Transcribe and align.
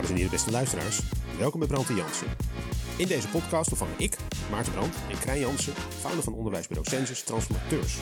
Dames 0.00 0.14
en 0.14 0.20
heren, 0.20 0.36
beste 0.36 0.50
luisteraars, 0.50 1.00
welkom 1.38 1.60
bij 1.60 1.68
Brand 1.68 1.88
en 1.88 1.96
Jansen. 1.96 2.26
In 2.96 3.06
deze 3.06 3.28
podcast 3.28 3.70
ontvangen 3.70 3.94
ik, 3.98 4.16
Maarten 4.50 4.72
Brand 4.72 4.94
en 5.10 5.18
Krijn 5.18 5.40
Jansen, 5.40 5.72
founder 6.00 6.22
van 6.22 6.32
onderwijsbureau 6.32 6.88
Census 6.88 7.22
Transformateurs. 7.22 7.96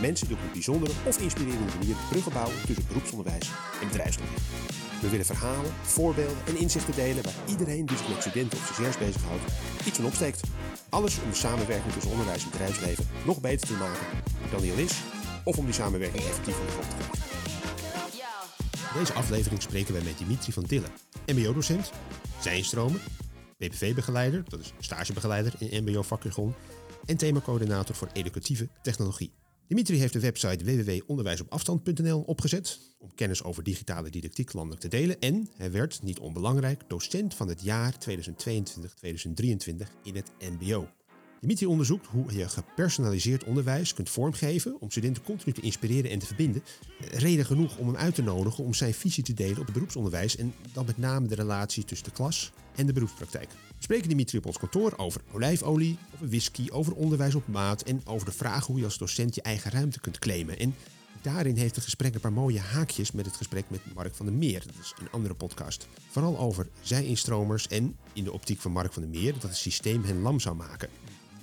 Mensen 0.00 0.26
die 0.26 0.36
op 0.36 0.42
een 0.42 0.52
bijzondere 0.52 0.92
of 1.06 1.20
inspirerende 1.20 1.72
manier 1.78 1.94
bruggen 2.10 2.32
bouwen 2.32 2.56
tussen 2.66 2.86
beroepsonderwijs 2.86 3.50
en 3.80 3.88
bedrijfsleven. 3.88 4.34
We 5.00 5.08
willen 5.08 5.26
verhalen, 5.26 5.72
voorbeelden 5.82 6.36
en 6.46 6.56
inzichten 6.56 6.94
delen 6.94 7.22
waar 7.24 7.48
iedereen 7.48 7.86
die 7.86 7.96
zich 7.96 8.08
met 8.08 8.20
studenten 8.20 8.58
of 8.58 8.64
stagiairs 8.64 8.98
bezighoudt 8.98 9.42
iets 9.86 9.96
van 9.96 10.06
opsteekt. 10.06 10.40
Alles 10.88 11.18
om 11.22 11.30
de 11.30 11.36
samenwerking 11.36 11.92
tussen 11.92 12.10
onderwijs 12.10 12.44
en 12.44 12.50
bedrijfsleven 12.50 13.06
nog 13.24 13.40
beter 13.40 13.66
te 13.66 13.74
maken 13.74 14.06
dan 14.50 14.60
die 14.60 14.72
al 14.72 14.78
is, 14.78 14.94
of 15.44 15.56
om 15.56 15.64
die 15.64 15.74
samenwerking 15.74 16.24
effectief 16.24 16.58
in 16.58 16.66
de 16.66 16.72
grond 16.72 16.90
te 16.90 16.96
krijgen. 16.96 17.24
Deze 18.98 19.12
aflevering 19.12 19.62
spreken 19.62 19.94
wij 19.94 20.02
met 20.02 20.18
Dimitri 20.18 20.52
van 20.52 20.62
Dillen, 20.62 20.90
mbo-docent, 21.26 21.92
zijnstromer, 22.40 23.00
PPV-begeleider, 23.56 24.44
dat 24.48 24.60
is 24.60 24.72
stagebegeleider 24.78 25.54
in 25.58 25.82
mbo-vakjargon, 25.82 26.54
en 27.04 27.16
themacoördinator 27.16 27.94
voor 27.94 28.08
educatieve 28.12 28.68
technologie. 28.82 29.32
Dimitri 29.66 29.98
heeft 29.98 30.12
de 30.12 30.20
website 30.20 30.64
www.onderwijsopafstand.nl 30.64 32.20
opgezet 32.20 32.78
om 32.98 33.14
kennis 33.14 33.42
over 33.42 33.62
digitale 33.62 34.10
didactiek 34.10 34.52
landelijk 34.52 34.82
te 34.82 34.88
delen 34.88 35.18
en 35.18 35.48
hij 35.56 35.70
werd, 35.70 36.02
niet 36.02 36.18
onbelangrijk, 36.18 36.82
docent 36.88 37.34
van 37.34 37.48
het 37.48 37.62
jaar 37.62 37.94
2022-2023 37.94 38.06
in 40.02 40.16
het 40.16 40.30
mbo. 40.38 40.88
Dimitri 41.44 41.66
onderzoekt 41.66 42.06
hoe 42.06 42.36
je 42.36 42.48
gepersonaliseerd 42.48 43.44
onderwijs 43.44 43.94
kunt 43.94 44.10
vormgeven 44.10 44.80
om 44.80 44.90
studenten 44.90 45.22
continu 45.22 45.52
te 45.52 45.60
inspireren 45.60 46.10
en 46.10 46.18
te 46.18 46.26
verbinden. 46.26 46.62
Reden 46.98 47.46
genoeg 47.46 47.76
om 47.76 47.86
hem 47.86 47.96
uit 47.96 48.14
te 48.14 48.22
nodigen 48.22 48.64
om 48.64 48.74
zijn 48.74 48.94
visie 48.94 49.22
te 49.22 49.34
delen 49.34 49.58
op 49.58 49.64
het 49.64 49.72
beroepsonderwijs 49.72 50.36
en 50.36 50.54
dan 50.72 50.86
met 50.86 50.98
name 50.98 51.28
de 51.28 51.34
relatie 51.34 51.84
tussen 51.84 52.08
de 52.08 52.14
klas 52.14 52.52
en 52.74 52.86
de 52.86 52.92
beroepspraktijk. 52.92 53.48
We 53.50 53.82
spreken 53.82 54.08
Dimitri 54.08 54.38
op 54.38 54.46
ons 54.46 54.58
kantoor 54.58 54.92
over 54.96 55.20
olijfolie, 55.32 55.98
over 56.14 56.28
whisky, 56.28 56.68
over 56.70 56.94
onderwijs 56.94 57.34
op 57.34 57.46
maat 57.46 57.82
en 57.82 58.00
over 58.06 58.26
de 58.26 58.32
vraag 58.32 58.66
hoe 58.66 58.78
je 58.78 58.84
als 58.84 58.98
docent 58.98 59.34
je 59.34 59.42
eigen 59.42 59.70
ruimte 59.70 60.00
kunt 60.00 60.18
claimen. 60.18 60.58
En 60.58 60.74
daarin 61.22 61.56
heeft 61.56 61.74
het 61.74 61.84
gesprek 61.84 62.14
een 62.14 62.20
paar 62.20 62.32
mooie 62.32 62.60
haakjes 62.60 63.12
met 63.12 63.26
het 63.26 63.36
gesprek 63.36 63.64
met 63.68 63.94
Mark 63.94 64.14
van 64.14 64.26
der 64.26 64.34
Meer. 64.34 64.62
Dat 64.66 64.74
is 64.80 64.94
een 65.00 65.10
andere 65.10 65.34
podcast. 65.34 65.88
Vooral 66.08 66.38
over 66.38 66.68
zij-instromers 66.80 67.68
en, 67.68 67.96
in 68.12 68.24
de 68.24 68.32
optiek 68.32 68.60
van 68.60 68.72
Mark 68.72 68.92
van 68.92 69.02
der 69.02 69.20
Meer, 69.20 69.32
dat 69.32 69.42
het 69.42 69.56
systeem 69.56 70.04
hen 70.04 70.20
lam 70.20 70.40
zou 70.40 70.56
maken. 70.56 70.88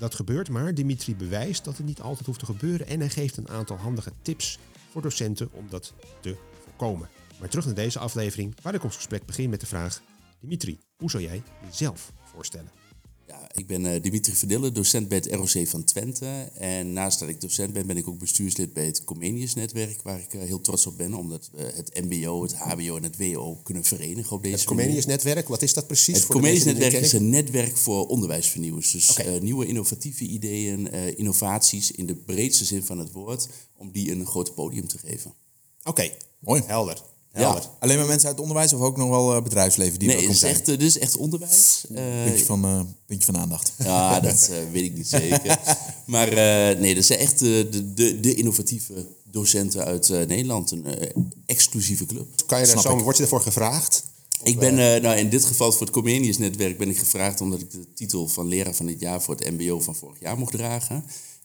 Dat 0.01 0.15
gebeurt, 0.15 0.49
maar 0.49 0.73
Dimitri 0.73 1.15
bewijst 1.15 1.63
dat 1.63 1.77
het 1.77 1.85
niet 1.85 2.01
altijd 2.01 2.25
hoeft 2.25 2.39
te 2.39 2.45
gebeuren 2.45 2.87
en 2.87 2.99
hij 2.99 3.09
geeft 3.09 3.37
een 3.37 3.49
aantal 3.49 3.77
handige 3.77 4.11
tips 4.21 4.59
voor 4.89 5.01
docenten 5.01 5.49
om 5.51 5.65
dat 5.69 5.93
te 6.19 6.35
voorkomen. 6.63 7.09
Maar 7.39 7.49
terug 7.49 7.65
naar 7.65 7.73
deze 7.73 7.99
aflevering, 7.99 8.55
waar 8.61 8.73
ik 8.73 8.83
ons 8.83 8.95
gesprek 8.95 9.25
begin 9.25 9.49
met 9.49 9.59
de 9.59 9.65
vraag: 9.65 10.01
Dimitri, 10.39 10.79
hoe 10.97 11.09
zou 11.09 11.23
jij 11.23 11.43
jezelf 11.69 12.11
voorstellen? 12.23 12.80
Ja, 13.27 13.49
ik 13.53 13.67
ben 13.67 13.85
uh, 13.85 14.01
Dimitri 14.01 14.33
Verdille, 14.33 14.71
docent 14.71 15.07
bij 15.07 15.17
het 15.17 15.33
ROC 15.33 15.67
van 15.67 15.83
Twente. 15.83 16.25
En 16.53 16.93
naast 16.93 17.19
dat 17.19 17.29
ik 17.29 17.41
docent 17.41 17.73
ben, 17.73 17.87
ben 17.87 17.97
ik 17.97 18.07
ook 18.07 18.17
bestuurslid 18.17 18.73
bij 18.73 18.85
het 18.85 19.03
Comenius-netwerk, 19.03 20.01
waar 20.01 20.19
ik 20.19 20.33
uh, 20.33 20.41
heel 20.41 20.61
trots 20.61 20.85
op 20.85 20.97
ben, 20.97 21.13
omdat 21.13 21.49
we 21.53 21.71
het 21.75 22.01
MBO, 22.09 22.43
het 22.43 22.55
HBO 22.55 22.95
en 22.95 23.03
het 23.03 23.17
WO 23.17 23.59
kunnen 23.63 23.83
verenigen 23.83 24.35
op 24.35 24.43
deze 24.43 24.55
Het 24.55 24.63
Comenius-netwerk, 24.63 25.47
wat 25.47 25.61
is 25.61 25.73
dat 25.73 25.87
precies? 25.87 26.15
Het 26.15 26.25
Comenius-netwerk 26.25 26.93
is 26.93 27.13
een 27.13 27.29
netwerk 27.29 27.77
voor 27.77 28.07
onderwijsvernieuwers. 28.07 28.91
Dus 28.91 29.09
okay. 29.09 29.35
uh, 29.35 29.41
nieuwe 29.41 29.65
innovatieve 29.65 30.23
ideeën, 30.23 30.91
innovaties 31.17 31.91
in 31.91 32.05
de 32.05 32.15
breedste 32.15 32.65
zin 32.65 32.83
van 32.83 32.99
het 32.99 33.11
woord, 33.11 33.47
om 33.77 33.91
die 33.91 34.11
een 34.11 34.25
groot 34.25 34.55
podium 34.55 34.87
te 34.87 34.97
geven. 34.97 35.33
Oké, 35.79 35.89
okay. 35.89 36.17
mooi. 36.39 36.61
Helder. 36.65 37.10
Ja. 37.33 37.61
Alleen 37.79 37.97
maar 37.97 38.07
mensen 38.07 38.27
uit 38.27 38.37
het 38.37 38.47
onderwijs 38.47 38.73
of 38.73 38.81
ook 38.81 38.97
nog 38.97 39.09
wel 39.09 39.35
uh, 39.35 39.41
bedrijfsleven 39.41 39.99
die 39.99 40.07
nee, 40.07 40.21
het 40.21 40.35
is 40.35 40.43
echt, 40.43 40.65
dit 40.65 40.81
is 40.81 40.97
echt 40.97 41.17
onderwijs. 41.17 41.85
Uh, 41.91 42.23
puntje, 42.23 42.45
van, 42.45 42.65
uh, 42.65 42.79
puntje 43.05 43.25
van 43.25 43.41
aandacht. 43.41 43.73
Ja, 43.77 44.19
dat 44.19 44.49
weet 44.71 44.83
ik 44.83 44.95
niet 44.95 45.07
zeker. 45.07 45.59
maar 46.05 46.33
nee, 46.79 46.95
dat 46.95 47.05
zijn 47.05 47.19
echt 47.19 47.39
de, 47.39 47.67
de, 47.93 48.19
de 48.19 48.33
innovatieve 48.35 49.07
docenten 49.23 49.85
uit 49.85 50.09
Nederland. 50.09 50.71
Een 50.71 51.33
exclusieve 51.45 52.05
club. 52.05 52.27
Kan 52.45 52.59
je 52.59 52.65
daar 52.65 52.81
zo, 52.81 52.97
word 52.97 53.17
je 53.17 53.23
ervoor 53.23 53.41
gevraagd? 53.41 54.03
Ik 54.43 54.59
ben, 54.59 55.01
nou 55.01 55.17
in 55.17 55.29
dit 55.29 55.45
geval 55.45 55.71
voor 55.71 55.81
het 55.81 55.89
Comenius 55.89 56.37
netwerk 56.37 56.77
ben 56.77 56.89
ik 56.89 56.97
gevraagd 56.97 57.41
omdat 57.41 57.61
ik 57.61 57.71
de 57.71 57.93
titel 57.93 58.27
van 58.27 58.47
leraar 58.47 58.73
van 58.73 58.87
het 58.87 58.99
jaar 58.99 59.21
voor 59.21 59.35
het 59.35 59.51
mbo 59.51 59.79
van 59.79 59.95
vorig 59.95 60.19
jaar 60.19 60.37
mocht 60.37 60.51
dragen. 60.51 61.03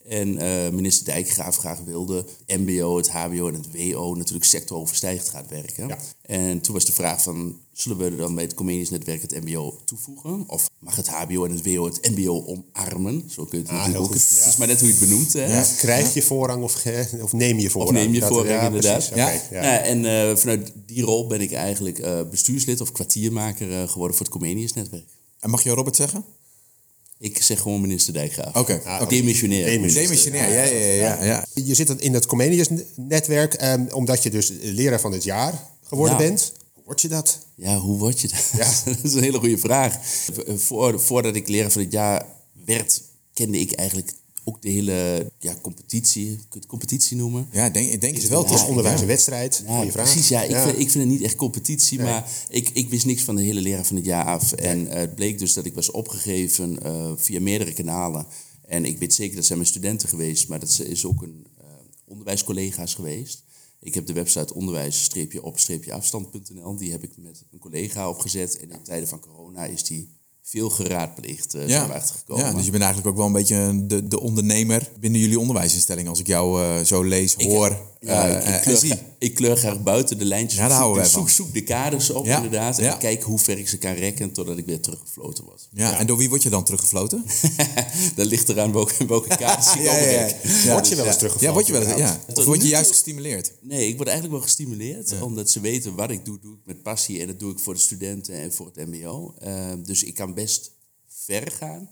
En 0.08 0.42
uh, 0.42 0.68
minister 0.68 1.04
Dijkgraaf 1.04 1.56
graag 1.56 1.78
wilde 1.84 2.24
MBO, 2.46 2.96
het 2.96 3.10
HBO 3.10 3.48
en 3.48 3.54
het 3.54 3.66
WO 3.72 4.14
natuurlijk 4.14 4.44
sectoroverstijgend 4.44 5.28
gaat 5.28 5.48
werken. 5.48 5.88
Ja. 5.88 5.98
En 6.22 6.60
toen 6.60 6.74
was 6.74 6.84
de 6.84 6.92
vraag 6.92 7.22
van, 7.22 7.60
zullen 7.72 7.98
we 7.98 8.16
dan 8.16 8.34
bij 8.34 8.44
het 8.44 8.54
Comenius 8.54 8.90
netwerk 8.90 9.22
het 9.22 9.44
MBO 9.44 9.80
toevoegen? 9.84 10.44
Of 10.48 10.70
mag 10.78 10.96
het 10.96 11.08
HBO 11.08 11.44
en 11.44 11.50
het 11.50 11.74
WO 11.74 11.84
het 11.84 12.10
MBO 12.16 12.44
omarmen? 12.44 13.30
Zo 13.30 13.44
kun 13.44 13.58
je 13.58 13.64
het 13.64 13.94
ah, 13.94 14.00
ook. 14.00 14.12
Het 14.14 14.36
ja. 14.38 14.46
is 14.46 14.56
maar 14.56 14.66
net 14.66 14.80
hoe 14.80 14.88
je 14.88 14.94
het 14.94 15.08
benoemt. 15.08 15.32
Hè? 15.32 15.46
Ja, 15.46 15.66
krijg 15.76 16.14
je 16.14 16.22
voorrang 16.22 16.62
of, 16.62 16.84
of 17.20 17.32
neem 17.32 17.58
je 17.58 17.70
voorrang? 17.70 17.96
Of 17.96 18.04
neem 18.04 18.14
je 18.14 18.22
voorrang, 18.22 18.62
inderdaad. 18.62 19.08
Okay, 19.12 19.40
ja. 19.50 19.78
en 19.78 20.04
uh, 20.04 20.36
vanuit 20.36 20.72
die 20.86 21.02
rol 21.02 21.26
ben 21.26 21.40
ik 21.40 21.52
eigenlijk 21.52 21.98
uh, 21.98 22.20
bestuurslid 22.30 22.80
of 22.80 22.92
kwartiermaker 22.92 23.88
geworden 23.88 24.16
voor 24.16 24.26
het 24.26 24.34
Comenius 24.34 24.72
netwerk. 24.72 25.08
En 25.40 25.50
mag 25.50 25.62
je 25.62 25.70
Robert 25.70 25.96
zeggen? 25.96 26.24
Ik 27.18 27.42
zeg 27.42 27.60
gewoon 27.60 27.80
minister 27.80 28.12
Dijkgraaf. 28.12 28.48
Oké. 28.56 28.58
Okay. 28.58 28.98
Ah, 28.98 29.08
Demissionair. 29.08 29.64
Demissionair, 29.64 30.52
ja, 30.52 30.62
ja, 30.62 30.92
ja, 30.92 31.24
ja, 31.24 31.46
Je 31.54 31.74
zit 31.74 32.00
in 32.00 32.14
het 32.14 32.26
Comenius-netwerk 32.26 33.62
um, 33.62 33.88
omdat 33.90 34.22
je 34.22 34.30
dus 34.30 34.52
leraar 34.60 35.00
van 35.00 35.12
het 35.12 35.24
jaar 35.24 35.62
geworden 35.82 36.16
bent. 36.16 36.52
Hoe 36.72 36.84
word 36.84 37.00
je 37.00 37.08
dat? 37.08 37.38
Ja, 37.54 37.78
hoe 37.78 37.98
word 37.98 38.20
je 38.20 38.28
dat? 38.28 38.50
Ja. 38.56 38.72
dat 38.92 38.98
is 39.02 39.14
een 39.14 39.22
hele 39.22 39.38
goede 39.38 39.58
vraag. 39.58 39.98
Voor, 40.56 41.00
voordat 41.00 41.34
ik 41.34 41.48
leraar 41.48 41.70
van 41.70 41.82
het 41.82 41.92
jaar 41.92 42.26
werd, 42.64 43.02
kende 43.32 43.58
ik 43.58 43.72
eigenlijk 43.72 44.12
ook 44.48 44.62
de 44.62 44.68
hele 44.68 45.30
ja, 45.38 45.56
competitie, 45.62 46.26
kun 46.26 46.46
je 46.50 46.58
het 46.58 46.66
competitie 46.66 47.16
noemen? 47.16 47.48
Ja, 47.52 47.70
denk, 47.70 48.00
denk 48.00 48.16
is 48.16 48.22
het 48.22 48.30
wel. 48.30 48.42
Het 48.42 48.54
is 48.54 48.64
onderwijs 48.64 49.00
en 49.00 49.06
wedstrijd. 49.06 49.62
Ja, 49.66 49.84
precies, 49.84 50.28
ja. 50.28 50.42
Ik, 50.42 50.56
Vind, 50.56 50.78
ik 50.78 50.90
vind 50.90 51.04
het 51.04 51.12
niet 51.12 51.22
echt 51.22 51.34
competitie, 51.34 52.00
maar 52.00 52.30
ik, 52.48 52.68
ik 52.68 52.88
wist 52.88 53.06
niks 53.06 53.22
van 53.22 53.36
de 53.36 53.42
hele 53.42 53.60
leraar 53.60 53.84
van 53.84 53.96
het 53.96 54.04
jaar 54.04 54.24
af. 54.24 54.52
En 54.52 54.86
uh, 54.86 54.92
het 54.92 55.14
bleek 55.14 55.38
dus 55.38 55.52
dat 55.52 55.64
ik 55.64 55.74
was 55.74 55.90
opgegeven 55.90 56.78
uh, 56.86 57.12
via 57.16 57.40
meerdere 57.40 57.72
kanalen. 57.72 58.26
En 58.66 58.84
ik 58.84 58.98
weet 58.98 59.14
zeker, 59.14 59.36
dat 59.36 59.44
zijn 59.44 59.58
mijn 59.58 59.70
studenten 59.70 60.08
geweest, 60.08 60.48
maar 60.48 60.60
dat 60.60 60.80
is 60.86 61.04
ook 61.04 61.22
een 61.22 61.46
uh, 61.60 61.66
onderwijscollega's 62.04 62.94
geweest. 62.94 63.44
Ik 63.80 63.94
heb 63.94 64.06
de 64.06 64.12
website 64.12 64.54
onderwijs-op-afstand.nl. 64.54 66.76
Die 66.76 66.90
heb 66.90 67.02
ik 67.02 67.12
met 67.16 67.44
een 67.50 67.58
collega 67.58 68.08
opgezet. 68.08 68.56
En 68.56 68.70
in 68.70 68.82
tijden 68.82 69.08
van 69.08 69.20
corona 69.20 69.64
is 69.64 69.82
die 69.82 70.15
veel 70.48 70.70
geraadpleegd 70.70 71.54
uh, 71.54 71.68
ja. 71.68 71.86
zijn 71.86 72.02
gekomen. 72.02 72.44
Ja, 72.44 72.52
dus 72.52 72.64
je 72.64 72.70
bent 72.70 72.82
eigenlijk 72.82 73.12
ook 73.12 73.16
wel 73.16 73.26
een 73.26 73.32
beetje 73.32 73.86
de, 73.86 74.08
de 74.08 74.20
ondernemer 74.20 74.88
binnen 75.00 75.20
jullie 75.20 75.40
onderwijsinstelling. 75.40 76.08
Als 76.08 76.20
ik 76.20 76.26
jou 76.26 76.62
uh, 76.62 76.80
zo 76.80 77.02
lees, 77.02 77.34
ik, 77.36 77.46
hoor 77.46 77.76
ja, 78.06 78.42
uh, 78.42 78.54
ik, 78.54 78.60
kleur, 78.60 78.98
ik 79.18 79.34
kleur 79.34 79.56
graag 79.56 79.82
buiten 79.82 80.18
de 80.18 80.24
lijntjes. 80.24 80.60
Ja, 80.60 80.68
daar 80.68 80.78
houden 80.78 81.02
we 81.02 81.08
zoek, 81.08 81.30
zoek 81.30 81.52
de 81.52 81.62
kaders 81.62 82.10
op 82.10 82.24
ja. 82.26 82.36
inderdaad. 82.36 82.78
En 82.78 82.98
kijk 82.98 83.22
hoe 83.22 83.38
ver 83.38 83.58
ik 83.58 83.68
ze 83.68 83.78
kan 83.78 83.92
rekken 83.92 84.32
totdat 84.32 84.58
ik 84.58 84.66
weer 84.66 84.80
teruggefloten 84.80 85.44
word. 85.44 85.68
Ja, 85.72 85.98
en 85.98 86.06
door 86.06 86.16
wie 86.16 86.28
word 86.28 86.42
je 86.42 86.50
dan 86.50 86.64
teruggefloten? 86.64 87.24
dat 88.16 88.26
ligt 88.26 88.48
eraan 88.48 88.72
welke, 88.72 89.06
welke 89.06 89.36
kaders 89.36 89.74
ik 89.74 89.82
ja, 89.82 89.96
ja, 89.96 90.72
Word 90.72 90.88
je 90.88 90.94
wel 90.94 91.06
eens 91.06 91.16
teruggefloten? 91.16 91.40
Ja, 91.40 91.52
word 91.52 91.66
je 91.66 91.72
wel 91.72 91.82
eens, 91.82 91.98
ja. 91.98 92.20
Of 92.34 92.44
word 92.44 92.62
je 92.62 92.68
juist 92.68 92.90
gestimuleerd? 92.90 93.52
Nee, 93.60 93.88
ik 93.88 93.96
word 93.96 94.08
eigenlijk 94.08 94.38
wel 94.38 94.46
gestimuleerd. 94.46 95.20
Omdat 95.20 95.50
ze 95.50 95.60
weten 95.60 95.94
wat 95.94 96.10
ik 96.10 96.24
doe, 96.24 96.38
doe 96.40 96.54
ik 96.54 96.60
met 96.64 96.82
passie. 96.82 97.20
En 97.20 97.26
dat 97.26 97.38
doe 97.38 97.52
ik 97.52 97.58
voor 97.58 97.74
de 97.74 97.80
studenten 97.80 98.34
en 98.34 98.52
voor 98.52 98.70
het 98.74 98.86
mbo. 98.86 99.34
dus 99.84 100.02
ik 100.02 100.14
kan 100.14 100.34
best 100.34 100.70
ver 101.08 101.50
gaan. 101.52 101.90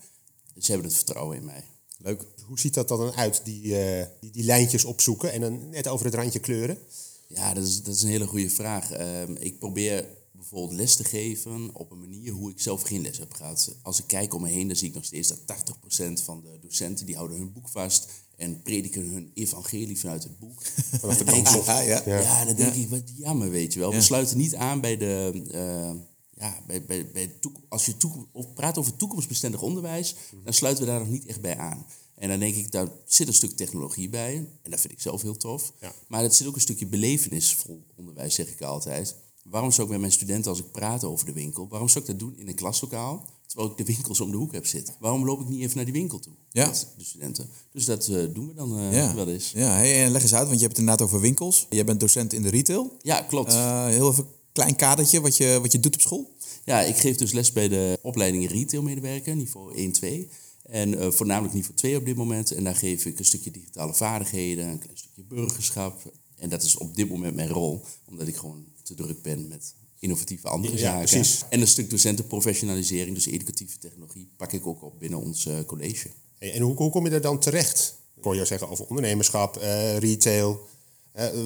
Ze 0.58 0.70
hebben 0.70 0.88
het 0.88 0.96
vertrouwen 0.96 1.36
in 1.36 1.44
mij. 1.44 1.64
Leuk. 1.98 2.26
Hoe 2.46 2.58
ziet 2.58 2.74
dat 2.74 2.88
dan 2.88 3.12
uit, 3.12 3.40
die, 3.44 3.64
uh, 3.64 4.04
die, 4.20 4.30
die, 4.30 4.44
lijntjes 4.44 4.84
opzoeken 4.84 5.32
en 5.32 5.40
dan 5.40 5.68
net 5.68 5.88
over 5.88 6.06
het 6.06 6.14
randje 6.14 6.38
kleuren? 6.38 6.78
Ja, 7.26 7.54
dat 7.54 7.64
is, 7.64 7.82
dat 7.82 7.94
is 7.94 8.02
een 8.02 8.08
hele 8.08 8.26
goede 8.26 8.50
vraag. 8.50 8.98
Uh, 8.98 9.22
ik 9.38 9.58
probeer 9.58 10.06
bijvoorbeeld 10.32 10.80
les 10.80 10.96
te 10.96 11.04
geven 11.04 11.70
op 11.74 11.90
een 11.90 12.00
manier 12.00 12.32
hoe 12.32 12.50
ik 12.50 12.60
zelf 12.60 12.82
geen 12.82 13.02
les 13.02 13.18
heb 13.18 13.32
gehad. 13.32 13.76
Als 13.82 13.98
ik 13.98 14.06
kijk 14.06 14.34
om 14.34 14.42
me 14.42 14.48
heen, 14.48 14.66
dan 14.66 14.76
zie 14.76 14.88
ik 14.88 14.94
nog 14.94 15.04
steeds 15.04 15.28
dat 15.28 15.38
80% 15.38 16.24
van 16.24 16.42
de 16.42 16.58
docenten 16.60 17.06
die 17.06 17.16
houden 17.16 17.36
hun 17.36 17.52
boek 17.52 17.68
vast 17.68 18.08
en 18.36 18.62
prediken 18.62 19.06
hun 19.06 19.30
evangelie 19.34 19.98
vanuit 19.98 20.22
het 20.22 20.38
boek. 20.38 20.62
Vanaf 21.00 21.16
de 21.16 21.24
ja, 21.66 21.80
ja. 21.80 22.02
ja, 22.20 22.44
dan 22.44 22.56
denk 22.56 22.74
ik, 22.74 22.88
wat 22.88 23.02
jammer, 23.16 23.50
weet 23.50 23.72
je 23.72 23.80
wel. 23.80 23.92
We 23.92 24.00
sluiten 24.00 24.36
niet 24.36 24.54
aan 24.54 24.80
bij 24.80 24.96
de... 24.96 25.42
Uh, 25.54 26.00
ja, 26.36 26.56
bij, 26.66 26.84
bij, 26.84 27.10
bij 27.10 27.32
als 27.68 27.86
je 27.86 27.94
of 28.32 28.54
praat 28.54 28.78
over 28.78 28.96
toekomstbestendig 28.96 29.62
onderwijs, 29.62 30.14
dan 30.44 30.52
sluiten 30.52 30.84
we 30.84 30.90
daar 30.90 31.00
nog 31.00 31.08
niet 31.08 31.26
echt 31.26 31.40
bij 31.40 31.56
aan. 31.56 31.86
En 32.24 32.30
dan 32.30 32.38
denk 32.38 32.54
ik, 32.54 32.70
daar 32.70 32.88
zit 33.06 33.28
een 33.28 33.34
stuk 33.34 33.50
technologie 33.50 34.08
bij. 34.08 34.36
En 34.62 34.70
dat 34.70 34.80
vind 34.80 34.92
ik 34.92 35.00
zelf 35.00 35.22
heel 35.22 35.36
tof. 35.36 35.72
Maar 36.08 36.24
er 36.24 36.32
zit 36.32 36.46
ook 36.46 36.54
een 36.54 36.60
stukje 36.60 36.86
belevenisvol 36.86 37.84
onderwijs, 37.96 38.34
zeg 38.34 38.48
ik 38.48 38.62
altijd. 38.62 39.16
Waarom 39.42 39.70
zou 39.70 39.86
ik 39.86 39.92
met 39.92 40.00
mijn 40.00 40.12
studenten, 40.12 40.50
als 40.50 40.60
ik 40.60 40.70
praat 40.72 41.04
over 41.04 41.26
de 41.26 41.32
winkel, 41.32 41.68
waarom 41.68 41.88
zou 41.88 42.04
ik 42.04 42.10
dat 42.10 42.18
doen 42.18 42.36
in 42.36 42.48
een 42.48 42.54
klaslokaal, 42.54 43.24
terwijl 43.46 43.70
ik 43.70 43.76
de 43.76 43.84
winkels 43.84 44.20
om 44.20 44.30
de 44.30 44.36
hoek 44.36 44.52
heb 44.52 44.66
zitten? 44.66 44.94
Waarom 45.00 45.24
loop 45.24 45.40
ik 45.40 45.48
niet 45.48 45.60
even 45.60 45.76
naar 45.76 45.84
die 45.84 45.94
winkel 45.94 46.18
toe 46.18 46.32
ja. 46.50 46.66
met 46.66 46.88
de 46.96 47.04
studenten? 47.04 47.48
Dus 47.72 47.84
dat 47.84 48.08
uh, 48.08 48.34
doen 48.34 48.48
we 48.48 48.54
dan 48.54 48.78
uh, 48.78 48.92
ja. 48.92 49.14
wel 49.14 49.28
eens. 49.28 49.52
Ja, 49.54 49.74
hey, 49.74 50.10
leg 50.10 50.22
eens 50.22 50.34
uit, 50.34 50.46
want 50.46 50.60
je 50.60 50.64
hebt 50.64 50.76
het 50.76 50.86
inderdaad 50.86 51.06
over 51.06 51.20
winkels. 51.20 51.66
Jij 51.70 51.84
bent 51.84 52.00
docent 52.00 52.32
in 52.32 52.42
de 52.42 52.50
retail. 52.50 52.96
Ja, 53.02 53.20
klopt. 53.22 53.52
Uh, 53.52 53.86
heel 53.86 54.10
even 54.10 54.26
klein 54.52 54.76
kadertje 54.76 55.20
wat 55.20 55.36
je, 55.36 55.58
wat 55.62 55.72
je 55.72 55.80
doet 55.80 55.94
op 55.94 56.00
school. 56.00 56.36
Ja, 56.64 56.80
ik 56.80 56.96
geef 56.96 57.16
dus 57.16 57.32
les 57.32 57.52
bij 57.52 57.68
de 57.68 57.98
opleiding 58.02 58.50
retailmedewerker, 58.50 59.36
niveau 59.36 59.74
1, 59.74 59.92
2. 59.92 60.28
En 60.64 60.94
uh, 60.94 61.10
voornamelijk 61.10 61.54
niveau 61.54 61.76
2 61.76 61.96
op 61.96 62.04
dit 62.04 62.16
moment. 62.16 62.50
En 62.50 62.64
daar 62.64 62.76
geef 62.76 63.04
ik 63.04 63.18
een 63.18 63.24
stukje 63.24 63.50
digitale 63.50 63.94
vaardigheden, 63.94 64.68
een 64.68 64.78
klein 64.78 64.98
stukje 64.98 65.22
burgerschap. 65.22 66.12
En 66.36 66.48
dat 66.48 66.62
is 66.62 66.76
op 66.76 66.96
dit 66.96 67.08
moment 67.08 67.34
mijn 67.34 67.48
rol, 67.48 67.84
omdat 68.08 68.26
ik 68.28 68.36
gewoon 68.36 68.64
te 68.82 68.94
druk 68.94 69.22
ben 69.22 69.48
met 69.48 69.74
innovatieve 69.98 70.48
andere 70.48 70.78
zaken. 70.78 71.08
Precies. 71.08 71.42
En 71.48 71.60
een 71.60 71.66
stuk 71.66 71.90
docentenprofessionalisering, 71.90 73.14
dus 73.14 73.26
educatieve 73.26 73.78
technologie, 73.78 74.28
pak 74.36 74.52
ik 74.52 74.66
ook 74.66 74.82
op 74.82 74.98
binnen 74.98 75.20
ons 75.20 75.46
uh, 75.46 75.54
college. 75.66 76.08
En 76.38 76.62
hoe, 76.62 76.76
hoe 76.76 76.90
kom 76.90 77.06
je 77.06 77.10
er 77.10 77.20
dan 77.20 77.38
terecht? 77.38 77.96
Ik 78.16 78.24
hoor 78.24 78.34
jou 78.34 78.46
zeggen 78.46 78.68
over 78.68 78.86
ondernemerschap, 78.86 79.56
uh, 79.56 79.98
retail. 79.98 80.68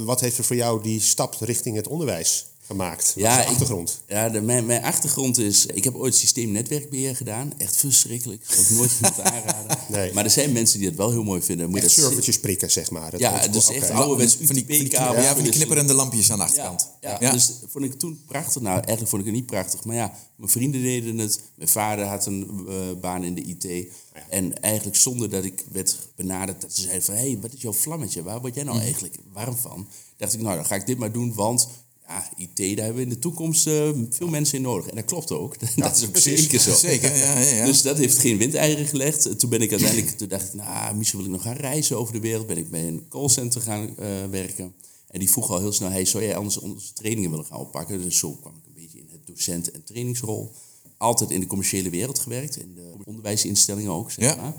wat 0.04 0.20
heeft 0.20 0.38
er 0.38 0.44
voor 0.44 0.56
jou 0.56 0.82
die 0.82 1.00
stap 1.00 1.34
richting 1.40 1.76
het 1.76 1.88
onderwijs 1.88 2.46
gemaakt? 2.68 3.14
Wat 3.14 3.24
ja, 3.24 3.40
is 3.40 3.46
achtergrond? 3.46 4.02
ja, 4.06 4.28
de, 4.28 4.40
mijn, 4.40 4.66
mijn 4.66 4.82
achtergrond 4.82 5.38
is... 5.38 5.66
Ik 5.66 5.84
heb 5.84 5.94
ooit 5.94 6.14
systeemnetwerkbeheer 6.14 7.16
gedaan. 7.16 7.52
Echt 7.58 7.76
verschrikkelijk. 7.76 8.48
Dat 8.48 8.70
nooit 8.70 8.90
iemand 8.94 9.20
aanraden. 9.32 9.78
Nee. 9.88 10.12
Maar 10.12 10.24
er 10.24 10.30
zijn 10.30 10.52
mensen 10.52 10.78
die 10.78 10.88
het 10.88 10.96
wel 10.96 11.10
heel 11.10 11.22
mooi 11.22 11.42
vinden. 11.42 11.70
Moet 11.70 11.82
echt 11.82 11.92
servertjes 11.92 12.40
prikken, 12.40 12.70
zeg 12.70 12.90
maar. 12.90 13.10
Dat 13.10 13.20
ja, 13.20 13.48
dus 13.48 13.70
echt 13.70 13.84
okay. 13.84 13.96
ouderwets 13.96 14.36
van 14.40 14.54
die, 14.54 14.90
ja, 14.90 15.34
van 15.34 15.42
die 15.42 15.52
knipperende 15.52 15.94
lampjes 15.94 16.30
aan 16.30 16.38
de 16.38 16.44
achterkant. 16.44 16.88
Ja, 17.00 17.16
ja, 17.20 17.32
dus 17.32 17.52
vond 17.66 17.84
ik 17.84 17.98
toen 17.98 18.22
prachtig. 18.26 18.62
Nou, 18.62 18.74
eigenlijk 18.74 19.08
vond 19.08 19.20
ik 19.20 19.28
het 19.28 19.36
niet 19.36 19.46
prachtig. 19.46 19.84
Maar 19.84 19.96
ja, 19.96 20.14
mijn 20.36 20.50
vrienden 20.50 20.82
deden 20.82 21.18
het. 21.18 21.40
Mijn 21.54 21.68
vader 21.68 22.04
had 22.04 22.26
een 22.26 22.66
uh, 22.68 22.74
baan 23.00 23.24
in 23.24 23.34
de 23.34 23.42
IT. 23.42 23.92
En 24.28 24.60
eigenlijk 24.60 24.96
zonder 24.96 25.30
dat 25.30 25.44
ik 25.44 25.64
werd 25.72 25.96
benaderd, 26.16 26.60
dat 26.60 26.74
ze 26.74 26.82
zeiden 26.82 27.02
van... 27.02 27.14
hé, 27.14 27.20
hey, 27.20 27.38
wat 27.40 27.52
is 27.52 27.60
jouw 27.60 27.72
vlammetje? 27.72 28.22
Waar 28.22 28.40
word 28.40 28.54
jij 28.54 28.64
nou 28.64 28.76
mhm. 28.76 28.84
eigenlijk 28.84 29.16
warm 29.32 29.56
van? 29.56 29.88
dacht 30.18 30.34
ik, 30.34 30.40
nou, 30.40 30.56
dan 30.56 30.66
ga 30.66 30.74
ik 30.74 30.86
dit 30.86 30.98
maar 30.98 31.12
doen, 31.12 31.34
want 31.34 31.68
ja, 32.08 32.30
IT, 32.36 32.56
daar 32.56 32.84
hebben 32.84 32.94
we 32.94 33.02
in 33.02 33.08
de 33.08 33.18
toekomst 33.18 33.66
uh, 33.66 33.90
veel 34.10 34.28
mensen 34.28 34.56
in 34.56 34.62
nodig. 34.62 34.86
En 34.86 34.96
dat 34.96 35.04
klopt 35.04 35.32
ook. 35.32 35.54
dat 35.76 35.96
is 35.96 36.06
ook 36.06 36.16
zeker 36.16 36.60
zo. 36.60 36.74
Zeker, 36.88 37.16
ja, 37.16 37.38
ja. 37.38 37.64
Dus 37.64 37.82
dat 37.82 37.96
heeft 37.96 38.18
geen 38.18 38.38
windeieren 38.38 38.86
gelegd. 38.86 39.38
Toen 39.38 39.50
ben 39.50 39.62
ik 39.62 39.70
uiteindelijk, 39.70 40.10
toen 40.10 40.28
dacht 40.28 40.46
ik, 40.46 40.54
nou, 40.54 40.96
misschien 40.96 41.18
wil 41.18 41.28
ik 41.28 41.34
nog 41.34 41.42
gaan 41.42 41.56
reizen 41.56 41.98
over 41.98 42.12
de 42.12 42.20
wereld. 42.20 42.46
Ben 42.46 42.56
ik 42.56 42.70
bij 42.70 42.88
een 42.88 43.06
callcenter 43.08 43.60
gaan 43.60 43.94
uh, 44.00 44.06
werken. 44.30 44.74
En 45.08 45.18
die 45.18 45.30
vroeg 45.30 45.50
al 45.50 45.58
heel 45.58 45.72
snel, 45.72 45.90
hey, 45.90 46.04
zou 46.04 46.24
jij 46.24 46.36
anders 46.36 46.58
onze 46.58 46.92
trainingen 46.92 47.30
willen 47.30 47.44
gaan 47.44 47.58
oppakken? 47.58 48.02
Dus 48.02 48.18
zo 48.18 48.32
kwam 48.32 48.52
ik 48.56 48.66
een 48.66 48.82
beetje 48.82 48.98
in 48.98 49.08
het 49.10 49.26
docent- 49.26 49.70
en 49.70 49.84
trainingsrol. 49.84 50.52
Altijd 50.96 51.30
in 51.30 51.40
de 51.40 51.46
commerciële 51.46 51.90
wereld 51.90 52.18
gewerkt, 52.18 52.56
in 52.56 52.74
de 52.74 52.92
onderwijsinstellingen 53.04 53.90
ook, 53.90 54.10
zeg 54.10 54.36
maar. 54.36 54.54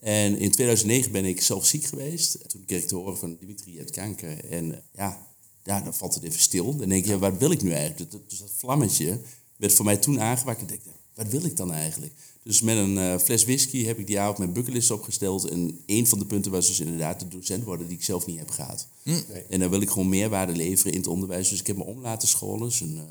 En 0.00 0.38
in 0.38 0.50
2009 0.50 1.12
ben 1.12 1.24
ik 1.24 1.40
zelf 1.40 1.66
ziek 1.66 1.84
geweest. 1.84 2.38
Toen 2.48 2.64
kreeg 2.66 2.82
ik 2.82 2.88
te 2.88 2.94
horen 2.94 3.18
van 3.18 3.36
Dimitri 3.40 3.78
het 3.78 3.90
kanker. 3.90 4.44
En 4.50 4.82
ja, 4.92 5.33
ja, 5.64 5.80
dan 5.80 5.94
valt 5.94 6.14
het 6.14 6.22
even 6.22 6.40
stil. 6.40 6.76
Dan 6.76 6.88
denk 6.88 7.04
je, 7.04 7.10
ja, 7.10 7.18
wat 7.18 7.38
wil 7.38 7.50
ik 7.50 7.62
nu 7.62 7.70
eigenlijk? 7.70 8.10
Dus 8.28 8.38
dat 8.38 8.50
vlammetje 8.56 9.20
werd 9.56 9.72
voor 9.72 9.84
mij 9.84 9.96
toen 9.96 10.20
aangewakkerd. 10.20 10.70
En 10.70 10.76
denk 10.76 10.86
ik, 10.86 10.92
wat 11.14 11.28
wil 11.28 11.44
ik 11.44 11.56
dan 11.56 11.72
eigenlijk? 11.72 12.12
Dus 12.42 12.60
met 12.60 12.76
een 12.76 12.96
uh, 12.96 13.18
fles 13.18 13.44
whisky 13.44 13.84
heb 13.84 13.98
ik 13.98 14.06
die 14.06 14.20
avond 14.20 14.38
mijn 14.38 14.52
bucketlist 14.52 14.90
opgesteld. 14.90 15.48
En 15.48 15.82
een 15.86 16.06
van 16.06 16.18
de 16.18 16.26
punten 16.26 16.50
was 16.50 16.66
dus 16.66 16.80
inderdaad 16.80 17.20
de 17.20 17.28
docent 17.28 17.64
worden 17.64 17.86
die 17.86 17.96
ik 17.96 18.04
zelf 18.04 18.26
niet 18.26 18.38
heb 18.38 18.50
gehad. 18.50 18.86
Hm. 19.02 19.10
En 19.48 19.60
dan 19.60 19.70
wil 19.70 19.80
ik 19.80 19.90
gewoon 19.90 20.08
meerwaarde 20.08 20.52
leveren 20.52 20.92
in 20.92 20.98
het 20.98 21.08
onderwijs. 21.08 21.48
Dus 21.48 21.60
ik 21.60 21.66
heb 21.66 21.76
me 21.76 21.84
om 21.84 22.00
laten 22.00 22.28
scholen. 22.28 22.68
Dus 22.68 22.80
een, 22.80 22.96
uh, 22.96 23.02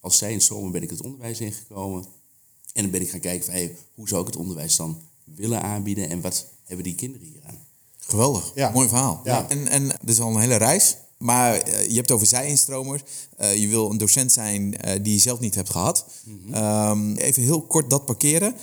als 0.00 0.18
zij 0.18 0.32
instromen 0.32 0.72
ben 0.72 0.82
ik 0.82 0.90
het 0.90 1.02
onderwijs 1.02 1.40
ingekomen. 1.40 2.04
En 2.72 2.82
dan 2.82 2.90
ben 2.90 3.00
ik 3.00 3.10
gaan 3.10 3.20
kijken 3.20 3.44
van, 3.44 3.54
hey, 3.54 3.76
hoe 3.94 4.08
zou 4.08 4.20
ik 4.20 4.26
het 4.26 4.36
onderwijs 4.36 4.76
dan 4.76 5.00
willen 5.24 5.62
aanbieden? 5.62 6.08
En 6.08 6.20
wat 6.20 6.46
hebben 6.64 6.84
die 6.84 6.94
kinderen 6.94 7.26
hier 7.26 7.42
aan? 7.46 7.66
Geweldig, 7.98 8.52
ja. 8.54 8.70
mooi 8.70 8.88
verhaal. 8.88 9.20
Ja. 9.24 9.48
En, 9.48 9.68
en 9.68 9.86
dit 9.86 9.98
is 10.08 10.20
al 10.20 10.34
een 10.34 10.40
hele 10.40 10.56
reis. 10.56 10.96
Maar 11.18 11.54
eh, 11.54 11.80
je 11.80 11.94
hebt 11.94 12.08
het 12.08 12.10
over 12.10 12.26
zij-instromers. 12.26 13.02
Uh, 13.40 13.56
je 13.56 13.68
wil 13.68 13.90
een 13.90 13.98
docent 13.98 14.32
zijn 14.32 14.62
uh, 14.62 14.92
die 15.02 15.12
je 15.12 15.18
zelf 15.18 15.40
niet 15.40 15.54
hebt 15.54 15.70
gehad. 15.70 16.06
Mhm. 16.24 16.54
um, 16.54 17.16
even 17.16 17.42
heel 17.42 17.62
kort 17.62 17.90
dat 17.90 18.04
parkeren. 18.04 18.54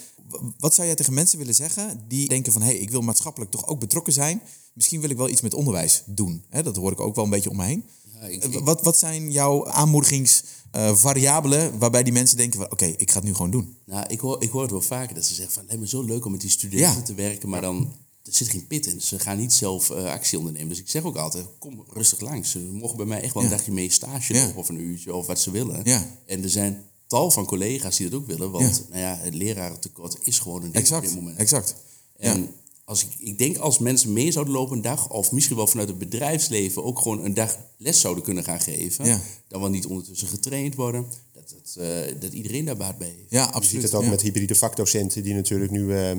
Wat 0.60 0.76
zou 0.76 0.88
jij 0.88 0.96
tegen 0.96 1.14
mensen 1.14 1.38
willen 1.38 1.56
zeggen 1.56 2.04
die 2.08 2.30
denken 2.30 2.54
van... 2.54 2.62
hé, 2.62 2.68
hey, 2.68 2.78
ik 2.78 2.90
wil 2.90 3.02
maatschappelijk 3.02 3.52
toch 3.52 3.68
ook 3.68 3.80
betrokken 3.80 4.14
zijn. 4.14 4.42
Misschien 4.74 5.02
wil 5.02 5.10
ik 5.10 5.18
wel 5.18 5.30
iets 5.30 5.42
met 5.42 5.54
onderwijs 5.54 6.04
doen. 6.06 6.44
Dat 6.50 6.76
hoor 6.76 6.92
ik 6.92 7.00
ook 7.00 7.16
wel 7.16 7.24
een 7.24 7.30
beetje 7.30 7.50
om 7.50 7.58
me 7.58 7.64
heen. 7.64 7.86
Ja, 8.14 8.28
ik, 8.28 8.60
wat, 8.64 8.82
wat 8.82 8.98
zijn 8.98 9.32
jouw 9.32 9.68
aanmoedigingsvariabelen... 9.68 11.80
waarbij 11.80 12.04
die 12.04 12.14
mensen 12.14 12.38
denken 12.38 12.60
van... 12.60 12.72
oké, 12.72 12.86
ik 12.86 13.12
ga 13.12 13.16
het 13.16 13.28
nu 13.28 13.34
gewoon 13.34 13.52
doen. 13.52 13.78
Nou, 13.86 14.06
ik 14.08 14.20
hoor, 14.20 14.42
ik 14.42 14.50
hoor 14.50 14.62
het 14.62 14.72
wel 14.72 14.82
vaker 14.82 15.16
dat 15.16 15.26
ze 15.26 15.34
zeggen 15.34 15.54
van... 15.54 15.62
het 15.62 15.72
lijkt 15.72 15.84
me 15.84 15.98
zo 15.98 16.04
leuk 16.04 16.26
om 16.26 16.32
met 16.32 16.42
die 16.42 16.50
studenten 16.50 17.04
te 17.04 17.14
werken... 17.14 17.50
maar 17.50 17.62
dan 17.62 17.94
er 18.26 18.34
zit 18.34 18.50
geen 18.50 18.68
pit 18.68 18.86
in. 18.86 19.02
Ze 19.02 19.20
gaan 19.20 19.38
niet 19.38 19.54
zelf 19.54 19.90
uh, 19.90 20.06
actie 20.06 20.38
ondernemen. 20.38 20.70
Dus 20.70 20.80
ik 20.80 20.90
zeg 20.90 21.04
ook 21.04 21.16
altijd, 21.16 21.46
kom 21.60 21.84
rustig 21.94 22.20
langs. 22.20 22.52
Ze 22.52 22.60
mogen 22.60 22.98
bij 22.98 23.06
mij 23.06 23.22
echt 23.22 23.34
wel 23.34 23.44
een 23.44 23.50
dagje 23.50 23.72
mee 23.72 23.90
stage 23.90 24.34
ja. 24.34 24.52
of 24.56 24.70
een 24.70 24.80
uurtje 24.80 25.16
of 25.16 25.28
wat 25.28 25.40
ze 25.40 25.52
willen. 25.52 25.82
Ja. 25.84 26.08
En 26.26 26.44
er 26.44 26.50
zijn 26.50 26.84
tal 27.08 27.32
van 27.32 27.46
collega's 27.46 27.98
die 27.98 28.10
dat 28.10 28.20
ook 28.20 28.28
willen. 28.28 28.52
Want 28.52 28.86
nou 28.90 29.02
ja, 29.02 29.18
het 29.18 29.34
lerarentekort 29.34 30.18
is 30.24 30.40
gewoon 30.40 30.64
een 30.64 30.72
ding 30.72 30.76
exact, 30.76 31.02
op 31.04 31.08
dit 31.08 31.22
moment. 31.22 31.38
Exact. 31.38 31.76
En 32.18 32.50
als 32.86 33.04
ik, 33.04 33.10
ik 33.18 33.38
denk 33.38 33.58
als 33.58 33.80
mensen 33.80 34.14
mee 34.14 34.32
zouden 34.32 34.54
lopen 34.54 34.76
een 34.76 34.82
dag, 34.82 35.10
of 35.10 35.32
misschien 35.32 35.56
wel 35.56 35.68
vanuit 35.68 35.90
het 35.90 35.98
bedrijfsleven 35.98 36.84
ook 36.84 37.00
gewoon 37.00 37.24
een 37.24 37.34
dag 37.34 37.58
les 37.78 38.00
zouden 38.00 38.24
kunnen 38.24 38.44
gaan 38.44 38.62
geven, 38.62 39.22
dan 39.48 39.62
wel 39.62 39.70
niet 39.70 39.86
ondertussen 39.86 40.28
getraind 40.28 40.76
worden, 40.76 41.06
dat, 41.34 41.50
dat, 41.50 41.76
uh, 41.80 42.22
dat 42.22 42.34
iedereen 42.34 42.66
daar 42.66 42.78
baat 42.78 42.98
bij 42.98 43.14
heeft. 43.18 43.30
Ja, 43.32 43.44
absoluut. 43.44 43.64
Je 43.64 43.70
ziet 43.70 43.82
het 43.82 43.94
ook 43.94 44.10
met 44.10 44.22
hybride 44.22 44.56
vakdocenten 44.56 45.24
die 45.24 45.34
natuurlijk 45.34 45.72
nu 45.72 45.82
uh, 45.82 46.12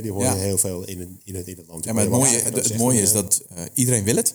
die 0.00 0.12
hoor 0.12 0.22
je 0.22 0.30
heel 0.30 0.58
veel 0.58 0.84
in 0.84 1.00
het, 1.00 1.08
in 1.24 1.34
het, 1.34 1.46
in 1.46 1.56
het 1.56 1.66
land. 1.66 1.84
Ja, 1.84 1.92
maar 1.92 2.02
het 2.02 2.12
mooie, 2.12 2.38
het, 2.38 2.76
mooie 2.76 3.00
is 3.00 3.12
dat 3.12 3.42
uh, 3.52 3.64
iedereen 3.74 4.04
wil 4.04 4.16
het. 4.16 4.34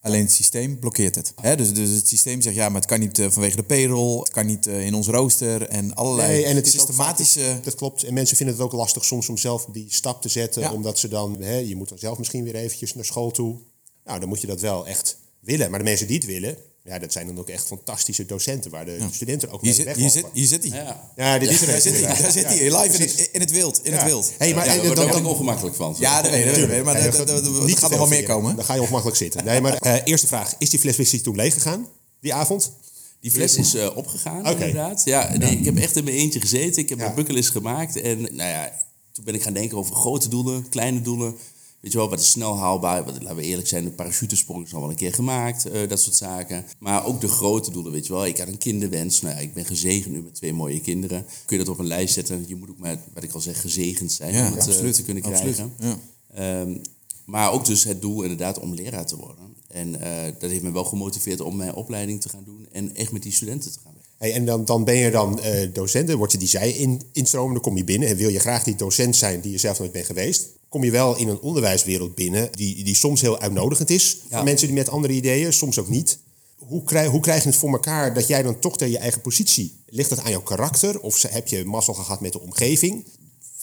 Alleen 0.00 0.22
het 0.22 0.32
systeem 0.32 0.78
blokkeert 0.78 1.14
het. 1.14 1.34
dus, 1.56 1.72
dus 1.72 1.90
het 1.90 2.08
systeem 2.08 2.40
zegt 2.40 2.56
ja, 2.56 2.68
maar 2.68 2.80
het 2.80 2.90
kan 2.90 3.00
niet 3.00 3.18
uh, 3.18 3.30
vanwege 3.30 3.56
de 3.56 3.62
payroll, 3.62 4.18
het 4.18 4.30
kan 4.30 4.46
niet 4.46 4.66
uh, 4.66 4.86
in 4.86 4.94
ons 4.94 5.06
rooster 5.06 5.62
en 5.62 5.94
allerlei 5.94 6.32
nee, 6.32 6.44
en 6.44 6.56
het 6.56 6.68
systematische. 6.68 7.40
Is 7.40 7.56
ook, 7.56 7.64
dat 7.64 7.74
klopt. 7.74 8.02
En 8.02 8.14
mensen 8.14 8.36
vinden 8.36 8.54
het 8.54 8.64
ook 8.64 8.72
lastig 8.72 9.04
soms 9.04 9.28
om 9.28 9.36
zelf 9.36 9.66
die 9.72 9.86
stap 9.88 10.22
te 10.22 10.28
zetten, 10.28 10.62
ja. 10.62 10.72
omdat 10.72 10.98
ze 10.98 11.08
dan, 11.08 11.36
je 11.66 11.76
moet 11.76 11.88
dan 11.88 11.98
zelf 11.98 12.18
misschien 12.18 12.44
weer 12.44 12.54
eventjes 12.54 12.94
naar 12.94 13.04
school 13.04 13.30
toe. 13.30 13.58
Nou, 14.04 14.20
dan 14.20 14.28
moet 14.28 14.40
je 14.40 14.46
dat 14.46 14.60
wel 14.60 14.86
echt 14.86 15.18
willen. 15.40 15.70
Maar 15.70 15.78
de 15.78 15.84
mensen 15.84 16.06
die 16.06 16.16
het 16.16 16.26
willen, 16.26 16.56
ja, 16.84 16.98
dat 16.98 17.12
zijn 17.12 17.26
dan 17.26 17.38
ook 17.38 17.48
echt 17.48 17.66
fantastische 17.66 18.26
docenten 18.26 18.70
waar 18.70 18.84
de 18.84 18.98
studenten 19.10 19.50
ook 19.50 19.62
mee 19.62 19.74
weglopen. 19.74 20.00
Hier 20.00 20.10
zit, 20.10 20.24
hier 20.32 20.46
zit 20.46 20.68
hij. 20.68 20.78
Ja, 20.78 21.10
ja 21.16 21.38
dit 21.38 21.50
is 21.50 21.60
er. 21.60 21.66
Daar 21.66 21.80
zit 21.80 22.00
hij. 22.00 22.22
Daar 22.22 22.32
zit 22.32 22.44
hij. 22.44 22.82
Live 22.82 22.98
in 22.98 23.00
het, 23.00 23.28
in 23.32 23.40
het 23.40 23.50
wild. 23.50 23.80
In 23.82 23.92
het 23.92 24.04
wild. 24.04 24.32
Hey, 24.38 24.54
maar, 24.54 24.66
ja, 24.66 24.94
daar 24.94 25.06
word 25.06 25.18
ik 25.18 25.26
ongemakkelijk 25.26 25.76
van. 25.76 25.96
Ja, 25.98 26.22
dat 26.22 26.30
weet 26.30 26.56
ik. 26.56 26.84
Maar 26.84 26.94
er 26.94 27.12
gaat 27.12 27.90
nog 27.90 27.98
wel 27.98 28.06
meer 28.06 28.22
komen. 28.22 28.56
Dan 28.56 28.64
ga 28.64 28.74
je 28.74 28.80
ongemakkelijk 28.80 29.18
zitten. 29.18 29.44
Nee, 29.44 29.60
maar 29.60 29.86
uh, 29.86 29.96
eerste 30.04 30.26
vraag. 30.26 30.54
Is 30.58 30.70
die 30.70 30.80
fles 30.80 30.94
whisky 30.94 31.20
toen 31.20 31.36
leeg 31.36 31.54
gegaan? 31.54 31.88
Die 32.20 32.34
avond? 32.34 32.72
Die 33.20 33.30
fles 33.30 33.56
is 33.56 33.74
uh, 33.74 33.96
opgegaan, 33.96 34.40
okay. 34.40 34.52
inderdaad. 34.52 35.02
Ja, 35.04 35.36
nee, 35.36 35.58
ik 35.58 35.64
heb 35.64 35.76
echt 35.76 35.96
in 35.96 36.04
mijn 36.04 36.16
eentje 36.16 36.40
gezeten. 36.40 36.82
Ik 36.82 36.88
heb 36.88 36.98
mijn 36.98 37.14
bucketlist 37.14 37.50
gemaakt. 37.50 38.00
En 38.00 38.20
nou 38.20 38.50
ja, 38.50 38.72
toen 39.12 39.24
ben 39.24 39.34
ik 39.34 39.42
gaan 39.42 39.52
denken 39.52 39.78
over 39.78 39.94
grote 39.94 40.28
doelen, 40.28 40.68
kleine 40.68 41.00
doelen. 41.00 41.36
Weet 41.84 41.92
je 41.92 41.98
wel, 41.98 42.08
wat 42.08 42.20
is 42.20 42.30
snel 42.30 42.58
haalbaar? 42.58 43.04
Wat, 43.04 43.22
laten 43.22 43.36
we 43.36 43.42
eerlijk 43.42 43.68
zijn, 43.68 43.84
de 43.84 43.90
parachutesprong 43.90 44.66
is 44.66 44.74
al 44.74 44.80
wel 44.80 44.90
een 44.90 44.96
keer 44.96 45.14
gemaakt. 45.14 45.66
Uh, 45.66 45.88
dat 45.88 46.00
soort 46.00 46.16
zaken. 46.16 46.64
Maar 46.78 47.04
ook 47.04 47.20
de 47.20 47.28
grote 47.28 47.70
doelen, 47.70 47.92
weet 47.92 48.06
je 48.06 48.12
wel. 48.12 48.26
Ik 48.26 48.38
had 48.38 48.48
een 48.48 48.58
kinderwens. 48.58 49.20
Nou 49.20 49.34
ja, 49.34 49.40
ik 49.40 49.54
ben 49.54 49.64
gezegend 49.64 50.14
nu 50.14 50.22
met 50.22 50.34
twee 50.34 50.52
mooie 50.52 50.80
kinderen. 50.80 51.26
Kun 51.46 51.58
je 51.58 51.64
dat 51.64 51.72
op 51.72 51.78
een 51.78 51.86
lijst 51.86 52.14
zetten? 52.14 52.44
Je 52.46 52.56
moet 52.56 52.70
ook 52.70 52.78
maar, 52.78 52.98
wat 53.14 53.22
ik 53.22 53.32
al 53.32 53.40
zeg, 53.40 53.60
gezegend 53.60 54.12
zijn 54.12 54.32
ja, 54.34 54.46
om 54.46 54.52
het 54.56 54.82
uh, 54.82 54.90
te 54.90 55.02
kunnen 55.02 55.22
krijgen. 55.22 55.72
Ja. 55.78 56.60
Um, 56.60 56.80
maar 57.24 57.52
ook 57.52 57.66
dus 57.66 57.84
het 57.84 58.00
doel 58.02 58.22
inderdaad 58.22 58.58
om 58.58 58.74
leraar 58.74 59.06
te 59.06 59.16
worden. 59.16 59.54
En 59.68 59.88
uh, 59.88 60.24
dat 60.38 60.50
heeft 60.50 60.62
me 60.62 60.72
wel 60.72 60.84
gemotiveerd 60.84 61.40
om 61.40 61.56
mijn 61.56 61.74
opleiding 61.74 62.20
te 62.20 62.28
gaan 62.28 62.44
doen. 62.44 62.66
En 62.72 62.94
echt 62.94 63.12
met 63.12 63.22
die 63.22 63.32
studenten 63.32 63.72
te 63.72 63.78
gaan. 63.84 63.93
Hey, 64.24 64.32
en 64.32 64.44
dan, 64.44 64.64
dan 64.64 64.84
ben 64.84 64.96
je 64.96 65.10
dan 65.10 65.40
uh, 65.44 65.68
docent, 65.72 66.08
dan 66.08 66.16
word 66.16 66.32
je 66.32 66.38
die 66.38 66.48
zij 66.48 66.70
in, 66.70 67.02
instromen, 67.12 67.52
dan 67.52 67.62
kom 67.62 67.76
je 67.76 67.84
binnen. 67.84 68.08
En 68.08 68.16
wil 68.16 68.28
je 68.28 68.38
graag 68.38 68.62
die 68.62 68.74
docent 68.74 69.16
zijn 69.16 69.40
die 69.40 69.52
je 69.52 69.58
zelf 69.58 69.78
nooit 69.78 69.92
bent 69.92 70.06
geweest 70.06 70.48
kom 70.74 70.84
je 70.84 70.90
wel 70.90 71.16
in 71.16 71.28
een 71.28 71.40
onderwijswereld 71.40 72.14
binnen 72.14 72.48
die, 72.52 72.84
die 72.84 72.94
soms 72.94 73.20
heel 73.20 73.38
uitnodigend 73.38 73.90
is. 73.90 74.18
Voor 74.30 74.44
mensen 74.44 74.66
die 74.66 74.76
met 74.76 74.88
andere 74.88 75.12
ideeën, 75.12 75.52
soms 75.52 75.78
ook 75.78 75.88
niet. 75.88 76.18
Hoe 76.56 76.82
krijg, 76.82 77.10
hoe 77.10 77.20
krijg 77.20 77.42
je 77.42 77.48
het 77.48 77.58
voor 77.58 77.72
elkaar 77.72 78.14
dat 78.14 78.26
jij 78.26 78.42
dan 78.42 78.58
toch 78.58 78.76
tegen 78.76 78.92
je 78.92 78.98
eigen 78.98 79.20
positie... 79.20 79.82
Ligt 79.86 80.08
dat 80.08 80.20
aan 80.20 80.30
jouw 80.30 80.42
karakter 80.42 81.00
of 81.00 81.22
heb 81.22 81.48
je 81.48 81.64
mazzel 81.64 81.94
gehad 81.94 82.20
met 82.20 82.32
de 82.32 82.40
omgeving? 82.40 83.04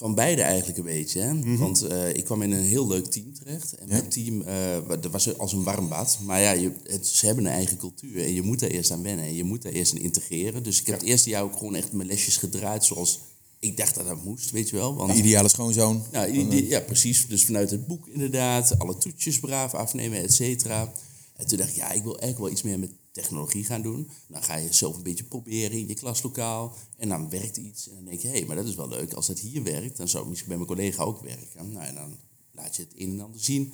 Van 0.02 0.16
beide 0.16 0.42
eigenlijk 0.42 0.78
een 0.78 0.84
beetje. 0.84 1.20
Hè? 1.20 1.34
Mhm. 1.34 1.58
Want 1.58 1.84
uh, 1.84 2.10
ik 2.10 2.24
kwam 2.24 2.42
in 2.42 2.52
een 2.52 2.64
heel 2.64 2.88
leuk 2.88 3.06
team 3.06 3.34
terecht. 3.34 3.74
En 3.74 3.88
ja. 3.88 3.94
mijn 3.94 4.10
team 4.10 4.42
uh, 4.42 5.00
dat 5.02 5.12
was 5.12 5.38
als 5.38 5.54
een 5.54 5.64
warm 5.64 5.90
bad. 5.90 6.20
Maar 6.26 6.42
ja, 6.42 6.52
je, 6.52 6.72
het, 6.84 7.08
ze 7.08 7.26
hebben 7.26 7.46
een 7.46 7.52
eigen 7.52 7.78
cultuur. 7.78 8.24
En 8.24 8.34
je 8.34 8.42
moet 8.42 8.60
daar 8.60 8.70
eerst 8.70 8.92
aan 8.92 9.04
wennen. 9.04 9.26
En 9.26 9.34
je 9.34 9.44
moet 9.44 9.62
daar 9.62 9.72
eerst 9.72 9.94
in 9.94 10.02
integreren. 10.02 10.64
Dus 10.64 10.80
ik 10.80 10.88
heb 10.88 11.00
het 11.00 11.08
eerste 11.08 11.30
jaar 11.30 11.44
ook 11.44 11.58
gewoon 11.58 11.76
echt 11.76 11.92
mijn 11.92 12.08
lesjes 12.08 12.38
gedraaid 12.38 12.86
zoals 12.86 13.20
ik 13.60 13.78
dacht 13.78 13.96
dat 13.96 14.06
dat 14.06 14.24
moest, 14.24 14.52
weet 14.52 14.70
je 14.70 14.76
wel. 14.76 14.96
Want, 14.96 15.12
de 15.12 15.18
ideale 15.18 15.50
schoonzoon. 15.50 16.04
Ja, 16.12 16.24
ja, 16.24 16.80
precies. 16.80 17.28
Dus 17.28 17.46
vanuit 17.46 17.72
het 17.72 17.88
boek 17.88 18.08
inderdaad. 18.08 18.80
Alle 18.80 18.98
toetjes 18.98 19.40
braaf 19.40 19.74
afnemen, 19.74 20.24
et 20.24 20.34
cetera. 20.34 20.94
En 21.36 21.48
toen 21.48 21.58
dacht 21.58 21.70
ik, 21.70 21.76
ja, 21.76 21.92
ik 21.92 22.04
wil 22.04 22.20
eigenlijk 22.20 22.40
wel 22.40 22.52
iets 22.52 22.62
meer 22.62 22.80
met 22.80 22.92
technologie 23.12 23.66
gaan 23.66 23.82
doen. 23.82 24.10
Dan 24.28 24.44
ga 24.44 24.56
je 24.56 24.74
zelf 24.74 24.96
een 24.96 25.04
beetje 25.04 25.24
proberen 25.24 25.78
in 25.78 25.88
je 25.88 25.94
klaslokaal. 25.94 26.76
En 26.98 27.10
dan 27.10 27.30
werkt 27.30 27.58
iets. 27.58 27.88
En 27.90 27.96
dan 27.96 28.06
denk 28.06 28.20
je, 28.20 28.28
hé, 28.28 28.38
hey, 28.38 28.46
maar 28.46 28.56
dat 28.56 28.68
is 28.68 28.76
wel 28.76 28.88
leuk. 28.88 29.14
Als 29.14 29.28
dat 29.28 29.40
hier 29.40 29.64
werkt, 29.64 29.98
dan 29.98 30.08
zou 30.08 30.20
het 30.20 30.30
misschien 30.30 30.50
bij 30.50 30.58
mijn 30.58 30.70
collega 30.70 31.04
ook 31.04 31.22
werken. 31.22 31.72
Nou, 31.72 31.86
en 31.86 31.96
dan 31.96 32.18
laat 32.52 32.76
je 32.76 32.82
het 32.82 32.92
een 32.96 33.10
en 33.10 33.22
ander 33.22 33.40
zien. 33.40 33.74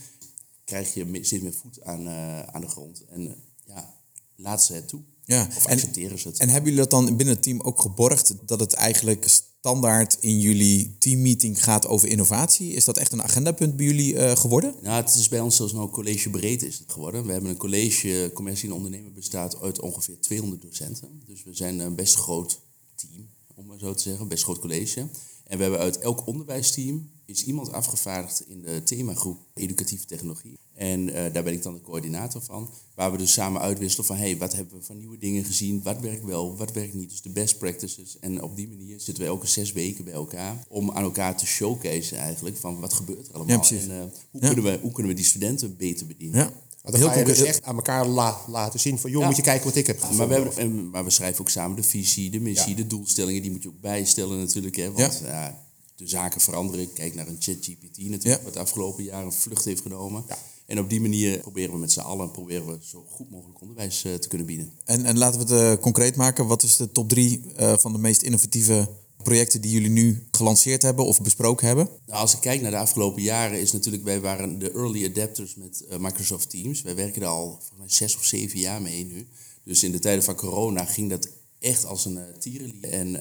Krijg 0.65 0.94
je 0.94 1.20
steeds 1.22 1.44
meer 1.44 1.53
voet 1.53 1.84
aan, 1.84 2.08
uh, 2.08 2.39
aan 2.39 2.62
de 2.62 2.67
grond. 2.67 3.06
En 3.06 3.22
uh, 3.22 3.32
ja, 3.65 3.96
laat 4.36 4.63
ze 4.63 4.74
het 4.74 4.88
toe. 4.88 5.01
Ja. 5.24 5.48
Of 5.56 5.65
accepteren 5.65 6.20
ze 6.20 6.27
het. 6.27 6.38
En 6.38 6.50
hebben 6.50 6.72
jullie 6.72 6.88
dat 6.88 6.91
dan 6.91 7.06
binnen 7.17 7.36
het 7.36 7.44
team 7.44 7.62
ook 7.62 7.82
geborgd 7.82 8.36
dat 8.46 8.60
het 8.60 8.74
eigenlijk 8.74 9.47
standaard 9.60 10.18
in 10.20 10.40
jullie 10.40 10.96
teammeeting 11.00 11.64
gaat 11.64 11.88
over 11.88 12.08
innovatie? 12.08 12.74
Is 12.74 12.86
dat 12.86 12.98
echt 12.98 13.12
een 13.12 13.24
agendapunt 13.24 13.76
bij 13.76 13.86
jullie 13.86 14.14
uh, 14.14 14.32
geworden? 14.36 14.76
Nou, 14.82 15.02
het 15.04 15.16
is 15.16 15.28
bij 15.28 15.40
ons 15.40 15.56
zelfs 15.56 15.74
nou 15.74 15.90
college 15.90 16.30
breed 16.30 16.64
is 16.64 16.80
het 16.80 16.92
geworden. 16.92 17.26
We 17.26 17.32
hebben 17.32 17.50
een 17.50 17.58
college 17.58 18.32
commercie 18.34 18.70
en 18.70 18.76
ondernemen 18.76 19.14
bestaat 19.14 19.62
uit 19.62 19.82
ongeveer 19.82 20.20
200 20.20 20.62
docenten. 20.62 21.22
Dus 21.26 21.44
we 21.44 21.54
zijn 21.54 21.80
een 21.80 21.96
best 21.96 22.16
groot 22.16 22.60
team, 22.96 23.28
om 23.56 23.66
maar 23.66 23.80
zo 23.80 23.94
te 23.94 24.02
zeggen, 24.02 24.28
best 24.28 24.44
groot 24.44 24.60
college. 24.60 25.00
En 25.44 25.58
we 25.58 25.64
hebben 25.64 25.80
uit 25.80 25.98
elk 25.98 26.28
onderwijsteam 26.28 27.10
is 27.27 27.43
iemand 27.43 27.72
afgevaardigd 27.72 28.43
in 28.48 28.62
de 28.62 28.84
themagroep 28.84 29.38
educatieve 29.53 30.05
technologie. 30.05 30.60
En 30.74 31.13
eh, 31.13 31.34
daar 31.34 31.43
ben 31.43 31.53
ik 31.53 31.63
dan 31.63 31.74
de 31.74 31.81
coördinator 31.81 32.41
van. 32.41 32.69
Waar 32.96 33.12
we 33.12 33.17
dus 33.17 33.34
samen 33.34 33.62
uitwisselen 33.62 34.05
van 34.05 34.15
hey, 34.15 34.38
wat 34.38 34.53
hebben 34.53 34.77
we 34.77 34.86
van 34.86 34.98
nieuwe 34.98 35.17
dingen 35.17 35.43
gezien, 35.43 35.84
wat 35.84 36.00
werkt 36.00 36.24
wel, 36.24 36.57
wat 36.57 36.72
werkt 36.72 36.93
niet. 36.93 37.10
Dus 37.10 37.22
de 37.22 37.29
best 37.29 37.57
practices. 37.57 38.19
En 38.19 38.43
op 38.43 38.55
die 38.55 38.67
manier 38.67 39.00
zitten 39.00 39.24
we 39.24 39.29
elke 39.29 39.48
zes 39.48 39.72
weken 39.72 40.03
bij 40.03 40.13
elkaar 40.13 40.63
om 40.67 40.91
aan 40.91 41.03
elkaar 41.03 41.38
te 41.38 41.46
showcase 41.46 42.15
eigenlijk 42.15 42.57
van 42.57 42.79
wat 42.79 42.93
gebeurt 42.93 43.27
er 43.27 43.34
allemaal. 43.34 43.65
Ja, 43.69 43.77
en 43.77 43.91
uh, 43.91 44.03
hoe, 44.31 44.41
kunnen 44.41 44.63
we, 44.63 44.79
hoe 44.81 44.91
kunnen 44.91 45.12
we 45.12 45.17
die 45.17 45.27
studenten 45.27 45.77
beter 45.77 46.07
bedienen. 46.07 46.39
Ja. 46.39 46.51
Dan 46.91 47.01
ga 47.01 47.19
je 47.19 47.25
dus 47.25 47.41
echt 47.41 47.63
aan 47.63 47.75
elkaar 47.75 48.07
laten 48.48 48.79
zien 48.79 49.00
van, 49.00 49.12
joh, 49.12 49.25
moet 49.25 49.36
je 49.36 49.41
kijken 49.41 49.65
wat 49.65 49.75
ik 49.75 49.88
heb 49.88 50.01
maar 50.01 50.27
we, 50.27 50.34
hebben, 50.34 50.57
en, 50.57 50.89
maar 50.89 51.03
we 51.03 51.10
schrijven 51.10 51.41
ook 51.41 51.50
samen 51.50 51.75
de 51.75 51.84
visie, 51.84 52.29
de 52.29 52.39
missie, 52.39 52.75
de 52.75 52.88
doelstellingen. 52.88 53.41
Die 53.41 53.51
moet 53.51 53.63
je 53.63 53.69
ook 53.69 53.81
bijstellen 53.81 54.38
natuurlijk. 54.38 54.75
Hè, 54.75 54.91
want 54.91 55.22
ja. 55.24 55.66
De 55.98 56.08
zaken 56.08 56.42
veranderen. 56.42 56.94
Kijk 56.94 57.16
naar 57.16 57.27
een 57.27 57.38
ChatGPT 57.39 57.98
natuurlijk, 57.98 58.44
wat 58.44 58.54
de 58.54 58.60
afgelopen 58.60 59.04
jaren 59.04 59.25
een 59.25 59.32
vlucht 59.32 59.66
heeft 59.66 59.82
genomen. 59.82 60.25
En 60.66 60.80
op 60.80 60.89
die 60.89 61.01
manier 61.01 61.39
proberen 61.39 61.72
we 61.72 61.77
met 61.77 61.92
z'n 61.92 62.00
allen 62.00 62.32
proberen 62.32 62.66
we 62.66 62.77
zo 62.82 63.06
goed 63.10 63.30
mogelijk 63.30 63.62
onderwijs 63.62 64.04
uh, 64.04 64.13
te 64.13 64.27
kunnen 64.27 64.48
bieden. 64.48 64.74
En, 64.86 65.06
en 65.06 65.18
laten 65.18 65.48
we 65.48 65.54
het 65.54 65.63
uh, 65.63 65.84
concreet 65.84 66.16
maken. 66.16 66.48
Wat 66.48 66.63
is 66.63 66.75
de 66.75 66.92
top 66.92 67.10
drie 67.10 67.42
uh, 67.60 67.77
van 67.77 67.92
de 67.92 67.98
meest 67.98 68.22
innovatieve 68.22 68.89
projecten 69.24 69.62
die 69.62 69.72
jullie 69.72 69.89
nu 69.89 70.27
gelanceerd 70.32 70.82
hebben 70.82 71.06
of 71.06 71.22
besproken 71.22 71.68
hebben? 71.68 71.89
Nou, 72.06 72.22
als 72.22 72.34
ik 72.34 72.39
kijk 72.39 72.62
naar 72.62 72.72
de 72.72 72.77
afgelopen 72.77 73.22
jaren, 73.22 73.60
is 73.60 73.72
natuurlijk, 73.72 74.04
wij 74.04 74.20
waren 74.20 74.60
de 74.60 74.72
early 74.72 75.06
adapters 75.06 75.56
met 75.56 75.86
Microsoft 76.00 76.50
Teams. 76.50 76.82
Wij 76.82 76.96
werken 76.96 77.22
er 77.22 77.27
al 77.27 77.60
zes 77.86 78.16
of 78.16 78.25
zeven 78.25 78.60
jaar 78.60 78.82
mee 78.82 79.06
nu. 79.06 79.27
Dus 79.63 79.84
in 79.84 79.92
de 79.92 80.00
tijden 80.00 80.24
van 80.24 80.36
corona 80.36 80.86
ging 80.86 81.10
dat 81.10 81.30
echt 81.60 81.86
als 81.86 82.06
een 82.06 82.20
tierenlied. 82.39 82.86
En 82.86 83.16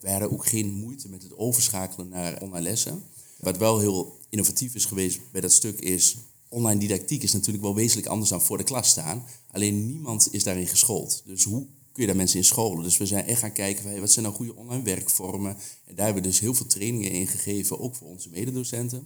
hadden 0.00 0.32
ook 0.32 0.46
geen 0.46 0.72
moeite 0.72 1.08
met 1.08 1.22
het 1.22 1.36
overschakelen 1.36 2.08
naar 2.08 2.42
online 2.42 2.68
lessen. 2.68 3.02
Wat 3.38 3.56
wel 3.56 3.78
heel 3.78 4.18
innovatief 4.28 4.74
is 4.74 4.84
geweest 4.84 5.20
bij 5.30 5.40
dat 5.40 5.52
stuk 5.52 5.80
is 5.80 6.16
online 6.50 6.80
didactiek 6.80 7.22
is 7.22 7.32
natuurlijk 7.32 7.64
wel 7.64 7.74
wezenlijk 7.74 8.08
anders 8.08 8.30
dan 8.30 8.42
voor 8.42 8.58
de 8.58 8.64
klas 8.64 8.88
staan. 8.88 9.24
Alleen 9.50 9.86
niemand 9.86 10.28
is 10.30 10.44
daarin 10.44 10.66
geschoold. 10.66 11.22
Dus 11.26 11.44
hoe 11.44 11.66
kun 11.92 12.02
je 12.02 12.06
daar 12.06 12.16
mensen 12.16 12.38
in 12.38 12.44
scholen? 12.44 12.82
Dus 12.82 12.96
we 12.96 13.06
zijn 13.06 13.26
echt 13.26 13.40
gaan 13.40 13.52
kijken 13.52 14.00
wat 14.00 14.10
zijn 14.10 14.24
nou 14.24 14.36
goede 14.36 14.56
online 14.56 14.82
werkvormen. 14.82 15.56
En 15.84 15.94
daar 15.94 16.04
hebben 16.04 16.22
we 16.22 16.28
dus 16.28 16.40
heel 16.40 16.54
veel 16.54 16.66
trainingen 16.66 17.10
in 17.10 17.26
gegeven, 17.26 17.80
ook 17.80 17.94
voor 17.94 18.08
onze 18.08 18.28
mededocenten. 18.30 18.98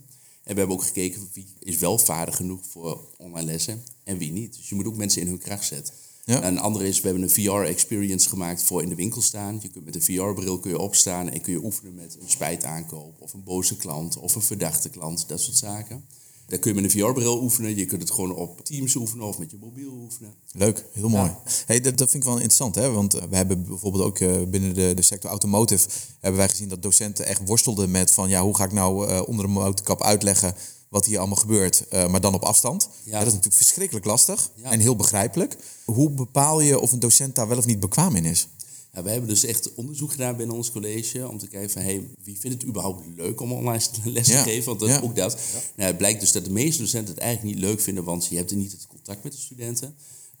En 0.43 0.53
we 0.53 0.59
hebben 0.59 0.75
ook 0.75 0.83
gekeken 0.83 1.29
wie 1.33 1.47
is 1.59 1.77
wel 1.77 1.97
vaardig 1.97 2.35
genoeg 2.35 2.65
voor 2.69 3.07
online 3.17 3.45
lessen 3.45 3.83
en 4.03 4.17
wie 4.17 4.31
niet. 4.31 4.55
Dus 4.55 4.69
je 4.69 4.75
moet 4.75 4.85
ook 4.85 4.97
mensen 4.97 5.21
in 5.21 5.27
hun 5.27 5.37
kracht 5.37 5.65
zetten. 5.65 5.93
Ja. 6.25 6.41
En 6.41 6.47
een 6.47 6.59
andere 6.59 6.87
is, 6.87 7.01
we 7.01 7.07
hebben 7.07 7.23
een 7.23 7.29
VR-experience 7.29 8.29
gemaakt 8.29 8.63
voor 8.63 8.81
in 8.81 8.89
de 8.89 8.95
winkel 8.95 9.21
staan. 9.21 9.59
Je 9.61 9.69
kunt 9.69 9.85
met 9.85 9.95
een 9.95 10.01
VR-bril 10.01 10.59
kun 10.59 10.71
je 10.71 10.79
opstaan 10.79 11.29
en 11.29 11.41
kun 11.41 11.53
je 11.53 11.63
oefenen 11.63 11.95
met 11.95 12.17
een 12.21 12.29
spijtaankoop 12.29 13.21
of 13.21 13.33
een 13.33 13.43
boze 13.43 13.77
klant 13.77 14.17
of 14.17 14.35
een 14.35 14.41
verdachte 14.41 14.89
klant, 14.89 15.27
dat 15.27 15.41
soort 15.41 15.57
zaken. 15.57 16.05
Daar 16.47 16.59
kun 16.59 16.75
je 16.75 16.81
met 16.81 16.93
een 16.93 16.99
VR-bril 16.99 17.41
oefenen. 17.41 17.75
Je 17.75 17.85
kunt 17.85 18.01
het 18.01 18.11
gewoon 18.11 18.35
op 18.35 18.65
Teams 18.65 18.95
oefenen 18.95 19.25
of 19.25 19.37
met 19.37 19.51
je 19.51 19.57
mobiel 19.59 19.91
oefenen. 19.91 20.33
Leuk, 20.51 20.85
heel 20.91 21.09
mooi. 21.09 21.31
Hey, 21.65 21.81
dat, 21.81 21.97
dat 21.97 22.09
vind 22.09 22.23
ik 22.23 22.29
wel 22.29 22.37
interessant, 22.37 22.75
hè? 22.75 22.91
want 22.91 23.13
eh, 23.13 23.23
we 23.29 23.35
hebben 23.35 23.65
bijvoorbeeld 23.65 24.03
ook 24.03 24.19
uh, 24.19 24.41
binnen 24.47 24.73
de, 24.73 24.91
de 24.95 25.01
sector 25.01 25.29
automotive... 25.29 25.87
hebben 26.19 26.39
wij 26.39 26.49
gezien 26.49 26.67
dat 26.67 26.81
docenten 26.81 27.25
echt 27.25 27.41
worstelden 27.45 27.91
met 27.91 28.11
van... 28.11 28.29
ja, 28.29 28.41
hoe 28.41 28.55
ga 28.55 28.63
ik 28.63 28.71
nou 28.71 29.09
uh, 29.09 29.21
onder 29.27 29.45
de 29.45 29.51
motorkap 29.51 30.01
uitleggen 30.01 30.55
wat 30.95 31.05
hier 31.05 31.17
allemaal 31.17 31.37
gebeurt, 31.37 31.85
uh, 31.93 32.07
maar 32.07 32.21
dan 32.21 32.33
op 32.33 32.43
afstand. 32.43 32.89
Ja. 33.03 33.11
dat 33.11 33.27
is 33.27 33.33
natuurlijk 33.33 33.55
verschrikkelijk 33.55 34.05
lastig 34.05 34.51
ja. 34.55 34.71
en 34.71 34.79
heel 34.79 34.95
begrijpelijk. 34.95 35.57
Hoe 35.85 36.09
bepaal 36.09 36.59
je 36.59 36.79
of 36.79 36.91
een 36.91 36.99
docent 36.99 37.35
daar 37.35 37.47
wel 37.47 37.57
of 37.57 37.65
niet 37.65 37.79
bekwaam 37.79 38.15
in 38.15 38.25
is? 38.25 38.47
Ja, 38.93 39.03
we 39.03 39.09
hebben 39.09 39.29
dus 39.29 39.43
echt 39.43 39.73
onderzoek 39.73 40.11
gedaan 40.11 40.37
binnen 40.37 40.55
ons 40.55 40.71
college 40.71 41.27
om 41.27 41.37
te 41.37 41.47
kijken 41.47 41.69
van 41.69 41.81
hey, 41.81 42.07
wie 42.23 42.39
vindt 42.39 42.57
het 42.57 42.69
überhaupt 42.69 43.05
leuk 43.15 43.41
om 43.41 43.51
online 43.51 43.83
les 44.03 44.27
te 44.27 44.37
geven? 44.37 44.65
Want 44.65 44.79
dat 44.79 44.89
is 44.89 45.01
ook 45.01 45.15
dat. 45.15 45.37
Nou, 45.75 45.89
het 45.89 45.97
blijkt 45.97 46.19
dus 46.19 46.31
dat 46.31 46.45
de 46.45 46.51
meeste 46.51 46.81
docenten 46.81 47.13
het 47.13 47.23
eigenlijk 47.23 47.55
niet 47.55 47.63
leuk 47.63 47.81
vinden, 47.81 48.03
want 48.03 48.25
je 48.25 48.35
hebt 48.35 48.51
er 48.51 48.57
niet 48.57 48.71
het 48.71 48.87
contact 48.87 49.23
met 49.23 49.31
de 49.31 49.39
studenten. 49.39 49.95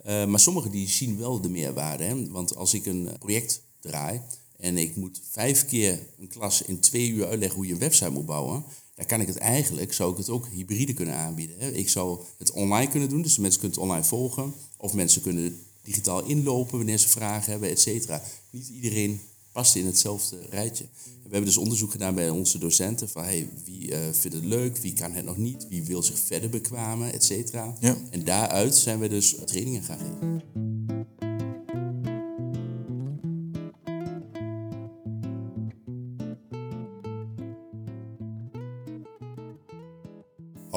Uh, 0.05 0.25
maar 0.25 0.39
sommigen 0.39 0.71
die 0.71 0.89
zien 0.89 1.17
wel 1.17 1.41
de 1.41 1.49
meerwaarde. 1.49 2.03
Hè? 2.03 2.29
Want 2.29 2.55
als 2.55 2.73
ik 2.73 2.85
een 2.85 3.09
project 3.19 3.61
draai 3.79 4.21
en 4.57 4.77
ik 4.77 4.95
moet 4.95 5.21
vijf 5.31 5.65
keer 5.65 6.07
een 6.19 6.27
klas 6.27 6.61
in 6.61 6.79
twee 6.79 7.09
uur 7.09 7.27
uitleggen 7.27 7.57
hoe 7.57 7.67
je 7.67 7.73
een 7.73 7.79
website 7.79 8.09
moet 8.09 8.25
bouwen, 8.25 8.65
dan 8.95 9.05
kan 9.05 9.21
ik 9.21 9.27
het 9.27 9.37
eigenlijk, 9.37 9.93
zou 9.93 10.11
ik 10.11 10.17
het 10.17 10.29
ook 10.29 10.47
hybride 10.47 10.93
kunnen 10.93 11.15
aanbieden. 11.15 11.55
Hè? 11.59 11.71
Ik 11.71 11.89
zou 11.89 12.19
het 12.37 12.51
online 12.51 12.91
kunnen 12.91 13.09
doen, 13.09 13.21
dus 13.21 13.37
mensen 13.37 13.59
kunnen 13.59 13.77
het 13.77 13.87
online 13.87 14.07
volgen. 14.07 14.53
Of 14.77 14.93
mensen 14.93 15.21
kunnen 15.21 15.59
digitaal 15.81 16.23
inlopen 16.23 16.77
wanneer 16.77 16.97
ze 16.97 17.09
vragen 17.09 17.51
hebben, 17.51 17.69
et 17.69 17.79
cetera. 17.79 18.21
Niet 18.49 18.67
iedereen 18.67 19.19
past 19.51 19.75
in 19.75 19.85
hetzelfde 19.85 20.37
rijtje. 20.49 20.85
We 21.03 21.31
hebben 21.31 21.45
dus 21.45 21.57
onderzoek 21.57 21.91
gedaan 21.91 22.15
bij 22.15 22.29
onze 22.29 22.57
docenten 22.57 23.09
van 23.09 23.23
hey, 23.23 23.49
wie 23.65 23.91
uh, 23.91 23.97
vindt 24.11 24.35
het 24.35 24.45
leuk, 24.45 24.77
wie 24.77 24.93
kan 24.93 25.11
het 25.11 25.25
nog 25.25 25.37
niet, 25.37 25.67
wie 25.69 25.83
wil 25.83 26.03
zich 26.03 26.19
verder 26.19 26.49
bekwamen, 26.49 27.13
et 27.13 27.23
cetera. 27.23 27.75
Ja. 27.79 27.97
En 28.09 28.23
daaruit 28.23 28.75
zijn 28.75 28.99
we 28.99 29.09
dus 29.09 29.35
trainingen 29.45 29.83
gaan 29.83 29.97
geven. 29.97 30.84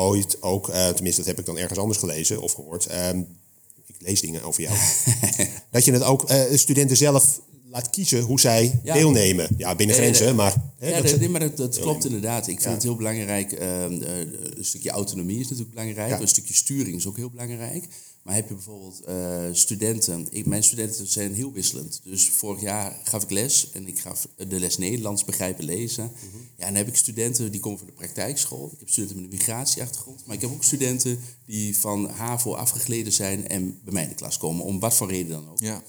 Ooit 0.08 0.42
ook, 0.42 0.68
uh, 0.68 0.88
tenminste 0.88 1.20
dat 1.20 1.30
heb 1.30 1.38
ik 1.38 1.46
dan 1.46 1.58
ergens 1.58 1.78
anders 1.78 1.98
gelezen 1.98 2.42
of 2.42 2.52
gehoord, 2.52 2.88
uh, 2.90 3.08
lees 3.98 4.20
dingen 4.20 4.42
over 4.42 4.62
jou. 4.62 4.76
dat 5.70 5.84
je 5.84 5.92
het 5.92 6.02
ook 6.02 6.30
uh, 6.30 6.42
studenten 6.52 6.96
zelf 6.96 7.40
laat 7.70 7.90
kiezen 7.90 8.20
hoe 8.20 8.40
zij 8.40 8.80
deelnemen. 8.82 9.48
Ja, 9.56 9.74
binnen 9.74 9.96
grenzen, 9.96 10.34
maar... 10.34 10.54
Hè, 10.78 10.88
ja, 10.88 11.00
dat, 11.00 11.18
nee, 11.18 11.28
maar 11.28 11.40
dat, 11.40 11.56
dat 11.56 11.78
klopt 11.78 12.04
inderdaad. 12.04 12.48
Ik 12.48 12.60
vind 12.60 12.74
het 12.74 12.82
heel 12.82 12.96
belangrijk. 12.96 13.52
Uh, 13.52 13.82
een 13.82 14.56
stukje 14.60 14.90
autonomie 14.90 15.40
is 15.40 15.48
natuurlijk 15.48 15.70
belangrijk. 15.70 16.20
Een 16.20 16.28
stukje 16.28 16.54
sturing 16.54 16.96
is 16.96 17.06
ook 17.06 17.16
heel 17.16 17.30
belangrijk. 17.30 17.88
Maar 18.28 18.36
heb 18.36 18.48
je 18.48 18.54
bijvoorbeeld 18.54 19.02
uh, 19.08 19.44
studenten... 19.52 20.26
Ik, 20.30 20.46
mijn 20.46 20.62
studenten 20.62 21.06
zijn 21.06 21.34
heel 21.34 21.52
wisselend. 21.52 22.00
Dus 22.04 22.28
vorig 22.28 22.60
jaar 22.60 23.00
gaf 23.04 23.22
ik 23.22 23.30
les. 23.30 23.70
En 23.72 23.86
ik 23.86 23.98
gaf 23.98 24.28
de 24.48 24.60
les 24.60 24.78
Nederlands 24.78 25.24
begrijpen 25.24 25.64
lezen. 25.64 26.04
Mhm. 26.14 26.36
Ja, 26.56 26.66
en 26.66 26.66
dan 26.66 26.74
heb 26.74 26.88
ik 26.88 26.96
studenten 26.96 27.52
die 27.52 27.60
komen 27.60 27.78
van 27.78 27.86
de 27.86 27.92
praktijkschool. 27.92 28.70
Ik 28.72 28.78
heb 28.78 28.88
studenten 28.88 29.20
met 29.20 29.32
een 29.32 29.38
migratieachtergrond. 29.38 30.26
Maar 30.26 30.34
ik 30.34 30.40
heb 30.40 30.50
ook 30.50 30.64
studenten 30.64 31.20
die 31.46 31.76
van 31.76 32.08
HAVO 32.08 32.54
afgegleden 32.54 33.12
zijn... 33.12 33.48
en 33.48 33.80
bij 33.84 33.92
mij 33.92 34.02
in 34.02 34.08
de 34.08 34.14
klas 34.14 34.38
komen. 34.38 34.64
Om 34.64 34.80
wat 34.80 34.96
voor 34.96 35.08
reden 35.08 35.30
dan 35.30 35.48
ook. 35.48 35.58
Ja. 35.58 35.82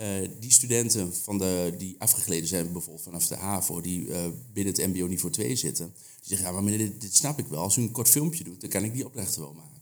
Uh, 0.00 0.28
die 0.40 0.52
studenten 0.52 1.14
van 1.14 1.38
de, 1.38 1.74
die 1.78 1.96
afgegleden 1.98 2.48
zijn, 2.48 2.72
bijvoorbeeld 2.72 3.04
vanaf 3.04 3.26
de 3.26 3.36
HAVO, 3.36 3.80
die 3.80 4.06
uh, 4.06 4.16
binnen 4.52 4.74
het 4.74 4.86
MBO 4.86 5.06
niveau 5.06 5.32
2 5.32 5.56
zitten, 5.56 5.86
die 5.94 6.28
zeggen, 6.28 6.46
ja, 6.46 6.52
maar 6.52 6.62
meneer, 6.62 6.78
dit, 6.78 7.00
dit, 7.00 7.14
snap 7.14 7.38
ik 7.38 7.46
wel. 7.46 7.62
Als 7.62 7.76
u 7.76 7.82
een 7.82 7.90
kort 7.90 8.08
filmpje 8.08 8.44
doet, 8.44 8.60
dan 8.60 8.70
kan 8.70 8.84
ik 8.84 8.92
die 8.92 9.04
opdrachten 9.04 9.40
wel 9.40 9.52
maken. 9.52 9.75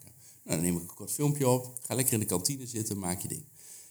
Nou, 0.44 0.56
dan 0.56 0.60
neem 0.60 0.76
ik 0.76 0.80
een 0.80 0.94
kort 0.96 1.12
filmpje 1.12 1.48
op, 1.48 1.78
ga 1.80 1.94
lekker 1.94 2.14
in 2.14 2.20
de 2.20 2.26
kantine 2.26 2.66
zitten, 2.66 2.98
maak 2.98 3.20
je 3.20 3.28
ding. 3.28 3.44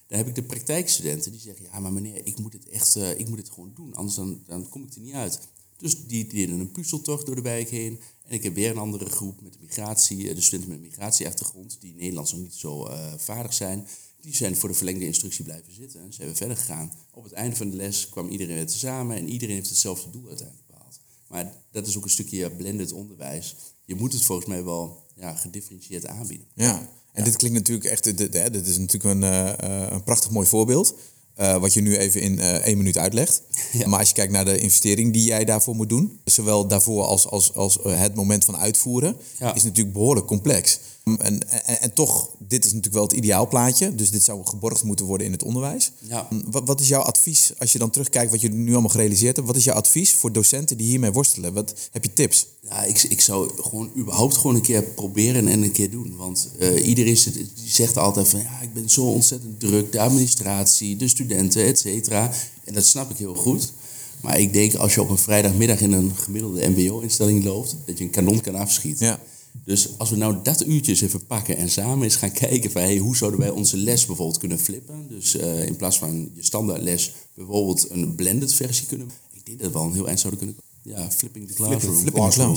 Dan 0.06 0.18
heb 0.18 0.28
ik 0.28 0.34
de 0.34 0.42
praktijkstudenten 0.42 1.30
die 1.30 1.40
zeggen, 1.40 1.64
ja, 1.64 1.80
maar 1.80 1.92
meneer, 1.92 2.26
ik 2.26 2.38
moet 2.38 2.52
het 2.52 2.68
echt, 2.68 2.96
uh, 2.96 3.18
ik 3.18 3.28
moet 3.28 3.38
het 3.38 3.50
gewoon 3.50 3.72
doen, 3.74 3.94
anders 3.94 4.16
dan, 4.16 4.42
dan 4.46 4.68
kom 4.68 4.82
ik 4.82 4.94
er 4.94 5.00
niet 5.00 5.14
uit. 5.14 5.40
Dus 5.76 6.06
die 6.06 6.26
deden 6.26 6.60
een 6.60 6.70
puzzeltocht 6.70 7.26
door 7.26 7.34
de 7.34 7.42
wijk 7.42 7.68
heen. 7.68 8.00
En 8.22 8.32
ik 8.34 8.42
heb 8.42 8.54
weer 8.54 8.70
een 8.70 8.78
andere 8.78 9.10
groep 9.10 9.40
met 9.40 9.60
migratie, 9.60 10.34
de 10.34 10.40
studenten 10.40 10.68
met 10.68 10.82
een 10.82 10.88
migratieachtergrond, 10.88 11.76
die 11.80 11.94
Nederlands 11.94 12.32
nog 12.32 12.40
niet 12.40 12.54
zo 12.54 12.88
vaardig 13.16 13.54
zijn 13.54 13.86
die 14.24 14.34
zijn 14.34 14.56
voor 14.56 14.68
de 14.68 14.74
verlengde 14.74 15.04
instructie 15.04 15.44
blijven 15.44 15.72
zitten. 15.72 16.12
Ze 16.12 16.18
hebben 16.18 16.36
verder 16.36 16.56
gegaan. 16.56 16.92
Op 17.10 17.24
het 17.24 17.32
einde 17.32 17.56
van 17.56 17.70
de 17.70 17.76
les 17.76 18.08
kwam 18.08 18.28
iedereen 18.28 18.56
weer 18.56 18.68
samen 18.68 19.16
en 19.16 19.28
iedereen 19.28 19.54
heeft 19.54 19.68
hetzelfde 19.68 20.10
doel 20.10 20.28
uiteindelijk 20.28 20.66
behaald. 20.66 21.00
Maar 21.28 21.62
dat 21.70 21.86
is 21.86 21.96
ook 21.96 22.04
een 22.04 22.10
stukje 22.10 22.50
blended 22.50 22.92
onderwijs. 22.92 23.56
Je 23.84 23.94
moet 23.94 24.12
het 24.12 24.22
volgens 24.22 24.48
mij 24.48 24.64
wel 24.64 25.03
ja, 25.14 25.34
gedifferentieerd 25.34 26.06
aanbieden. 26.06 26.46
Ja, 26.54 26.88
en 27.12 27.24
dit 27.24 27.36
klinkt 27.36 27.56
natuurlijk 27.56 27.86
echt, 27.86 28.04
dit, 28.04 28.32
dit 28.32 28.66
is 28.66 28.78
natuurlijk 28.78 29.14
een, 29.14 29.22
uh, 29.22 29.88
een 29.90 30.02
prachtig 30.02 30.30
mooi 30.30 30.46
voorbeeld. 30.46 30.94
Uh, 31.40 31.56
wat 31.56 31.72
je 31.72 31.80
nu 31.80 31.96
even 31.96 32.20
in 32.20 32.32
uh, 32.32 32.54
één 32.54 32.76
minuut 32.76 32.98
uitlegt. 32.98 33.42
Ja. 33.72 33.88
Maar 33.88 33.98
als 33.98 34.08
je 34.08 34.14
kijkt 34.14 34.32
naar 34.32 34.44
de 34.44 34.58
investering 34.58 35.12
die 35.12 35.24
jij 35.24 35.44
daarvoor 35.44 35.74
moet 35.74 35.88
doen, 35.88 36.20
zowel 36.24 36.68
daarvoor 36.68 37.04
als, 37.04 37.26
als, 37.26 37.54
als 37.54 37.78
het 37.82 38.14
moment 38.14 38.44
van 38.44 38.56
uitvoeren, 38.56 39.16
ja. 39.38 39.54
is 39.54 39.62
natuurlijk 39.62 39.94
behoorlijk 39.94 40.26
complex. 40.26 40.78
En, 41.04 41.18
en, 41.18 41.80
en, 41.80 41.92
toch, 41.92 42.30
dit 42.38 42.64
is 42.64 42.72
natuurlijk 42.72 42.94
wel 42.94 43.02
het 43.02 43.12
ideaalplaatje. 43.12 43.94
Dus 43.94 44.10
dit 44.10 44.22
zou 44.22 44.46
geborgd 44.46 44.82
moeten 44.82 45.06
worden 45.06 45.26
in 45.26 45.32
het 45.32 45.42
onderwijs. 45.42 45.92
Ja. 45.98 46.28
Wat, 46.50 46.62
wat, 46.66 46.80
is 46.80 46.88
jouw 46.88 47.00
advies, 47.00 47.52
als 47.58 47.72
je 47.72 47.78
dan 47.78 47.90
terugkijkt 47.90 48.30
wat 48.30 48.40
je 48.40 48.48
nu 48.48 48.72
allemaal 48.72 48.90
gerealiseerd 48.90 49.36
hebt... 49.36 49.48
wat 49.48 49.56
is 49.56 49.64
jouw 49.64 49.74
advies 49.74 50.14
voor 50.14 50.32
docenten 50.32 50.76
die 50.76 50.86
hiermee 50.86 51.12
worstelen? 51.12 51.52
Wat, 51.52 51.74
heb 51.92 52.04
je 52.04 52.12
tips? 52.12 52.46
Ja, 52.68 52.82
ik, 52.82 53.02
ik 53.02 53.20
zou 53.20 53.62
gewoon 53.62 53.90
überhaupt 53.96 54.36
gewoon 54.36 54.56
een 54.56 54.62
keer 54.62 54.82
proberen 54.82 55.48
en 55.48 55.62
een 55.62 55.72
keer 55.72 55.90
doen. 55.90 56.16
Want 56.16 56.48
uh, 56.58 56.86
iedereen 56.86 57.18
die 57.32 57.48
zegt 57.66 57.96
altijd 57.96 58.28
van... 58.28 58.40
ja, 58.40 58.60
ik 58.60 58.74
ben 58.74 58.90
zo 58.90 59.02
ontzettend 59.02 59.60
druk, 59.60 59.92
de 59.92 60.00
administratie, 60.00 60.96
de 60.96 61.08
studenten, 61.08 61.64
et 61.64 61.78
cetera. 61.78 62.32
En 62.64 62.74
dat 62.74 62.84
snap 62.84 63.10
ik 63.10 63.16
heel 63.16 63.34
goed. 63.34 63.72
Maar 64.20 64.40
ik 64.40 64.52
denk 64.52 64.74
als 64.74 64.94
je 64.94 65.00
op 65.00 65.08
een 65.08 65.18
vrijdagmiddag 65.18 65.80
in 65.80 65.92
een 65.92 66.12
gemiddelde 66.16 66.68
mbo-instelling 66.68 67.44
loopt... 67.44 67.76
dat 67.84 67.98
je 67.98 68.04
een 68.04 68.10
kanon 68.10 68.40
kan 68.40 68.54
afschieten. 68.54 69.06
Ja. 69.06 69.20
Dus 69.64 69.88
als 69.98 70.10
we 70.10 70.16
nou 70.16 70.36
dat 70.42 70.66
uurtje 70.66 70.92
eens 70.92 71.00
even 71.00 71.26
pakken 71.26 71.56
en 71.56 71.70
samen 71.70 72.04
eens 72.04 72.16
gaan 72.16 72.32
kijken 72.32 72.70
van 72.70 72.82
hey, 72.82 72.96
hoe 72.96 73.16
zouden 73.16 73.40
wij 73.40 73.50
onze 73.50 73.76
les 73.76 74.06
bijvoorbeeld 74.06 74.38
kunnen 74.38 74.58
flippen. 74.58 75.06
Dus 75.08 75.36
uh, 75.36 75.66
in 75.66 75.76
plaats 75.76 75.98
van 75.98 76.30
je 76.34 76.42
standaard 76.44 76.82
les 76.82 77.12
bijvoorbeeld 77.34 77.90
een 77.90 78.14
blended 78.14 78.52
versie 78.54 78.86
kunnen. 78.86 79.10
Ik 79.32 79.46
denk 79.46 79.58
dat 79.58 79.66
we 79.66 79.78
wel 79.78 79.86
een 79.86 79.94
heel 79.94 80.06
eind 80.06 80.20
zouden 80.20 80.40
kunnen 80.40 80.60
Ja, 80.82 81.10
flipping 81.10 81.48
the 81.48 81.54
classroom. 81.54 81.80
Flipping, 81.80 82.04
the 82.04 82.12
classroom. 82.12 82.56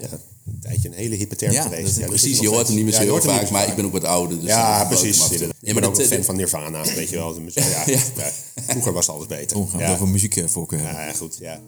Ja. 0.00 0.08
ja. 0.10 0.18
Een 0.46 0.58
tijdje 0.60 0.88
een 0.88 0.94
hele 0.94 1.14
hippe 1.14 1.36
term 1.36 1.52
Ja, 1.52 1.62
geweest. 1.62 1.84
dat 1.94 1.96
Ja, 1.96 2.06
Precies, 2.06 2.38
je 2.38 2.48
hoort 2.48 2.66
het 2.66 2.76
niet 2.76 2.84
meer 2.84 2.92
zo 2.94 3.00
heel 3.00 3.20
vaak, 3.20 3.50
maar 3.50 3.68
ik 3.68 3.74
ben 3.74 3.84
ook 3.84 3.92
wat 3.92 4.04
ouder. 4.04 4.36
Dus 4.40 4.46
Ja, 4.48 4.84
precies. 4.84 5.30
Ik 5.30 5.38
ben 5.60 5.74
maar 5.74 5.84
ook 5.84 5.98
een 5.98 6.06
fan 6.06 6.24
van 6.24 6.36
Nirvana, 6.36 6.82
weet 6.94 7.08
je 7.08 7.16
wel. 7.16 7.34
De 7.34 7.40
muziek- 7.40 7.62
Ja, 7.62 7.82
Ja. 7.86 8.00
ja. 8.16 8.32
Vroeger 8.66 8.92
was 8.92 9.08
alles 9.08 9.26
beter. 9.26 9.56
Ja. 9.78 9.92
over 9.92 10.08
muziekvoorkeur 10.08 10.78
hebben. 10.78 11.04
ja, 11.04 11.12
goed, 11.12 11.36
ja. 11.40 11.60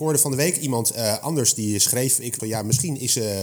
Hoorde 0.00 0.18
van 0.18 0.30
de 0.30 0.36
week 0.36 0.56
iemand 0.56 0.90
eh, 0.90 1.18
anders 1.18 1.54
die 1.54 1.78
schreef... 1.78 2.18
Ik, 2.18 2.44
ja, 2.44 2.62
misschien 2.62 3.00
is 3.00 3.16
eh, 3.16 3.42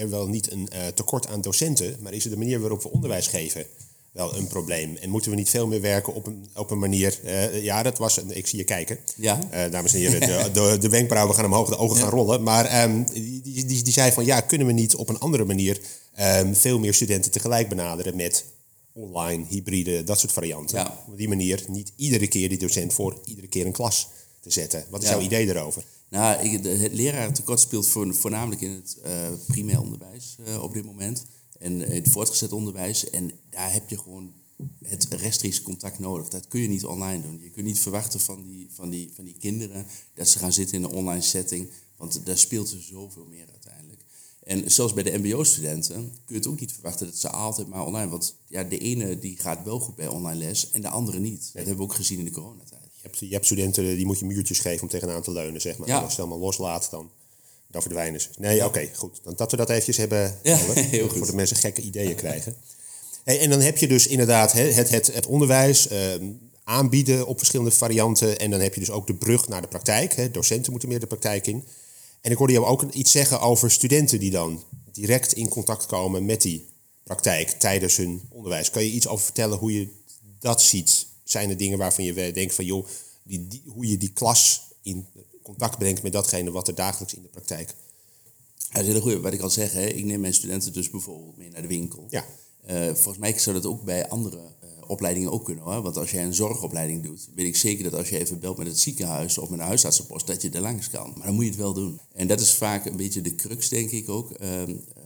er 0.00 0.10
wel 0.10 0.26
niet 0.28 0.50
een 0.52 0.68
eh, 0.68 0.86
tekort 0.86 1.26
aan 1.26 1.40
docenten... 1.40 1.96
maar 2.00 2.12
is 2.12 2.24
het 2.24 2.32
de 2.32 2.38
manier 2.38 2.60
waarop 2.60 2.82
we 2.82 2.90
onderwijs 2.90 3.26
geven 3.26 3.66
wel 4.12 4.36
een 4.36 4.46
probleem? 4.46 4.96
En 4.96 5.10
moeten 5.10 5.30
we 5.30 5.36
niet 5.36 5.50
veel 5.50 5.66
meer 5.66 5.80
werken 5.80 6.14
op 6.14 6.26
een, 6.26 6.48
op 6.54 6.70
een 6.70 6.78
manier... 6.78 7.18
ja, 7.62 7.82
dat 7.82 7.98
was... 7.98 8.16
een- 8.16 8.36
Ik 8.36 8.46
zie 8.46 8.58
je 8.58 8.64
kijken. 8.64 8.98
Ja. 9.16 9.38
Dames 9.70 9.92
en 9.94 9.98
heren, 10.00 10.20
de, 10.20 10.50
de, 10.60 10.76
de 10.80 10.88
wenkbrauwen 10.88 11.34
gaan 11.34 11.44
omhoog, 11.44 11.68
de 11.68 11.76
ogen 11.78 11.96
gaan 11.96 12.10
rollen. 12.10 12.42
Maar 12.42 12.64
ehm, 12.64 13.02
die, 13.12 13.40
die, 13.42 13.64
die, 13.64 13.82
die 13.82 13.92
zei 13.92 14.12
van... 14.12 14.24
ja, 14.24 14.40
kunnen 14.40 14.66
we 14.66 14.72
niet 14.72 14.94
op 14.94 15.08
een 15.08 15.18
andere 15.18 15.44
manier... 15.44 15.80
ehm, 16.14 16.54
veel 16.54 16.78
meer 16.78 16.94
studenten 16.94 17.30
tegelijk 17.30 17.68
benaderen 17.68 18.16
met 18.16 18.44
online, 18.92 19.44
hybride, 19.48 20.04
dat 20.04 20.18
soort 20.20 20.32
varianten. 20.32 20.78
Ja. 20.78 21.04
Op 21.08 21.16
die 21.16 21.28
manier 21.28 21.64
niet 21.68 21.92
iedere 21.96 22.26
keer 22.26 22.48
die 22.48 22.58
docent 22.58 22.92
voor 22.92 23.18
iedere 23.24 23.46
keer 23.46 23.66
een 23.66 23.72
klas 23.72 24.08
te 24.40 24.50
zetten. 24.50 24.84
Wat 24.90 25.02
is 25.02 25.08
Ja. 25.08 25.14
jouw 25.14 25.24
idee 25.24 25.46
daarover? 25.46 25.84
Nou, 26.08 26.42
ik, 26.42 26.64
het 26.64 26.92
lerarentekort 26.92 27.60
speelt 27.60 27.86
voor, 27.86 28.14
voornamelijk 28.14 28.60
in 28.60 28.70
het 28.70 28.98
eh, 29.02 29.28
primair 29.46 29.80
onderwijs 29.80 30.36
eh, 30.44 30.62
op 30.62 30.72
dit 30.74 30.84
moment. 30.84 31.24
En 31.58 31.72
in 31.80 31.94
het 32.02 32.08
voortgezet 32.08 32.52
onderwijs. 32.52 33.10
En 33.10 33.30
daar 33.50 33.72
heb 33.72 33.88
je 33.88 33.98
gewoon 33.98 34.32
het 34.84 35.06
rechtstreeks 35.10 35.62
contact 35.62 35.98
nodig. 35.98 36.28
Dat 36.28 36.48
kun 36.48 36.60
je 36.60 36.68
niet 36.68 36.84
online 36.84 37.22
doen. 37.22 37.40
Je 37.42 37.50
kunt 37.50 37.66
niet 37.66 37.78
verwachten 37.78 38.20
van 38.20 38.42
die, 38.42 38.68
van 38.72 38.90
die, 38.90 39.10
van 39.14 39.24
die 39.24 39.36
kinderen 39.38 39.86
dat 40.14 40.28
ze 40.28 40.38
gaan 40.38 40.52
zitten 40.52 40.76
in 40.76 40.84
een 40.84 40.90
online 40.90 41.22
setting. 41.22 41.70
Want 41.96 42.26
daar 42.26 42.38
speelt 42.38 42.70
er 42.72 42.82
zoveel 42.82 43.24
meer 43.24 43.46
uiteindelijk. 43.50 44.04
En 44.42 44.70
zelfs 44.70 44.92
bij 44.92 45.02
de 45.02 45.18
mbo-studenten 45.18 45.94
kun 45.94 46.12
je 46.26 46.34
het 46.34 46.46
ook 46.46 46.60
niet 46.60 46.72
verwachten 46.72 47.06
dat 47.06 47.16
ze 47.16 47.30
altijd 47.30 47.68
maar 47.68 47.86
online... 47.86 48.10
Want 48.10 48.36
ja, 48.46 48.64
de 48.64 48.78
ene 48.78 49.18
die 49.18 49.36
gaat 49.36 49.64
wel 49.64 49.80
goed 49.80 49.94
bij 49.94 50.08
online 50.08 50.38
les 50.38 50.70
en 50.70 50.80
de 50.80 50.88
andere 50.88 51.18
niet. 51.18 51.40
Dat 51.40 51.52
hebben 51.52 51.76
we 51.76 51.82
ook 51.82 51.94
gezien 51.94 52.18
in 52.18 52.24
de 52.24 52.30
coronatijd. 52.30 52.79
Je 53.02 53.08
hebt, 53.08 53.18
je 53.18 53.32
hebt 53.32 53.44
studenten 53.44 53.96
die 53.96 54.06
moet 54.06 54.18
je 54.18 54.24
muurtjes 54.24 54.58
geven 54.58 54.82
om 54.82 54.88
tegenaan 54.88 55.22
te 55.22 55.32
leunen, 55.32 55.60
zeg 55.60 55.76
maar. 55.78 55.88
Ja. 55.88 55.96
En 55.96 56.02
als 56.02 56.14
je 56.14 56.20
het 56.20 56.28
allemaal 56.28 56.46
loslaat, 56.46 56.88
dan, 56.90 57.10
dan 57.66 57.82
verdwijnen 57.82 58.20
ze. 58.20 58.28
Nee, 58.38 58.64
oké, 58.64 58.88
goed. 58.94 59.20
Dan, 59.22 59.34
dat 59.36 59.50
we 59.50 59.56
dat 59.56 59.70
eventjes 59.70 59.96
hebben, 59.96 60.38
Ja, 60.42 60.56
heel 60.74 61.08
goed. 61.08 61.16
voordat 61.16 61.34
mensen 61.34 61.56
gekke 61.56 61.80
ideeën 61.82 62.14
krijgen. 62.14 62.56
Hey, 63.24 63.40
en 63.40 63.50
dan 63.50 63.60
heb 63.60 63.78
je 63.78 63.88
dus 63.88 64.06
inderdaad 64.06 64.52
hè, 64.52 64.62
het, 64.62 64.90
het, 64.90 65.14
het 65.14 65.26
onderwijs 65.26 65.88
ehm, 65.88 66.24
aanbieden 66.64 67.26
op 67.26 67.38
verschillende 67.38 67.70
varianten. 67.70 68.38
En 68.38 68.50
dan 68.50 68.60
heb 68.60 68.74
je 68.74 68.80
dus 68.80 68.90
ook 68.90 69.06
de 69.06 69.14
brug 69.14 69.48
naar 69.48 69.62
de 69.62 69.68
praktijk. 69.68 70.14
Hè. 70.14 70.30
Docenten 70.30 70.70
moeten 70.70 70.88
meer 70.88 71.00
de 71.00 71.06
praktijk 71.06 71.46
in. 71.46 71.64
En 72.20 72.30
ik 72.30 72.36
hoorde 72.36 72.52
jou 72.52 72.66
ook 72.66 72.82
iets 72.92 73.10
zeggen 73.10 73.40
over 73.40 73.70
studenten 73.70 74.20
die 74.20 74.30
dan 74.30 74.64
direct 74.92 75.32
in 75.32 75.48
contact 75.48 75.86
komen 75.86 76.24
met 76.24 76.42
die 76.42 76.68
praktijk 77.02 77.50
tijdens 77.50 77.96
hun 77.96 78.22
onderwijs. 78.28 78.70
Kan 78.70 78.84
je 78.84 78.90
iets 78.90 79.08
over 79.08 79.24
vertellen 79.24 79.58
hoe 79.58 79.72
je 79.72 79.88
dat 80.38 80.62
ziet? 80.62 80.99
Zijn 81.30 81.50
er 81.50 81.56
dingen 81.56 81.78
waarvan 81.78 82.04
je 82.04 82.32
denkt 82.32 82.54
van 82.54 82.64
joh, 82.64 82.86
die, 83.22 83.46
die, 83.46 83.62
hoe 83.66 83.86
je 83.86 83.96
die 83.96 84.12
klas 84.12 84.62
in 84.82 85.06
contact 85.42 85.78
brengt 85.78 86.02
met 86.02 86.12
datgene 86.12 86.50
wat 86.50 86.68
er 86.68 86.74
dagelijks 86.74 87.14
in 87.14 87.22
de 87.22 87.28
praktijk. 87.28 87.74
Ja, 88.56 88.76
dat 88.76 88.82
is 88.82 88.88
een 88.88 88.92
hele 88.94 89.00
goeie. 89.00 89.18
Wat 89.18 89.32
ik 89.32 89.40
al 89.40 89.50
zeg, 89.50 89.72
hè, 89.72 89.86
ik 89.86 90.04
neem 90.04 90.20
mijn 90.20 90.34
studenten 90.34 90.72
dus 90.72 90.90
bijvoorbeeld 90.90 91.36
mee 91.36 91.50
naar 91.50 91.62
de 91.62 91.68
winkel. 91.68 92.06
Ja. 92.10 92.24
Eh, 92.64 92.84
volgens 92.84 93.18
mij 93.18 93.38
zou 93.38 93.56
dat 93.56 93.66
ook 93.66 93.84
bij 93.84 94.08
andere 94.08 94.36
eh, 94.36 94.68
opleidingen 94.86 95.32
ook 95.32 95.44
kunnen. 95.44 95.64
Hoor. 95.64 95.82
Want 95.82 95.96
als 95.96 96.10
jij 96.10 96.24
een 96.24 96.34
zorgopleiding 96.34 97.02
doet, 97.02 97.28
weet 97.34 97.46
ik 97.46 97.56
zeker 97.56 97.84
dat 97.84 97.94
als 97.94 98.08
je 98.08 98.18
even 98.18 98.40
belt 98.40 98.58
met 98.58 98.66
het 98.66 98.78
ziekenhuis 98.78 99.38
of 99.38 99.48
met 99.48 99.58
een 99.58 99.66
huisartsenpost, 99.66 100.26
dat 100.26 100.42
je 100.42 100.50
er 100.50 100.60
langs 100.60 100.90
kan. 100.90 101.12
Maar 101.16 101.26
dan 101.26 101.34
moet 101.34 101.44
je 101.44 101.50
het 101.50 101.58
wel 101.58 101.72
doen. 101.72 102.00
En 102.12 102.26
dat 102.26 102.40
is 102.40 102.54
vaak 102.54 102.86
een 102.86 102.96
beetje 102.96 103.20
de 103.20 103.34
crux, 103.34 103.68
denk 103.68 103.90
ik 103.90 104.08
ook. 104.08 104.30
Ehm, 104.30 104.70
eh, 104.70 105.02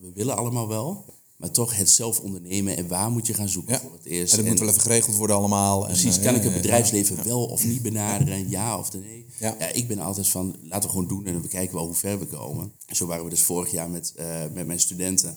we 0.00 0.12
willen 0.14 0.36
allemaal 0.36 0.68
wel, 0.68 1.04
maar 1.36 1.50
toch 1.50 1.76
het 1.76 1.90
zelf 1.90 2.20
ondernemen 2.20 2.76
en 2.76 2.88
waar 2.88 3.10
moet 3.10 3.26
je 3.26 3.34
gaan 3.34 3.48
zoeken 3.48 3.72
Ja. 3.74 3.80
voor 3.80 3.92
het 3.92 4.04
eerst. 4.04 4.32
En 4.32 4.38
dat 4.38 4.48
moet 4.48 4.58
wel 4.58 4.68
even 4.68 4.80
geregeld 4.80 5.16
worden 5.16 5.36
allemaal. 5.36 5.84
Precies, 5.84 6.16
eh, 6.18 6.24
kan 6.24 6.34
ik 6.34 6.42
het 6.42 6.52
bedrijfsleven 6.52 7.24
wel 7.24 7.44
of 7.44 7.64
niet 7.64 7.82
benaderen, 7.82 8.50
ja 8.50 8.78
of 8.78 8.92
nee? 8.92 9.26
Ja. 9.38 9.56
Ja. 9.58 9.72
ik 9.72 9.88
ben 9.88 9.98
altijd 9.98 10.28
van, 10.28 10.56
laten 10.62 10.82
we 10.82 10.88
gewoon 10.88 11.08
doen 11.08 11.26
en 11.26 11.42
we 11.42 11.48
kijken 11.48 11.74
wel 11.74 11.84
hoe 11.86 11.94
ver 11.94 12.18
we 12.18 12.26
komen. 12.26 12.72
Zo 12.86 13.06
waren 13.06 13.24
we 13.24 13.30
dus 13.30 13.42
vorig 13.42 13.70
jaar 13.70 13.90
met, 13.90 14.12
eh, 14.16 14.42
met 14.52 14.66
mijn 14.66 14.80
studenten 14.80 15.36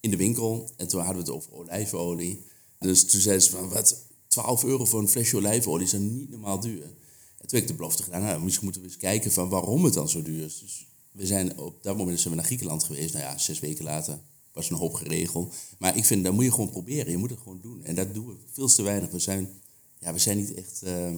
in 0.00 0.10
de 0.10 0.16
winkel 0.16 0.68
en 0.76 0.88
toen 0.88 1.00
hadden 1.00 1.24
we 1.24 1.30
het 1.30 1.36
over 1.38 1.52
olijfolie. 1.52 2.44
Dus 2.78 3.04
toen 3.04 3.20
zeiden 3.20 3.44
ze 3.44 3.50
van, 3.50 3.68
wat, 3.68 3.96
12 4.28 4.64
euro 4.64 4.84
voor 4.84 5.00
een 5.00 5.08
flesje 5.08 5.36
olijfolie 5.36 5.84
is 5.84 5.90
dan 5.90 6.16
niet 6.18 6.30
normaal 6.30 6.60
duur. 6.60 6.82
En 6.82 7.46
toen 7.46 7.58
heb 7.58 7.62
ik 7.62 7.66
de 7.66 7.74
belofte 7.74 8.02
gedaan, 8.02 8.22
nou, 8.22 8.42
misschien 8.42 8.64
moeten 8.64 8.82
we 8.82 8.88
eens 8.88 8.96
kijken 8.96 9.32
van 9.32 9.48
waarom 9.48 9.84
het 9.84 9.94
dan 9.94 10.08
zo 10.08 10.22
duur 10.22 10.44
is. 10.44 10.58
Dus 10.58 10.86
we 11.12 11.26
zijn 11.26 11.58
op 11.58 11.82
dat 11.82 11.96
moment 11.96 12.18
zijn 12.18 12.30
we 12.30 12.36
naar 12.36 12.46
Griekenland 12.48 12.84
geweest. 12.84 13.12
Nou 13.12 13.24
ja, 13.24 13.38
zes 13.38 13.60
weken 13.60 13.84
later 13.84 14.18
was 14.52 14.70
een 14.70 14.76
hoop 14.76 14.94
geregeld. 14.94 15.54
Maar 15.78 15.96
ik 15.96 16.04
vind, 16.04 16.24
dat 16.24 16.32
moet 16.32 16.44
je 16.44 16.50
gewoon 16.50 16.70
proberen. 16.70 17.10
Je 17.10 17.16
moet 17.16 17.30
het 17.30 17.38
gewoon 17.42 17.60
doen. 17.62 17.84
En 17.84 17.94
dat 17.94 18.14
doen 18.14 18.26
we 18.26 18.34
veel 18.52 18.68
te 18.68 18.82
weinig. 18.82 19.10
We 19.10 19.18
zijn, 19.18 19.48
ja, 19.98 20.12
we 20.12 20.18
zijn 20.18 20.36
niet 20.36 20.54
echt 20.54 20.82
eh 20.82 21.10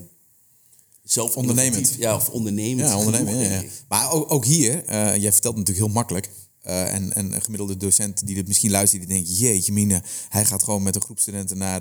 zelf 1.03 1.37
Ondernemend. 1.37 1.95
Ja, 1.99 2.15
of 2.15 2.29
ondernemend. 2.29 2.89
Ja, 2.89 3.01
Ja, 3.41 3.61
ja. 3.61 3.63
Maar 3.89 4.13
ook, 4.13 4.33
ook 4.33 4.45
hier, 4.45 4.85
eh, 4.85 5.17
jij 5.17 5.33
vertelt 5.33 5.57
het 5.57 5.67
natuurlijk 5.67 5.87
heel 5.87 5.95
makkelijk. 5.95 6.31
Eh, 6.61 6.95
en, 6.95 7.13
en 7.13 7.33
een 7.35 7.43
gemiddelde 7.43 7.77
docent 7.77 8.27
die 8.27 8.35
dit 8.35 8.47
misschien 8.47 8.71
luistert, 8.71 9.03
die 9.07 9.11
denkt: 9.17 9.39
Jeetje, 9.39 9.73
mine, 9.73 10.03
hij 10.29 10.45
gaat 10.45 10.63
gewoon 10.63 10.83
met 10.83 10.95
een 10.95 11.03
groep 11.03 11.19
studenten 11.19 11.59
naar 11.59 11.81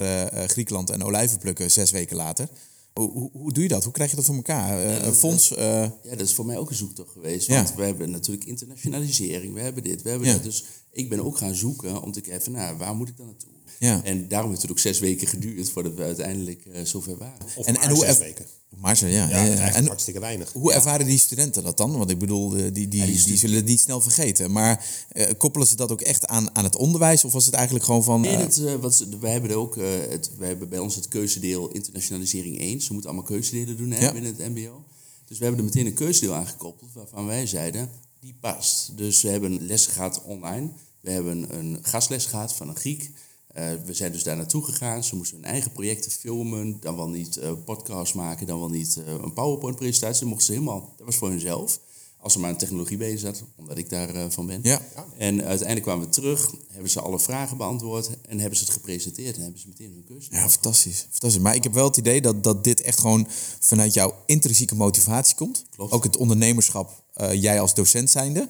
Griekenland 0.50 0.90
en 0.90 1.04
olijven 1.04 1.38
plukken 1.38 1.72
zes 1.72 1.92
weken 1.92 2.16
later. 2.16 2.50
Hoe, 2.94 3.12
hoe, 3.12 3.30
hoe 3.34 3.54
doe 3.54 3.64
je 3.64 3.70
dat? 3.70 3.84
Hoe 3.84 3.94
krijg 3.94 4.10
je 4.10 4.16
dat 4.16 4.26
voor 4.26 4.36
elkaar? 4.36 5.04
Een 5.06 5.14
fonds? 5.14 5.48
Ja, 5.48 5.94
dat 6.04 6.20
is 6.20 6.34
voor 6.34 6.46
mij 6.46 6.58
ook 6.58 6.70
een 6.70 6.76
zoektocht 6.76 7.12
geweest. 7.12 7.48
Ja. 7.48 7.56
Want 7.64 7.76
we 7.76 7.84
hebben 7.84 8.10
natuurlijk 8.10 8.46
internationalisering. 8.46 9.54
We 9.54 9.60
hebben 9.62 9.84
dit, 9.84 10.02
we 10.02 10.10
hebben 10.10 10.28
Ja. 10.28 10.34
dat. 10.34 10.44
Dus 10.44 10.64
ik 10.92 11.10
ben 11.10 11.26
ook 11.26 11.38
gaan 11.38 11.56
zoeken 11.56 12.02
om 12.02 12.12
te 12.12 12.22
kijken 12.22 12.44
van, 12.44 12.54
nou, 12.54 12.78
waar 12.78 12.96
moet 12.96 13.10
ik 13.10 13.18
dan 13.18 13.26
naartoe? 13.26 13.50
Ja. 13.80 14.04
En 14.04 14.28
daarom 14.28 14.50
heeft 14.50 14.62
het 14.62 14.72
ook 14.72 14.80
zes 14.80 15.00
weken 15.00 15.28
geduurd 15.28 15.70
voordat 15.70 15.94
we 15.94 16.04
uiteindelijk 16.04 16.66
eh, 16.66 16.82
zover 16.86 17.18
waren. 17.18 17.46
Of 17.56 17.66
En- 17.66 17.74
maar 17.74 17.84
en 17.84 17.90
hoe 17.90 18.06
zes 18.06 18.18
weken. 18.18 18.46
maar 18.70 18.98
zo, 18.98 19.06
ja. 19.08 19.30
Ja, 19.30 19.74
En 19.74 19.86
hartstikke 19.88 20.20
weinig. 20.20 20.52
hoe 20.54 20.74
ervaren 20.74 21.06
die 21.06 21.18
studenten 21.18 21.64
dat 21.64 21.78
dan? 21.78 21.98
Want 21.98 22.10
ik 22.10 22.18
bedoel, 22.20 22.56
eh, 22.56 22.62
die, 22.64 22.72
die, 22.72 22.88
die, 23.06 23.24
die 23.24 23.38
zullen 23.38 23.56
het 23.56 23.66
niet 23.66 23.80
snel 23.80 24.02
vergeten. 24.02 24.52
Maar 24.52 24.86
eh, 25.10 25.28
koppelen 25.38 25.68
ze 25.68 25.76
dat 25.76 25.92
ook 25.92 26.02
echt 26.02 26.28
aan, 26.28 26.56
aan 26.56 26.64
het 26.64 26.76
onderwijs? 26.76 27.24
Of 27.26 27.34
was 27.34 27.46
het 27.46 27.54
eigenlijk 27.54 27.86
gewoon 27.86 28.04
van... 28.04 28.22
Nee, 28.22 28.38
dat, 28.38 28.62
wat, 28.80 29.06
wij 29.20 29.32
hebben 29.32 29.50
er 29.50 29.56
ook, 29.56 29.78
eh, 29.78 29.86
het, 30.10 30.32
wij 30.38 30.48
hebben 30.48 30.70
bij 30.70 30.80
ons 30.80 30.96
het 30.96 31.08
keuzedeel 31.08 31.68
internationalisering 31.70 32.60
1. 32.60 32.82
Ze 32.82 32.94
moeten 32.94 33.10
allemaal 33.12 33.30
keuzedelen 33.30 33.78
doen 33.78 33.92
hè, 33.92 34.00
Ja. 34.00 34.12
binnen 34.14 34.36
het 34.38 34.50
mbo. 34.50 34.84
Dus 35.26 35.38
we 35.38 35.44
hebben 35.46 35.62
er 35.66 35.68
meteen 35.72 35.86
een 35.86 35.94
keuzedeel 35.94 36.34
aangekoppeld 36.34 36.90
waarvan 36.94 37.26
wij 37.26 37.48
zeiden, 37.48 37.90
die 38.22 38.36
past. 38.40 38.98
Dus 38.98 39.22
we 39.22 39.30
hebben 39.30 39.66
lessen 39.66 39.92
gehad 39.92 40.22
online. 40.24 40.70
We 41.00 41.12
hebben 41.12 41.58
een 41.58 41.80
gastles 41.82 42.26
gehad 42.26 42.56
van 42.56 42.70
een 42.70 42.76
Griek. 42.76 43.12
Eh, 43.48 43.74
we 43.86 43.94
zijn 43.94 44.12
dus 44.12 44.24
daar 44.24 44.36
naartoe 44.36 44.64
gegaan. 44.64 45.04
Ze 45.04 45.16
moesten 45.16 45.38
hun 45.38 45.46
eigen 45.46 45.72
projecten 45.72 46.12
filmen. 46.12 46.78
Dan 46.80 46.96
wel 46.96 47.10
niet 47.10 47.38
eh 47.38 47.52
podcasts 47.66 48.14
maken. 48.14 48.48
Dan 48.48 48.60
wel 48.60 48.70
niet 48.70 48.98
eh, 48.98 49.14
een 49.14 49.34
PowerPoint-presentatie. 49.34 50.20
Dat 50.20 50.30
mochten 50.30 50.46
ze 50.46 50.52
helemaal. 50.52 50.94
Dat 50.98 51.06
was 51.06 51.16
voor 51.16 51.30
hunzelf. 51.30 51.80
Als 52.18 52.34
ze 52.34 52.40
maar 52.40 52.50
een 52.50 52.58
technologie 52.58 52.98
bezig 52.98 53.20
zat. 53.20 53.44
Omdat 53.56 53.78
ik 53.78 53.90
daarvan 53.90 54.32
van 54.32 54.46
ben. 54.46 54.60
Ja. 54.64 54.82
En 55.18 55.44
uiteindelijk 55.44 55.82
kwamen 55.82 56.06
we 56.06 56.12
terug. 56.12 56.54
Hebben 56.68 56.92
ze 56.92 57.02
alle 57.02 57.20
vragen 57.20 57.58
beantwoord. 57.58 58.10
En 58.28 58.40
hebben 58.40 58.58
ze 58.58 58.64
het 58.64 58.74
gepresenteerd. 58.74 59.36
En 59.36 59.42
hebben 59.42 59.60
ze 59.60 59.68
meteen 59.68 59.92
hun 59.92 60.04
keuze. 60.04 60.28
Ja, 60.32 60.50
fantastisch. 60.50 61.08
fantastisch. 61.10 61.42
Maar 61.42 61.56
ik 61.56 61.64
heb 61.64 61.74
wel 61.74 61.88
het 61.88 61.98
idee 61.98 62.22
dat, 62.22 62.44
dat 62.44 62.64
dit 62.64 62.82
echt 62.82 63.00
gewoon 63.00 63.28
vanuit 63.60 63.94
jouw 63.94 64.16
intrinsieke 64.26 64.76
motivatie 64.76 65.36
komt. 65.36 65.66
Klopt. 65.70 65.92
Ook 65.92 66.04
het 66.04 66.18
ondernemerschap, 66.18 67.01
jij 67.32 67.60
als 67.60 67.74
docent 67.74 68.10
zijnde. 68.10 68.50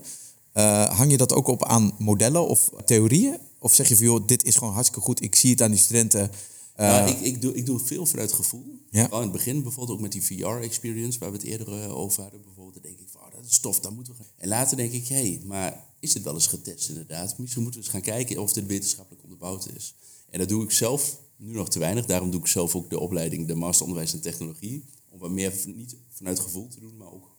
Eh, 0.51 0.97
hang 0.97 1.11
je 1.11 1.17
dat 1.17 1.33
ook 1.33 1.47
op 1.47 1.65
aan 1.65 1.95
modellen 1.97 2.47
of 2.47 2.69
theorieën? 2.85 3.37
Of 3.59 3.73
zeg 3.73 3.87
je 3.87 3.95
van, 3.95 4.05
joh, 4.05 4.27
dit 4.27 4.43
is 4.43 4.55
gewoon 4.55 4.73
hartstikke 4.73 5.05
goed. 5.05 5.21
Ik 5.21 5.35
zie 5.35 5.51
het 5.51 5.61
aan 5.61 5.71
die 5.71 5.79
studenten. 5.79 6.31
Uh, 6.79 7.07
ik, 7.07 7.19
ik, 7.19 7.41
doe, 7.41 7.53
ik 7.53 7.65
doe 7.65 7.79
veel 7.79 8.05
vanuit 8.05 8.31
gevoel. 8.31 8.79
Ja. 8.89 9.05
Al 9.05 9.17
in 9.17 9.23
het 9.23 9.31
begin 9.31 9.63
bijvoorbeeld 9.63 9.97
ook 9.97 10.03
met 10.03 10.11
die 10.11 10.23
VR-experience 10.23 11.19
waar 11.19 11.31
we 11.31 11.37
het 11.37 11.45
eerder 11.45 11.89
over 11.89 12.21
hadden. 12.21 12.41
Bijvoorbeeld, 12.41 12.73
dan 12.73 12.83
denk 12.83 12.99
ik 12.99 13.07
van, 13.09 13.21
oh, 13.21 13.31
dat 13.31 13.45
is 13.45 13.59
tof, 13.59 13.79
daar 13.79 13.91
moeten 13.91 14.13
we 14.13 14.23
gaan. 14.23 14.31
En 14.37 14.47
later 14.47 14.77
denk 14.77 14.91
ik, 14.91 15.07
hé, 15.07 15.15
hey, 15.15 15.41
maar 15.45 15.85
is 15.99 16.13
dit 16.13 16.23
wel 16.23 16.33
eens 16.33 16.47
getest 16.47 16.89
inderdaad? 16.89 17.37
Misschien 17.37 17.63
moeten 17.63 17.81
we 17.81 17.85
eens 17.85 17.95
gaan 17.95 18.13
kijken 18.13 18.37
of 18.41 18.53
dit 18.53 18.65
wetenschappelijk 18.65 19.23
onderbouwd 19.23 19.67
is. 19.75 19.95
En 20.29 20.39
dat 20.39 20.49
doe 20.49 20.63
ik 20.63 20.71
zelf 20.71 21.19
nu 21.35 21.53
nog 21.53 21.69
te 21.69 21.79
weinig. 21.79 22.05
Daarom 22.05 22.31
doe 22.31 22.39
ik 22.39 22.47
zelf 22.47 22.75
ook 22.75 22.89
de 22.89 22.99
opleiding, 22.99 23.47
de 23.47 23.55
Master 23.55 23.85
Onderwijs 23.85 24.13
en 24.13 24.21
Technologie. 24.21 24.85
Om 25.09 25.19
wat 25.19 25.31
meer 25.31 25.53
niet 25.65 25.95
vanuit 26.09 26.39
gevoel 26.39 26.67
te 26.67 26.79
doen, 26.79 26.97
maar 26.97 27.11
ook 27.11 27.31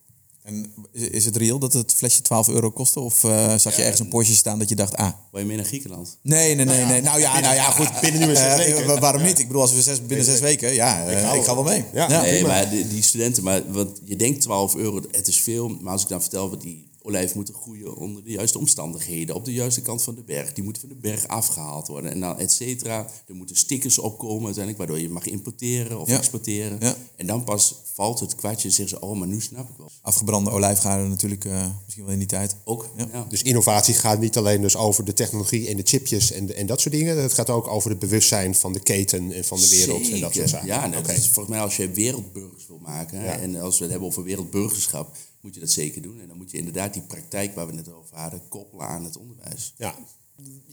en 0.43 0.73
is 0.91 1.25
het 1.25 1.35
reëel 1.35 1.59
dat 1.59 1.73
het 1.73 1.93
flesje 1.93 2.21
12 2.21 2.47
euro 2.47 2.71
kostte? 2.71 2.99
Of 2.99 3.23
uh, 3.23 3.57
zag 3.57 3.75
je 3.75 3.81
ergens 3.81 3.99
een 3.99 4.07
Porsche 4.07 4.35
staan 4.35 4.59
dat 4.59 4.69
je 4.69 4.75
dacht, 4.75 4.95
ah... 4.95 5.11
Wil 5.31 5.39
je 5.39 5.47
meer 5.47 5.55
naar 5.55 5.65
Griekenland? 5.65 6.17
Nee, 6.21 6.55
nee, 6.55 6.65
nee. 6.65 6.85
nee. 6.85 7.01
Nou 7.01 7.19
ja, 7.19 7.39
nou 7.39 7.55
ja, 7.55 7.63
goed. 7.63 7.89
Binnen 8.01 8.27
nu 8.27 8.35
zes 8.35 8.55
weken. 8.55 8.83
Uh, 8.83 8.99
waarom 8.99 9.21
niet? 9.21 9.39
Ik 9.39 9.47
bedoel, 9.47 9.61
als 9.61 9.73
we 9.73 9.81
zes, 9.81 10.05
binnen 10.05 10.25
zes 10.25 10.39
weken, 10.39 10.73
ja, 10.73 11.07
uh, 11.07 11.33
ik, 11.33 11.43
ga 11.43 11.53
wel 11.55 11.63
mee. 11.63 11.85
Ja, 11.93 12.21
nee, 12.21 12.45
maar 12.45 12.69
die, 12.69 12.87
die, 12.87 13.01
studenten, 13.01 13.43
maar, 13.43 13.71
want 13.71 13.99
je 14.03 14.15
denkt 14.15 14.41
12 14.41 14.75
euro, 14.75 15.01
het 15.11 15.27
is 15.27 15.39
veel. 15.39 15.69
Maar 15.69 15.91
als 15.91 16.01
ik 16.01 16.07
dan 16.07 16.21
vertel 16.21 16.49
wat 16.49 16.61
die 16.61 16.91
olijf 17.03 17.35
moeten 17.35 17.53
groeien 17.53 17.95
onder 17.95 18.23
de 18.23 18.31
juiste 18.31 18.57
omstandigheden, 18.57 19.35
op 19.35 19.45
de 19.45 19.53
juiste 19.53 19.81
kant 19.81 20.03
van 20.03 20.15
de 20.15 20.23
berg. 20.23 20.53
Die 20.53 20.63
moeten 20.63 20.81
van 20.81 20.91
de 20.91 21.01
berg 21.01 21.27
afgehaald 21.27 21.87
worden 21.87 22.11
en 22.11 22.19
dan 22.19 22.39
et 22.39 22.51
cetera. 22.51 23.07
Er 23.27 23.35
moeten 23.35 23.55
stickers 23.55 23.99
opkomen 23.99 24.45
uiteindelijk, 24.45 24.77
waardoor 24.77 24.99
je 24.99 25.09
mag 25.09 25.25
importeren 25.25 25.99
of 25.99 26.09
exporteren. 26.09 26.77
Ja. 26.79 26.95
En 27.15 27.27
dan 27.27 27.43
pas 27.43 27.75
valt 27.93 28.19
het 28.19 28.35
kwartje 28.35 28.67
en 28.67 28.73
zeggen 28.73 28.97
ze, 28.97 29.05
oh, 29.05 29.17
maar 29.17 29.27
nu 29.27 29.41
snap 29.41 29.69
ik 29.69 29.77
wel. 29.77 29.91
Afgebrande 30.01 30.49
olijfgaarden 30.49 31.09
natuurlijk 31.09 31.45
uh, 31.45 31.67
misschien 31.83 32.03
wel 32.03 32.13
in 32.13 32.19
die 32.19 32.27
tijd. 32.27 32.55
Ook, 32.63 32.89
ja. 32.97 33.25
Dus 33.29 33.41
innovatie 33.41 33.93
gaat 33.93 34.19
niet 34.19 34.37
alleen 34.37 34.61
dus 34.61 34.75
over 34.75 35.05
de 35.05 35.13
technologie 35.13 35.67
en 35.67 35.77
de 35.77 35.83
chipjes 35.85 36.31
en, 36.31 36.55
en 36.55 36.65
dat 36.65 36.81
soort 36.81 36.93
dingen. 36.93 37.21
Het 37.21 37.33
gaat 37.33 37.49
ook 37.49 37.67
over 37.67 37.89
het 37.89 37.99
bewustzijn 37.99 38.55
van 38.55 38.73
de 38.73 38.79
keten 38.79 39.31
en 39.31 39.45
van 39.45 39.59
de 39.59 39.69
wereld 39.69 39.99
Zeker. 39.99 40.13
en 40.13 40.21
dat 40.21 40.33
soort 40.33 40.49
zaken. 40.49 40.67
Ja, 40.67 40.87
nou, 40.87 41.11
is 41.11 41.29
volgens 41.29 41.55
mij 41.55 41.59
als 41.63 41.77
je 41.77 41.89
wereldburgers 41.89 42.67
wil 42.67 42.79
maken, 42.81 43.41
en 43.41 43.55
als 43.55 43.77
we 43.77 43.81
het 43.83 43.91
hebben 43.91 44.09
over 44.09 44.23
wereldburgerschap, 44.23 45.17
moet 45.43 45.53
je 45.53 45.59
dat 45.59 45.69
zeker 45.69 46.01
doen. 46.01 46.21
En 46.21 46.27
dan 46.27 46.37
moet 46.37 46.51
je 46.51 46.57
inderdaad 46.57 46.93
die 46.93 47.01
praktijk 47.01 47.55
waar 47.55 47.67
we 47.67 47.75
het 47.75 47.93
over 47.93 48.17
hadden 48.17 48.41
koppelen 48.49 48.87
aan 48.87 49.03
het 49.03 49.17
onderwijs. 49.17 49.73
Ja. 49.77 49.95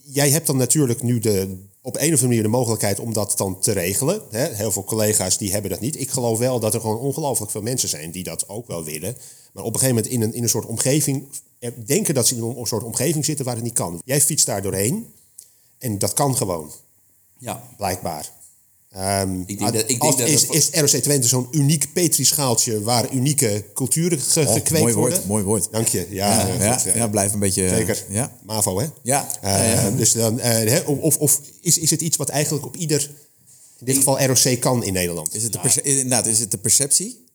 Jij 0.05 0.31
hebt 0.31 0.47
dan 0.47 0.57
natuurlijk 0.57 1.03
nu 1.03 1.19
de, 1.19 1.65
op 1.81 1.95
een 1.95 2.01
of 2.01 2.05
andere 2.05 2.27
manier 2.27 2.43
de 2.43 2.49
mogelijkheid 2.49 2.99
om 2.99 3.13
dat 3.13 3.35
dan 3.37 3.61
te 3.61 3.73
regelen. 3.73 4.23
Heel 4.31 4.73
veel 4.73 4.85
collega's 4.85 5.39
die 5.39 5.53
hebben 5.53 5.71
dat 5.71 5.81
niet. 5.81 6.01
Ik 6.01 6.11
geloof 6.11 6.39
wel 6.39 6.61
dat 6.61 6.75
er 6.75 6.81
gewoon 6.81 6.99
ongelooflijk 6.99 7.51
veel 7.51 7.63
mensen 7.63 7.89
zijn 7.89 8.11
die 8.11 8.23
dat 8.25 8.49
ook 8.49 8.67
wel 8.67 8.85
willen. 8.85 9.17
Maar 9.53 9.65
op 9.65 9.75
een 9.75 9.81
gegeven 9.81 9.95
moment 9.95 10.13
in 10.13 10.23
een, 10.23 10.35
in 10.35 10.43
een 10.43 10.49
soort 10.49 10.67
omgeving, 10.67 11.29
denken 11.85 12.15
dat 12.15 12.27
ze 12.27 12.37
in 12.37 12.43
een 12.43 12.67
soort 12.67 12.83
omgeving 12.83 13.25
zitten 13.25 13.45
waar 13.45 13.55
het 13.55 13.65
niet 13.65 13.75
kan. 13.75 14.01
Jij 14.05 14.21
fietst 14.21 14.47
daar 14.47 14.63
doorheen 14.63 15.13
en 15.79 15.99
dat 15.99 16.13
kan 16.13 16.37
gewoon. 16.37 16.71
Ja. 17.39 17.69
Blijkbaar. 17.77 18.40
Um, 18.97 19.45
ik 19.47 19.59
denk 19.59 19.73
dat, 19.73 19.81
ik 19.81 19.89
denk 19.89 20.03
als, 20.03 20.17
dat 20.17 20.29
is, 20.29 20.47
is 20.47 20.71
ROC 20.71 20.89
Twente 20.89 21.29
zo'n 21.29 21.49
uniek 21.51 21.93
petrischaaltje 21.93 22.83
waar 22.83 23.13
unieke 23.13 23.65
culturen 23.75 24.21
ge, 24.21 24.41
oh, 24.41 24.53
gekweekt 24.53 24.83
mooi 24.83 24.95
worden? 24.95 25.17
Woord, 25.19 25.29
mooi 25.29 25.45
woord. 25.45 25.69
Dank 25.71 25.87
je. 25.89 26.07
Ja, 26.11 26.47
ja, 26.47 26.55
ja, 26.55 26.81
ja, 26.85 26.95
ja 26.95 27.09
blijf 27.09 27.33
een 27.33 27.39
beetje... 27.39 27.69
Zeker. 27.69 28.05
Ja. 28.09 28.37
MAVO, 28.47 28.79
hè? 28.81 28.87
Ja. 29.03 29.29
Uh, 29.45 29.97
dus 29.97 30.13
dan, 30.13 30.39
uh, 30.39 30.89
of 30.89 31.17
of 31.17 31.41
is, 31.61 31.79
is 31.79 31.91
het 31.91 32.01
iets 32.01 32.17
wat 32.17 32.29
eigenlijk 32.29 32.67
op 32.67 32.77
ieder, 32.77 33.11
in 33.79 33.87
dit 33.87 33.97
geval 33.97 34.21
ROC, 34.23 34.61
kan 34.61 34.85
in 34.85 34.93
Nederland? 34.93 35.35
Is 35.35 35.43
het 35.43 35.53
de, 35.53 35.61
perce- 35.61 35.83
inderdaad, 35.83 36.27
is 36.27 36.39
het 36.39 36.51
de 36.51 36.59
perceptie? 36.59 37.29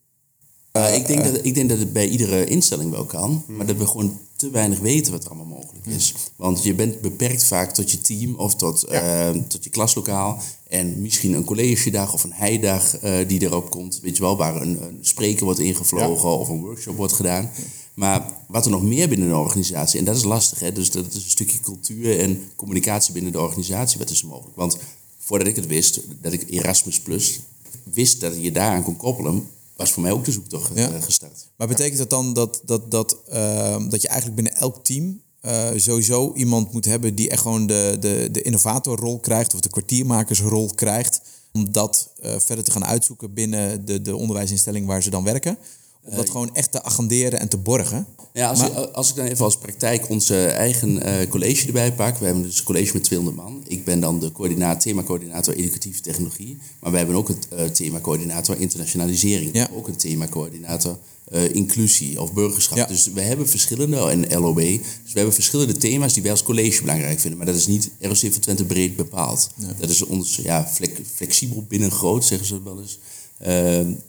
Uh, 0.78 0.96
ik, 0.96 1.08
denk 1.08 1.24
dat, 1.24 1.40
ik 1.46 1.54
denk 1.54 1.70
dat 1.70 1.80
het 1.80 1.94
bij 1.94 2.08
iedere 2.08 2.46
instelling 2.46 2.92
wel 2.92 3.06
kan, 3.06 3.44
maar 3.48 3.66
dat 3.66 3.78
we 3.78 3.88
gewoon 3.88 4.20
te 4.36 4.50
weinig 4.50 4.80
weten 4.80 5.12
wat 5.12 5.24
er 5.24 5.30
allemaal 5.30 5.58
mogelijk 5.58 5.86
is. 5.86 6.14
Want 6.36 6.64
je 6.64 6.74
bent 6.74 7.02
beperkt 7.02 7.44
vaak 7.44 7.74
tot 7.74 7.92
je 7.92 8.02
team 8.02 8.36
of 8.36 8.56
tot, 8.56 8.86
ja. 8.90 9.34
uh, 9.34 9.42
tot 9.48 9.64
je 9.64 9.70
klaslokaal. 9.70 10.42
En 10.76 11.02
misschien 11.02 11.34
een 11.34 11.44
collegedag 11.44 12.14
of 12.14 12.24
een 12.24 12.34
heidag 12.34 13.04
uh, 13.04 13.28
die 13.28 13.42
erop 13.42 13.70
komt. 13.70 14.00
Weet 14.02 14.16
je 14.18 14.24
wel, 14.24 14.38
waar 14.38 14.62
een, 14.62 14.84
een 14.84 14.98
spreker 15.02 15.46
wordt 15.46 15.60
ingevlogen 15.60 16.30
ja. 16.30 16.36
of 16.36 16.50
een 16.50 16.62
workshop 16.62 16.96
wordt 16.96 17.14
gedaan. 17.14 17.50
Maar 17.94 18.32
wat 18.48 18.66
er 18.66 18.72
nog 18.72 18.84
meer 18.84 19.10
binnen 19.10 19.28
een 19.28 19.36
organisatie, 19.36 20.00
en 20.00 20.06
dat 20.06 20.16
is 20.16 20.24
lastig, 20.24 20.60
hè? 20.60 20.72
dus 20.72 20.92
dat 20.92 21.06
is 21.08 21.24
een 21.24 21.30
stukje 21.30 21.60
cultuur 21.60 22.20
en 22.20 22.42
communicatie 22.56 23.14
binnen 23.14 23.32
de 23.32 23.40
organisatie, 23.40 24.00
wat 24.00 24.10
is 24.10 24.24
mogelijk? 24.24 24.56
Want 24.56 24.78
voordat 25.18 25.48
ik 25.48 25.56
het 25.56 25.68
wist, 25.68 26.02
dat 26.22 26.34
ik 26.34 26.50
Erasmus 26.50 27.00
Plus 27.00 27.40
wist 27.84 28.22
dat 28.22 28.34
je 28.42 28.52
daaraan 28.52 28.84
kon 28.84 28.98
koppelen, 28.98 29.48
was 29.76 29.92
voor 29.92 30.04
mij 30.04 30.12
ook 30.12 30.26
de 30.26 30.32
zoektocht 30.32 30.72
ja. 30.76 31.00
gestart. 31.02 31.48
Maar 31.58 31.68
betekent 31.68 31.98
dat 31.98 32.10
dan 32.10 32.34
dat, 32.34 32.62
dat, 32.66 32.92
dat, 32.92 33.18
uh, 33.34 33.90
dat 33.90 34.02
je 34.02 34.08
eigenlijk 34.08 34.42
binnen 34.42 34.56
elk 34.56 34.84
team 34.84 35.22
uh, 35.46 35.70
sowieso 35.76 36.34
iemand 36.34 36.72
moet 36.72 36.86
hebben 36.86 37.16
die 37.16 37.30
echt 37.30 37.42
gewoon 37.42 37.68
de, 37.68 37.98
de, 38.00 38.30
de 38.32 38.42
innovatorrol 38.42 39.20
krijgt 39.20 39.54
of 39.54 39.60
de 39.60 39.70
kwartiermakersrol 39.70 40.70
krijgt, 40.76 41.22
om 41.54 41.72
dat 41.72 42.10
uh, 42.24 42.32
verder 42.38 42.64
te 42.64 42.72
gaan 42.72 42.86
uitzoeken 42.86 43.34
binnen 43.34 43.86
de, 43.86 44.02
de 44.02 44.16
onderwijsinstelling 44.16 44.86
waar 44.86 45.04
ze 45.04 45.10
dan 45.10 45.24
werken? 45.24 45.58
Om 46.04 46.16
dat 46.16 46.30
gewoon 46.30 46.56
echt 46.56 46.72
te 46.72 46.84
agenderen 46.84 47.40
en 47.40 47.48
te 47.48 47.58
borgen. 47.58 48.08
Ja, 48.34 48.50
als, 48.50 48.60
maar, 48.60 48.72
als 48.72 49.10
ik 49.10 49.16
dan 49.16 49.26
even 49.26 49.46
als 49.46 49.58
praktijk 49.58 50.10
onze 50.10 50.46
eigen 50.46 51.08
uh, 51.08 51.30
college 51.30 51.68
erbij 51.68 51.94
pak. 51.94 52.18
We 52.18 52.26
hebben 52.26 52.44
dus 52.44 52.60
een 52.60 52.66
college 52.66 52.94
met 52.94 53.04
200 53.04 53.38
man. 53.38 53.64
Ik 53.68 53.86
ben 53.86 54.00
dan 54.00 54.20
de 54.20 54.32
coördinator, 54.32 54.82
thema-coördinator 54.82 55.56
educatieve 55.56 56.02
technologie. 56.02 56.58
Maar 56.80 56.92
we 56.92 56.98
hebben 56.98 57.16
ook 57.16 57.28
het 57.28 57.48
uh, 57.54 57.64
thema-coördinator 57.64 58.60
internationalisering. 58.60 59.50
Ja. 59.54 59.68
Ook 59.74 59.88
een 59.88 59.96
thema-coördinator 59.96 60.98
uh, 61.32 61.56
inclusie 61.56 62.22
of 62.22 62.34
burgerschap. 62.34 62.78
Ja. 62.78 62.86
Dus 62.86 63.08
we 63.08 63.22
hebben 63.22 63.50
verschillende, 63.50 63.98
en 63.98 64.40
LOB, 64.40 64.60
dus 64.60 64.80
we 65.04 65.14
hebben 65.14 65.34
verschillende 65.34 65.78
thema's 65.78 66.14
die 66.14 66.22
wij 66.22 66.32
als 66.32 66.44
college 66.44 66.82
belangrijk 66.82 67.20
vinden. 67.20 67.38
Maar 67.38 67.48
dat 67.48 67.56
is 67.56 67.68
niet 67.68 67.90
ROC 68.00 68.18
van 68.18 68.40
Twente 68.40 68.66
breed 68.66 68.96
bepaald. 68.96 69.50
Ja. 69.56 69.68
Dat 69.80 69.90
is 69.90 70.02
ons 70.02 70.36
ja, 70.36 70.68
flex, 70.68 70.92
flexibel 71.16 71.66
binnen 71.68 71.92
groot, 71.92 72.26
zeggen 72.26 72.48
ze 72.48 72.64
wel 72.64 72.80
eens. 72.80 73.00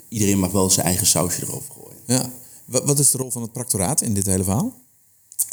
iedereen 0.09 0.39
mag 0.39 0.51
wel 0.51 0.71
zijn 0.71 0.87
eigen 0.87 1.07
sausje 1.07 1.43
erover 1.43 1.73
gooien. 1.73 1.99
Ja. 2.07 2.33
Wat 2.65 2.99
is 2.99 3.11
de 3.11 3.19
rol 3.19 3.31
van 3.31 3.43
het 3.43 3.53
practoraat 3.53 4.01
in 4.01 4.15
dit 4.15 4.27
hele 4.27 4.45
verhaal? 4.45 4.75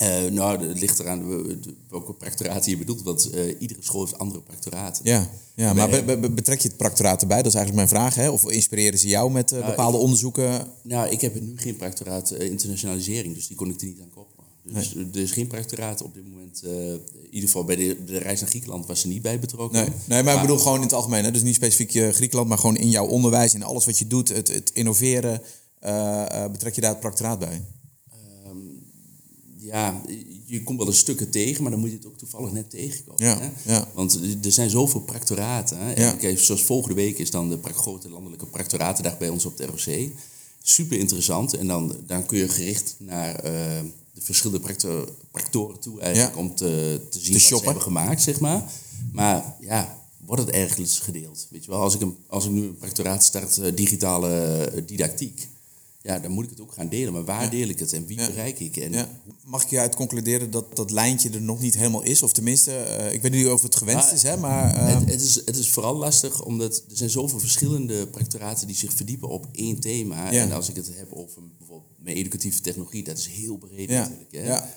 Uh, 0.01 0.31
nou, 0.31 0.67
het 0.67 0.79
ligt 0.79 0.99
eraan 0.99 1.45
welke 1.89 2.13
practoraten 2.13 2.71
je 2.71 2.77
bedoelt, 2.77 3.01
want 3.01 3.29
uh, 3.33 3.55
iedere 3.59 3.83
school 3.83 4.01
heeft 4.01 4.17
andere 4.17 4.41
practoraten. 4.41 5.05
Ja, 5.05 5.29
ja 5.55 5.73
maar 5.73 5.89
be 5.89 6.17
be 6.17 6.29
betrek 6.29 6.61
je 6.61 6.67
het 6.67 6.77
practoraat 6.77 7.21
erbij? 7.21 7.37
Dat 7.37 7.53
is 7.53 7.59
eigenlijk 7.59 7.89
mijn 7.89 8.01
vraag. 8.01 8.15
Hè? 8.15 8.29
Of 8.29 8.49
inspireren 8.51 8.99
ze 8.99 9.07
jou 9.07 9.31
met 9.31 9.51
uh, 9.51 9.59
nou, 9.59 9.69
bepaalde 9.69 9.97
ik, 9.97 10.03
onderzoeken? 10.03 10.67
Nou, 10.81 11.09
ik 11.09 11.21
heb 11.21 11.41
nu 11.41 11.53
geen 11.55 11.75
practoraat 11.75 12.31
internationalisering, 12.31 13.35
dus 13.35 13.47
die 13.47 13.55
kon 13.57 13.69
ik 13.69 13.81
er 13.81 13.87
niet 13.87 14.01
aan 14.01 14.09
koppelen. 14.09 14.45
Dus 14.63 14.93
nee. 14.93 15.07
er 15.13 15.19
is 15.19 15.31
geen 15.31 15.47
practoraat 15.47 16.01
op 16.01 16.13
dit 16.13 16.23
moment. 16.29 16.63
in 16.63 17.01
ieder 17.29 17.49
geval 17.49 17.63
bij 17.63 17.75
de, 17.75 18.03
de, 18.05 18.17
reis 18.17 18.39
naar 18.39 18.49
Griekenland 18.49 18.85
was 18.85 19.03
er 19.03 19.09
niet 19.09 19.21
bij 19.21 19.39
betrokken. 19.39 19.79
Nee, 19.79 19.89
nee 19.89 19.95
maar, 20.07 20.23
maar 20.23 20.35
ik 20.35 20.41
bedoel 20.41 20.57
gewoon 20.57 20.77
in 20.77 20.83
het 20.83 20.93
algemeen. 20.93 21.23
Hè? 21.23 21.31
Dus 21.31 21.41
niet 21.41 21.55
specifiek 21.55 21.91
Griekenland, 22.15 22.47
maar 22.49 22.57
gewoon 22.57 22.77
in 22.77 22.89
jouw 22.89 23.07
onderwijs, 23.07 23.53
in 23.53 23.63
alles 23.63 23.85
wat 23.85 23.99
je 23.99 24.07
doet, 24.07 24.29
het, 24.29 24.47
het 24.47 24.71
innoveren. 24.73 25.41
betrek 26.51 26.75
je 26.75 26.81
daar 26.81 26.91
het 26.91 26.99
practoraat 26.99 27.39
bij? 27.39 27.61
Ja, 29.63 30.01
je 30.45 30.63
komt 30.63 30.77
wel 30.77 30.87
eens 30.87 30.97
stukken 30.97 31.29
tegen, 31.29 31.61
maar 31.61 31.71
dan 31.71 31.79
moet 31.79 31.89
je 31.89 31.95
het 31.95 32.05
ook 32.05 32.17
toevallig 32.17 32.51
net 32.51 32.69
tegenkomen. 32.69 33.25
Ja, 33.25 33.39
hè? 33.39 33.73
ja. 33.73 33.87
Want 33.93 34.19
er 34.43 34.51
zijn 34.51 34.69
zoveel 34.69 35.01
practoraten. 35.01 35.77
Hè? 35.77 35.89
Ja. 35.89 36.11
En 36.11 36.17
kijk, 36.17 36.39
zoals 36.39 36.63
volgende 36.63 36.95
week 36.95 37.17
is 37.17 37.31
dan 37.31 37.49
de 37.49 37.59
grote 37.63 38.09
landelijke 38.09 38.45
practoratendag 38.45 39.17
bij 39.17 39.29
ons 39.29 39.45
op 39.45 39.57
de 39.57 39.65
ROC. 39.65 40.11
Super 40.61 40.97
interessant. 40.97 41.53
En 41.53 41.67
dan, 41.67 41.95
dan 42.07 42.25
kun 42.25 42.37
je 42.37 42.49
gericht 42.49 42.95
naar 42.97 43.45
uh, 43.45 43.51
de 44.13 44.21
verschillende 44.21 44.63
practor, 44.63 45.09
practoren 45.31 45.79
toe 45.79 45.99
eigenlijk 45.99 46.37
om 46.37 46.55
te, 46.55 47.01
te 47.09 47.19
zien 47.19 47.33
wat 47.33 47.41
ze 47.41 47.47
shoppen. 47.47 47.65
hebben 47.65 47.83
gemaakt, 47.83 48.21
zeg 48.21 48.39
maar. 48.39 48.71
Maar 49.11 49.55
ja, 49.59 50.07
wordt 50.25 50.41
het 50.41 50.51
ergens 50.51 50.99
gedeeld? 50.99 51.47
Weet 51.49 51.65
je 51.65 51.71
wel, 51.71 51.81
als 51.81 51.95
ik, 51.95 52.01
een, 52.01 52.17
als 52.27 52.45
ik 52.45 52.51
nu 52.51 52.61
een 52.63 52.77
practoraat 52.77 53.23
start 53.23 53.57
uh, 53.57 53.75
digitale 53.75 54.69
uh, 54.75 54.81
didactiek, 54.85 55.47
ja, 56.03 56.19
dan 56.19 56.31
moet 56.31 56.43
ik 56.43 56.49
het 56.49 56.61
ook 56.61 56.73
gaan 56.73 56.89
delen. 56.89 57.13
Maar 57.13 57.23
waar 57.25 57.49
deel 57.49 57.67
ik 57.67 57.79
het 57.79 57.93
en 57.93 58.05
wie 58.05 58.19
Ja. 58.19 58.27
bereik 58.27 58.59
ik? 58.59 58.77
En 58.77 58.91
Ja. 58.91 59.09
Mag 59.45 59.63
ik 59.63 59.69
je 59.69 59.79
uit 59.79 59.95
concluderen 59.95 60.51
dat 60.51 60.75
dat 60.75 60.91
lijntje 60.91 61.29
er 61.29 61.41
nog 61.41 61.59
niet 61.61 61.75
helemaal 61.75 62.01
is? 62.03 62.23
Of 62.23 62.33
tenminste, 62.33 62.75
eh, 62.75 63.13
ik 63.13 63.21
weet 63.21 63.31
niet 63.31 63.47
of 63.47 63.61
het 63.61 63.75
gewenst 63.75 64.11
is, 64.11 64.23
hè, 64.23 64.37
maar... 64.37 64.75
eh, 64.75 64.95
Het, 64.99 65.09
het, 65.11 65.21
is, 65.21 65.35
het 65.45 65.57
is 65.57 65.69
vooral 65.69 65.95
lastig 65.95 66.45
omdat 66.45 66.75
er 66.89 66.97
zijn 66.97 67.09
zoveel 67.09 67.39
verschillende 67.39 68.07
practoraten 68.07 68.67
die 68.67 68.75
zich 68.75 68.93
verdiepen 68.93 69.29
op 69.29 69.47
één 69.51 69.79
thema. 69.79 70.31
En 70.31 70.51
als 70.51 70.69
ik 70.69 70.75
het 70.75 70.89
heb 70.95 71.13
over 71.13 71.41
bijvoorbeeld 71.57 71.91
mijn 71.99 72.15
educatieve 72.17 72.61
technologie, 72.61 73.03
dat 73.03 73.17
is 73.17 73.27
heel 73.27 73.57
breed 73.57 73.89
ja, 73.89 73.99
natuurlijk. 73.99 74.31
Hè? 74.31 74.45
ja. 74.45 74.69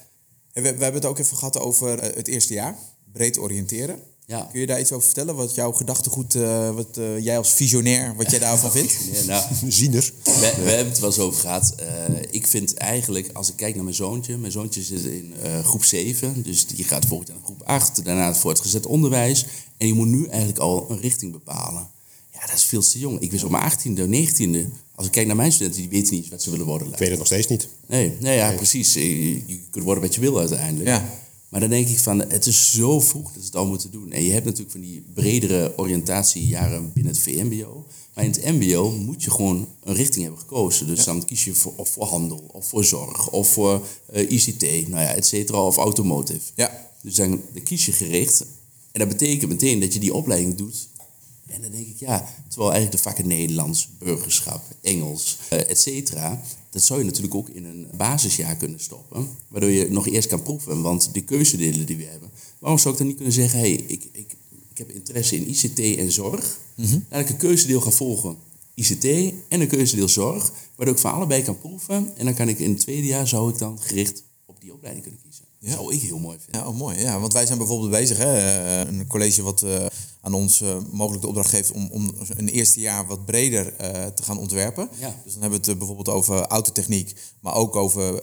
En 0.52 0.62
we, 0.62 0.76
we 0.76 0.82
hebben 0.82 1.00
het 1.00 1.04
ook 1.04 1.18
even 1.18 1.36
gehad 1.36 1.58
over 1.58 1.98
eh, 1.98 2.16
het 2.16 2.28
eerste 2.28 2.52
jaar. 2.54 2.78
Breed 3.12 3.38
oriënteren. 3.38 4.00
Ja. 4.26 4.48
Kun 4.50 4.60
je 4.60 4.66
daar 4.66 4.80
iets 4.80 4.92
over 4.92 5.04
vertellen? 5.04 5.34
Wat 5.34 5.54
jouw 5.54 5.72
gedachtegoed, 5.72 6.34
eh, 6.34 6.70
wat 6.70 6.96
eh, 6.96 7.18
jij 7.18 7.38
als 7.38 7.52
visionair, 7.52 8.14
wat 8.16 8.30
jij 8.30 8.38
daarvan 8.38 8.70
vindt? 8.70 8.96
Ja, 9.12 9.22
nou, 9.24 9.44
Ziener. 9.68 10.12
we, 10.24 10.32
we 10.64 10.70
hebben 10.70 10.88
het 10.88 10.98
wel 10.98 11.08
eens 11.08 11.18
over 11.18 11.40
gehad. 11.40 11.74
Eh, 11.76 11.86
ik 12.30 12.46
vind 12.46 12.74
eigenlijk, 12.74 13.30
als 13.32 13.48
ik 13.48 13.56
kijk 13.56 13.74
naar 13.74 13.84
mijn 13.84 13.96
zoontje, 13.96 14.36
mijn 14.36 14.52
zoontje 14.52 14.82
zit 14.82 15.04
in 15.04 15.34
eh, 15.42 15.64
groep 15.64 15.84
7, 15.84 16.42
dus 16.42 16.66
die 16.66 16.84
gaat 16.84 17.06
volgend 17.06 17.28
jaar 17.28 17.36
naar 17.36 17.46
groep 17.46 17.62
8, 17.62 18.04
daarna 18.04 18.26
het 18.26 18.38
voortgezet 18.38 18.86
onderwijs. 18.86 19.46
En 19.76 19.86
je 19.86 19.94
moet 19.94 20.06
nu 20.08 20.26
eigenlijk 20.26 20.58
al 20.58 20.86
een 20.90 21.00
richting 21.00 21.32
bepalen. 21.32 21.88
Ja, 22.32 22.46
dat 22.46 22.56
is 22.56 22.64
veel 22.64 22.82
te 22.82 22.98
jong. 22.98 23.20
Ik 23.20 23.30
wist 23.30 23.44
op 23.44 23.50
mijn 23.50 23.72
18e, 23.72 24.30
19e, 24.30 24.72
als 24.94 25.06
ik 25.06 25.12
kijk 25.12 25.26
naar 25.26 25.36
mijn 25.36 25.52
studenten, 25.52 25.80
die 25.80 25.90
weten 25.90 26.14
niet 26.14 26.28
wat 26.28 26.42
ze 26.42 26.50
willen 26.50 26.66
worden. 26.66 26.88
Ik 26.92 26.98
weet 26.98 27.08
het 27.08 27.18
nog 27.18 27.26
steeds 27.26 27.46
niet. 27.46 27.68
Nee, 27.86 28.12
nee 28.20 28.36
ja, 28.36 28.50
precies. 28.50 28.92
Je, 28.92 29.34
je 29.34 29.60
kunt 29.70 29.84
worden 29.84 30.02
wat 30.02 30.14
je 30.14 30.20
wil 30.20 30.38
uiteindelijk. 30.38 30.88
Ja. 30.88 31.08
Maar 31.56 31.68
dan 31.68 31.78
denk 31.78 31.88
ik 31.88 31.98
van, 31.98 32.18
het 32.28 32.46
is 32.46 32.72
zo 32.72 33.00
vroeg 33.00 33.32
dat 33.32 33.40
ze 33.40 33.46
het 33.46 33.56
al 33.56 33.66
moeten 33.66 33.90
doen. 33.90 34.12
En 34.12 34.22
je 34.22 34.32
hebt 34.32 34.44
natuurlijk 34.44 34.70
van 34.70 34.80
die 34.80 35.04
bredere 35.14 35.72
oriëntatiejaren 35.76 36.92
binnen 36.92 37.12
het 37.12 37.22
VMBO. 37.22 37.86
Maar 38.14 38.24
in 38.24 38.30
het 38.30 38.44
MBO 38.44 38.90
moet 38.90 39.22
je 39.22 39.30
gewoon 39.30 39.68
een 39.84 39.94
richting 39.94 40.24
hebben 40.24 40.40
gekozen. 40.40 40.86
Dus 40.86 41.04
dan 41.04 41.24
kies 41.24 41.44
je 41.44 41.54
voor, 41.54 41.72
of 41.76 41.88
voor 41.88 42.04
handel, 42.04 42.44
of 42.52 42.68
voor 42.68 42.84
zorg, 42.84 43.30
of 43.30 43.48
voor 43.48 43.86
uh, 44.14 44.30
ICT, 44.30 44.62
nou 44.62 45.02
ja, 45.02 45.14
et 45.14 45.26
cetera, 45.26 45.58
of 45.58 45.76
automotive. 45.76 46.40
Ja. 46.54 46.90
Dus 47.02 47.14
dan, 47.14 47.40
dan 47.52 47.62
kies 47.62 47.86
je 47.86 47.92
gericht. 47.92 48.40
En 48.92 49.00
dat 49.00 49.08
betekent 49.08 49.50
meteen 49.50 49.80
dat 49.80 49.94
je 49.94 50.00
die 50.00 50.14
opleiding 50.14 50.54
doet 50.54 50.88
en 51.56 51.62
dan 51.62 51.70
denk 51.70 51.86
ik, 51.86 51.98
ja, 51.98 52.28
terwijl 52.48 52.72
eigenlijk 52.72 53.02
de 53.02 53.08
vakken 53.08 53.26
Nederlands, 53.26 53.88
burgerschap, 53.98 54.62
Engels, 54.80 55.38
uh, 55.52 55.70
et 55.70 55.78
cetera, 55.78 56.42
dat 56.70 56.82
zou 56.82 56.98
je 56.98 57.04
natuurlijk 57.04 57.34
ook 57.34 57.48
in 57.48 57.64
een 57.64 57.86
basisjaar 57.96 58.56
kunnen 58.56 58.80
stoppen. 58.80 59.28
Waardoor 59.48 59.70
je 59.70 59.90
nog 59.90 60.06
eerst 60.06 60.28
kan 60.28 60.42
proeven. 60.42 60.82
Want 60.82 61.14
de 61.14 61.20
keuzedelen 61.20 61.86
die 61.86 61.96
we 61.96 62.04
hebben, 62.04 62.30
waarom 62.58 62.78
zou 62.78 62.92
ik 62.92 62.98
dan 62.98 63.06
niet 63.06 63.16
kunnen 63.16 63.34
zeggen, 63.34 63.58
hé, 63.58 63.74
hey, 63.74 63.84
ik, 63.86 64.04
ik, 64.12 64.36
ik 64.70 64.78
heb 64.78 64.90
interesse 64.90 65.36
in 65.36 65.48
ICT 65.48 65.98
en 65.98 66.12
zorg. 66.12 66.58
Mm 66.74 67.04
Laat 67.10 67.20
ik 67.20 67.28
een 67.28 67.36
keuzedeel 67.36 67.80
gaan 67.80 67.92
volgen. 67.92 68.36
ICT 68.74 69.04
en 69.48 69.60
een 69.60 69.68
keuzedeel 69.68 70.08
zorg, 70.08 70.52
waardoor 70.74 70.94
ik 70.94 71.00
van 71.00 71.12
allebei 71.12 71.42
kan 71.42 71.58
proeven. 71.58 72.16
En 72.16 72.24
dan 72.24 72.34
kan 72.34 72.48
ik 72.48 72.58
in 72.58 72.70
het 72.70 72.80
tweede 72.80 73.06
jaar, 73.06 73.28
zou 73.28 73.50
ik 73.52 73.58
dan 73.58 73.78
gericht 73.80 74.22
op 74.46 74.60
die 74.60 74.72
opleiding 74.72 75.04
kunnen 75.04 75.22
kiezen. 75.22 75.25
Ja. 75.66 75.72
zou 75.72 75.94
ik 75.94 76.00
heel 76.00 76.18
mooi 76.18 76.38
vinden. 76.42 76.60
Ja, 76.60 76.68
oh, 76.68 76.76
mooi. 76.76 76.98
Ja, 76.98 77.20
want 77.20 77.32
wij 77.32 77.46
zijn 77.46 77.58
bijvoorbeeld 77.58 77.90
bezig, 77.90 78.18
hè, 78.18 78.36
eh, 78.36 78.92
een 78.92 79.06
college 79.06 79.42
wat 79.42 79.62
uh, 79.62 79.86
aan 80.20 80.34
ons 80.34 80.60
uh, 80.60 80.76
mogelijk 80.90 81.22
de 81.22 81.28
opdracht 81.28 81.50
geeft 81.50 81.72
om, 81.72 81.88
om 81.92 82.14
een 82.36 82.48
eerste 82.48 82.80
jaar 82.80 83.06
wat 83.06 83.24
breder 83.24 83.76
te 84.14 84.22
gaan 84.22 84.38
ontwerpen. 84.38 84.88
Ja. 84.98 85.14
Dus 85.24 85.32
dan 85.32 85.42
hebben 85.42 85.60
we 85.60 85.68
het 85.68 85.78
bijvoorbeeld 85.78 86.08
over 86.08 86.46
autotechniek, 86.46 87.14
maar 87.40 87.54
ook 87.54 87.76
over 87.76 88.20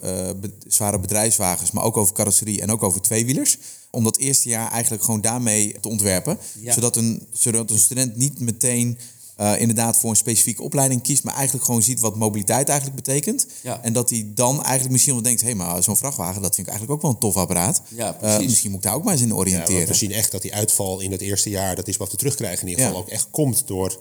zware 0.66 0.98
bedrijfswagens, 0.98 1.70
maar 1.70 1.84
ook 1.84 1.96
over 1.96 2.14
carrosserie 2.14 2.60
en 2.60 2.70
ook 2.70 2.82
over 2.82 3.00
tweewielers. 3.00 3.58
Om 3.90 4.04
dat 4.04 4.16
eerste 4.16 4.48
jaar 4.48 4.70
eigenlijk 4.70 5.04
gewoon 5.04 5.20
daarmee 5.20 5.80
te 5.80 5.88
ontwerpen. 5.88 6.38
Zodat, 6.66 6.96
een, 6.96 7.26
zodat 7.32 7.70
een 7.70 7.78
student 7.78 8.16
niet 8.16 8.40
meteen 8.40 8.98
uh, 9.40 9.60
inderdaad 9.60 9.96
voor 9.96 10.10
een 10.10 10.16
specifieke 10.16 10.62
opleiding 10.62 11.02
kiest, 11.02 11.24
maar 11.24 11.34
eigenlijk 11.34 11.64
gewoon 11.64 11.82
ziet 11.82 12.00
wat 12.00 12.16
mobiliteit 12.16 12.68
eigenlijk 12.68 13.04
betekent. 13.04 13.46
Ja. 13.62 13.80
En 13.82 13.92
dat 13.92 14.10
hij 14.10 14.30
dan 14.34 14.62
eigenlijk 14.62 14.90
misschien 14.90 15.14
wel 15.14 15.22
denkt, 15.22 15.40
hé, 15.40 15.46
hey, 15.46 15.56
maar 15.56 15.82
zo'n 15.82 15.96
vrachtwagen, 15.96 16.42
dat 16.42 16.54
vind 16.54 16.66
ik 16.66 16.72
eigenlijk 16.72 16.92
ook 16.92 17.02
wel 17.02 17.10
een 17.10 17.18
tof 17.18 17.36
apparaat. 17.36 17.82
Ja, 17.88 18.16
uh, 18.22 18.38
misschien 18.38 18.70
moet 18.70 18.78
ik 18.78 18.86
daar 18.86 18.94
ook 18.94 19.04
maar 19.04 19.12
eens 19.12 19.22
in 19.22 19.34
oriënteren. 19.34 19.80
Ja, 19.80 19.86
we 19.86 19.94
zien 19.94 20.12
echt 20.12 20.30
dat 20.30 20.42
die 20.42 20.54
uitval 20.54 21.00
in 21.00 21.12
het 21.12 21.20
eerste 21.20 21.50
jaar, 21.50 21.76
dat 21.76 21.88
is 21.88 21.96
wat 21.96 22.10
we 22.10 22.16
terugkrijgen 22.16 22.62
in 22.62 22.68
ieder 22.68 22.84
geval, 22.84 23.00
ook 23.00 23.08
echt 23.08 23.28
komt 23.30 23.66
door 23.66 24.00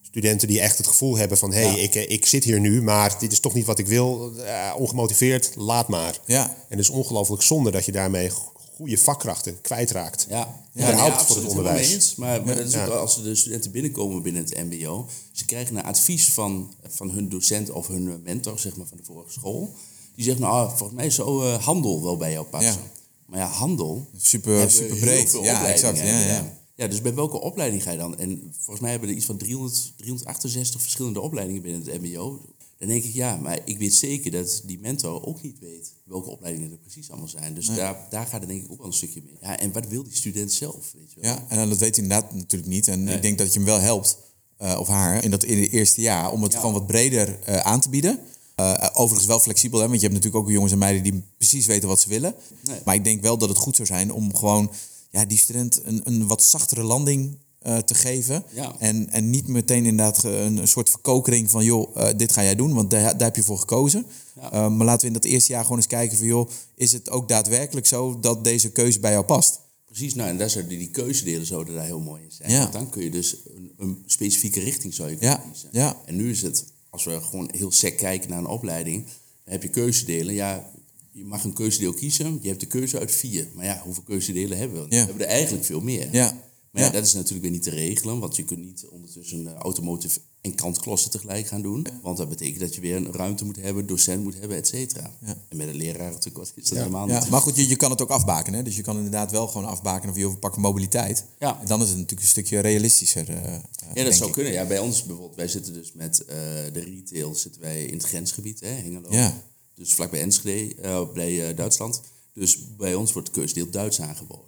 studenten 0.00 0.48
die 0.48 0.60
echt 0.60 0.78
het 0.78 0.86
gevoel 0.86 1.16
hebben 1.16 1.38
van... 1.38 1.52
hé, 1.52 1.66
hey, 1.66 1.80
ik, 1.80 1.94
eh, 1.94 2.10
ik 2.10 2.26
zit 2.26 2.44
hier 2.44 2.60
nu, 2.60 2.82
maar 2.82 3.16
dit 3.18 3.32
is 3.32 3.40
toch 3.40 3.54
niet 3.54 3.66
wat 3.66 3.78
ik 3.78 3.86
wil. 3.86 4.32
Uh, 4.36 4.74
ongemotiveerd, 4.78 5.52
laat 5.56 5.88
maar. 5.88 6.18
Ja. 6.26 6.42
En 6.42 6.54
het 6.68 6.78
is 6.78 6.88
ongelooflijk 6.88 7.42
zonde 7.42 7.70
dat 7.70 7.84
je 7.84 7.92
daarmee 7.92 8.30
goede 8.76 8.98
vakkrachten 8.98 9.60
kwijtraakt. 9.60 10.26
Ja, 10.28 10.62
ja, 10.72 10.88
ja, 10.88 11.06
ja 11.06 11.24
voor 11.24 11.36
het 11.36 11.46
onderwijs. 11.46 11.92
Eens, 11.92 12.14
maar, 12.14 12.44
maar 12.44 12.56
dat 12.56 12.66
is 12.66 12.76
ook 12.76 12.88
als 12.88 13.22
de 13.22 13.34
studenten 13.34 13.70
binnenkomen 13.70 14.22
binnen 14.22 14.44
het 14.44 14.64
MBO, 14.70 15.08
ze 15.32 15.44
krijgen 15.44 15.76
een 15.76 15.84
advies 15.84 16.32
van, 16.32 16.74
van 16.88 17.10
hun 17.10 17.28
docent 17.28 17.70
of 17.70 17.86
hun 17.86 18.22
mentor, 18.22 18.58
zeg 18.58 18.76
maar 18.76 18.86
van 18.86 18.96
de 18.96 19.04
vorige 19.04 19.32
school. 19.32 19.74
Die 20.14 20.24
zegt, 20.24 20.38
nou, 20.38 20.68
volgens 20.68 20.98
mij 20.98 21.10
zou 21.10 21.46
uh, 21.46 21.64
handel 21.64 22.02
wel 22.02 22.16
bij 22.16 22.32
jou 22.32 22.46
passen. 22.46 22.80
Maar 23.26 23.38
ja, 23.38 23.46
handel. 23.46 24.08
Super, 24.16 24.70
super 24.70 24.96
breed. 24.96 25.38
Ja, 25.42 25.66
exact. 25.66 25.98
Ja, 25.98 26.04
ja. 26.04 26.58
ja, 26.74 26.86
dus 26.86 27.00
bij 27.00 27.14
welke 27.14 27.40
opleiding 27.40 27.82
ga 27.82 27.90
je 27.90 27.98
dan? 27.98 28.18
En 28.18 28.52
volgens 28.52 28.80
mij 28.80 28.90
hebben 28.90 29.08
er 29.08 29.14
iets 29.14 29.26
van 29.26 29.36
300, 29.36 29.92
368 29.96 30.80
verschillende 30.80 31.20
opleidingen 31.20 31.62
binnen 31.62 31.82
het 31.84 32.02
MBO. 32.02 32.40
Dan 32.78 32.88
denk 32.88 33.04
ik, 33.04 33.12
ja, 33.12 33.36
maar 33.36 33.60
ik 33.64 33.78
weet 33.78 33.94
zeker 33.94 34.30
dat 34.30 34.62
die 34.64 34.78
mentor 34.78 35.26
ook 35.26 35.42
niet 35.42 35.58
weet 35.58 35.92
welke 36.04 36.30
opleidingen 36.30 36.70
er 36.70 36.78
precies 36.78 37.10
allemaal 37.10 37.28
zijn. 37.28 37.54
Dus 37.54 37.66
daar, 37.66 38.06
daar 38.10 38.26
gaat 38.26 38.42
er 38.42 38.48
denk 38.48 38.64
ik 38.64 38.72
ook 38.72 38.78
wel 38.78 38.86
een 38.86 38.92
stukje 38.92 39.22
mee. 39.24 39.36
Ja, 39.40 39.58
en 39.58 39.72
wat 39.72 39.88
wil 39.88 40.02
die 40.02 40.14
student 40.14 40.52
zelf? 40.52 40.92
Weet 40.92 41.12
je 41.12 41.20
wel? 41.20 41.30
Ja, 41.30 41.44
en 41.48 41.68
dat 41.68 41.78
weet 41.78 41.96
hij 41.96 42.04
inderdaad 42.04 42.34
natuurlijk 42.34 42.70
niet. 42.70 42.88
En 42.88 43.08
ik 43.08 43.22
denk 43.22 43.38
dat 43.38 43.52
je 43.52 43.58
hem 43.58 43.68
wel 43.68 43.80
helpt, 43.80 44.18
uh, 44.62 44.76
of 44.80 44.88
haar, 44.88 45.24
in 45.24 45.30
dat 45.30 45.44
in 45.44 45.60
het 45.60 45.70
eerste 45.70 46.00
jaar, 46.00 46.32
om 46.32 46.42
het 46.42 46.52
ja. 46.52 46.58
gewoon 46.58 46.74
wat 46.74 46.86
breder 46.86 47.38
uh, 47.48 47.56
aan 47.56 47.80
te 47.80 47.88
bieden. 47.88 48.18
Uh, 48.60 48.86
overigens 48.92 49.26
wel 49.26 49.40
flexibel, 49.40 49.80
hè, 49.80 49.86
want 49.88 50.00
je 50.00 50.06
hebt 50.06 50.18
natuurlijk 50.18 50.44
ook 50.44 50.50
jongens 50.50 50.72
en 50.72 50.78
meiden 50.78 51.02
die 51.02 51.22
precies 51.36 51.66
weten 51.66 51.88
wat 51.88 52.00
ze 52.00 52.08
willen. 52.08 52.34
Nee. 52.60 52.80
Maar 52.84 52.94
ik 52.94 53.04
denk 53.04 53.22
wel 53.22 53.38
dat 53.38 53.48
het 53.48 53.58
goed 53.58 53.76
zou 53.76 53.88
zijn 53.88 54.12
om 54.12 54.36
gewoon 54.36 54.72
ja, 55.10 55.24
die 55.24 55.38
student 55.38 55.80
een, 55.84 56.00
een 56.04 56.26
wat 56.26 56.44
zachtere 56.44 56.82
landing 56.82 57.38
uh, 57.66 57.78
te 57.78 57.94
geven. 57.94 58.44
Ja. 58.50 58.76
En, 58.78 59.10
en 59.10 59.30
niet 59.30 59.48
meteen 59.48 59.86
inderdaad 59.86 60.24
een, 60.24 60.56
een 60.56 60.68
soort 60.68 60.90
verkokering 60.90 61.50
van... 61.50 61.64
joh, 61.64 61.96
uh, 61.96 62.08
dit 62.16 62.32
ga 62.32 62.42
jij 62.42 62.54
doen, 62.54 62.74
want 62.74 62.90
daar, 62.90 63.02
daar 63.02 63.26
heb 63.26 63.36
je 63.36 63.42
voor 63.42 63.58
gekozen. 63.58 64.06
Ja. 64.40 64.52
Uh, 64.52 64.68
maar 64.68 64.86
laten 64.86 65.00
we 65.00 65.06
in 65.06 65.20
dat 65.20 65.24
eerste 65.24 65.52
jaar 65.52 65.62
gewoon 65.62 65.76
eens 65.78 65.86
kijken 65.86 66.16
van... 66.16 66.26
joh, 66.26 66.48
is 66.74 66.92
het 66.92 67.10
ook 67.10 67.28
daadwerkelijk 67.28 67.86
zo 67.86 68.20
dat 68.20 68.44
deze 68.44 68.70
keuze 68.70 69.00
bij 69.00 69.12
jou 69.12 69.24
past? 69.24 69.60
Precies, 69.86 70.14
nou 70.14 70.28
en 70.28 70.38
daar 70.38 70.50
zouden 70.50 70.78
die 70.78 70.90
keuzedelen 70.90 71.46
zouden 71.46 71.74
daar 71.74 71.84
heel 71.84 72.00
mooi 72.00 72.22
in 72.22 72.32
zijn. 72.32 72.50
Ja. 72.50 72.58
Want 72.58 72.72
dan 72.72 72.90
kun 72.90 73.02
je 73.02 73.10
dus 73.10 73.36
een, 73.56 73.72
een 73.78 74.02
specifieke 74.06 74.60
richting 74.60 74.94
zou 74.94 75.10
je 75.10 75.16
Ja. 75.20 75.34
kunnen 75.34 75.52
kiezen. 75.52 75.68
Ja. 75.72 75.96
En 76.04 76.16
nu 76.16 76.30
is 76.30 76.42
het, 76.42 76.64
als 76.90 77.04
we 77.04 77.20
gewoon 77.20 77.48
heel 77.52 77.72
sec 77.72 77.96
kijken 77.96 78.30
naar 78.30 78.38
een 78.38 78.46
opleiding... 78.46 79.04
dan 79.04 79.52
heb 79.52 79.62
je 79.62 79.68
keuzedelen, 79.68 80.34
ja... 80.34 80.72
Je 81.16 81.24
mag 81.24 81.44
een 81.44 81.52
keuzedeel 81.52 81.92
kiezen. 81.92 82.38
Je 82.42 82.48
hebt 82.48 82.60
de 82.60 82.66
keuze 82.66 82.98
uit 82.98 83.12
vier. 83.12 83.48
Maar 83.54 83.64
ja, 83.64 83.80
hoeveel 83.84 84.02
keuzedelen 84.02 84.58
hebben 84.58 84.78
we? 84.78 84.84
Ja. 84.84 85.00
We 85.00 85.06
hebben 85.06 85.26
er 85.26 85.32
eigenlijk 85.32 85.64
veel 85.64 85.80
meer. 85.80 86.08
Ja. 86.12 86.38
Maar 86.74 86.82
ja, 86.82 86.88
Ja. 86.88 86.94
dat 86.94 87.04
is 87.04 87.12
natuurlijk 87.12 87.42
weer 87.42 87.50
niet 87.50 87.62
te 87.62 87.70
regelen, 87.70 88.18
want 88.18 88.36
je 88.36 88.44
kunt 88.44 88.64
niet 88.64 88.84
ondertussen 88.90 89.40
uh, 89.40 89.52
automotive 89.52 90.18
en 90.40 90.54
kantklossen 90.54 91.10
tegelijk 91.10 91.46
gaan 91.46 91.62
doen. 91.62 91.86
Want 92.02 92.16
dat 92.16 92.28
betekent 92.28 92.60
dat 92.60 92.74
je 92.74 92.80
weer 92.80 92.96
een 92.96 93.12
ruimte 93.12 93.44
moet 93.44 93.56
hebben, 93.56 93.86
docent 93.86 94.22
moet 94.22 94.34
hebben, 94.38 94.56
et 94.56 94.66
cetera. 94.66 95.10
Ja. 95.20 95.36
En 95.48 95.56
met 95.56 95.68
een 95.68 95.74
leraar 95.74 96.10
natuurlijk, 96.10 96.36
wat 96.36 96.52
is 96.54 96.62
dat 96.64 96.72
Ja. 96.72 96.78
helemaal 96.78 97.08
Ja, 97.08 97.20
niet. 97.20 97.28
maar 97.30 97.40
goed, 97.40 97.56
je, 97.56 97.68
je 97.68 97.76
kan 97.76 97.90
het 97.90 98.02
ook 98.02 98.08
afbakenen. 98.10 98.58
hè. 98.58 98.64
Dus 98.64 98.76
je 98.76 98.82
kan 98.82 98.96
inderdaad 98.96 99.30
wel 99.30 99.46
gewoon 99.46 99.66
afbakenen 99.66 100.14
of 100.14 100.20
je 100.20 100.36
pakken 100.36 100.60
mobiliteit. 100.60 101.24
Ja. 101.38 101.60
En 101.60 101.66
dan 101.66 101.80
is 101.80 101.86
het 101.88 101.96
natuurlijk 101.96 102.22
een 102.22 102.28
stukje 102.28 102.58
realistischer. 102.60 103.28
eh, 103.28 103.42
Ja, 103.52 103.92
denk 103.94 104.06
dat 104.06 104.14
zou 104.14 104.28
ik. 104.28 104.34
kunnen. 104.34 104.52
Ja, 104.52 104.66
bij 104.66 104.78
ons 104.78 105.02
bijvoorbeeld, 105.04 105.36
wij 105.36 105.48
zitten 105.48 105.72
dus 105.72 105.92
met 105.92 106.24
eh, 106.24 106.36
de 106.72 106.80
retail 106.80 107.34
zitten 107.34 107.60
wij 107.60 107.84
in 107.84 107.94
het 107.96 108.06
grensgebied, 108.06 108.60
hè, 108.60 108.68
Hengelo. 108.68 109.08
Ja. 109.10 109.42
Dus 109.74 109.94
vlakbij 109.94 110.20
Enschede, 110.20 110.74
eh, 110.74 111.12
bij 111.14 111.48
eh, 111.48 111.56
Duitsland. 111.56 112.00
Dus 112.32 112.58
bij 112.76 112.94
ons 112.94 113.12
wordt 113.12 113.28
het 113.28 113.36
keusdeel 113.36 113.70
Duits 113.70 114.00
aangeboden. 114.00 114.44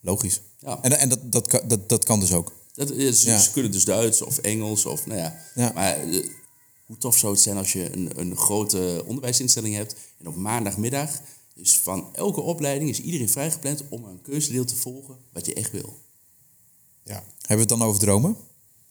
Logisch. 0.00 0.40
Ja. 0.58 0.78
En, 0.82 0.98
en 0.98 1.08
dat, 1.08 1.32
dat, 1.32 1.46
kan- 1.46 1.68
dat, 1.68 1.88
dat 1.88 2.04
kan 2.04 2.20
dus 2.20 2.32
ook. 2.32 2.52
Dat 2.74 2.90
is, 2.90 3.22
Ja. 3.22 3.38
Ze 3.38 3.50
kunnen 3.52 3.72
dus 3.72 3.84
Duits 3.84 4.22
of 4.22 4.38
Engels 4.38 4.86
of 4.86 5.06
nou 5.06 5.18
ja. 5.20 5.40
Ja. 5.54 5.70
Maar 5.74 5.96
eh, 5.96 6.24
hoe 6.86 6.96
tof 6.98 7.16
zou 7.16 7.32
het 7.32 7.42
zijn 7.42 7.56
als 7.56 7.72
je 7.72 7.92
een, 7.96 8.10
een 8.20 8.36
grote 8.36 9.02
onderwijsinstelling 9.06 9.74
hebt 9.74 9.94
en 10.18 10.26
op 10.28 10.36
maandagmiddag 10.36 11.20
is 11.54 11.76
van 11.78 12.08
elke 12.14 12.40
opleiding 12.40 12.90
is 12.90 13.00
iedereen 13.00 13.28
vrijgepland 13.28 13.82
om 13.88 14.04
een 14.04 14.22
keuzedeel 14.22 14.64
te 14.64 14.76
volgen 14.76 15.16
wat 15.32 15.46
je 15.46 15.54
echt 15.54 15.70
wil. 15.70 15.98
Ja. 17.04 17.14
Hebben 17.38 17.46
we 17.48 17.54
het 17.60 17.68
dan 17.68 17.82
over 17.82 18.00
dromen? 18.00 18.36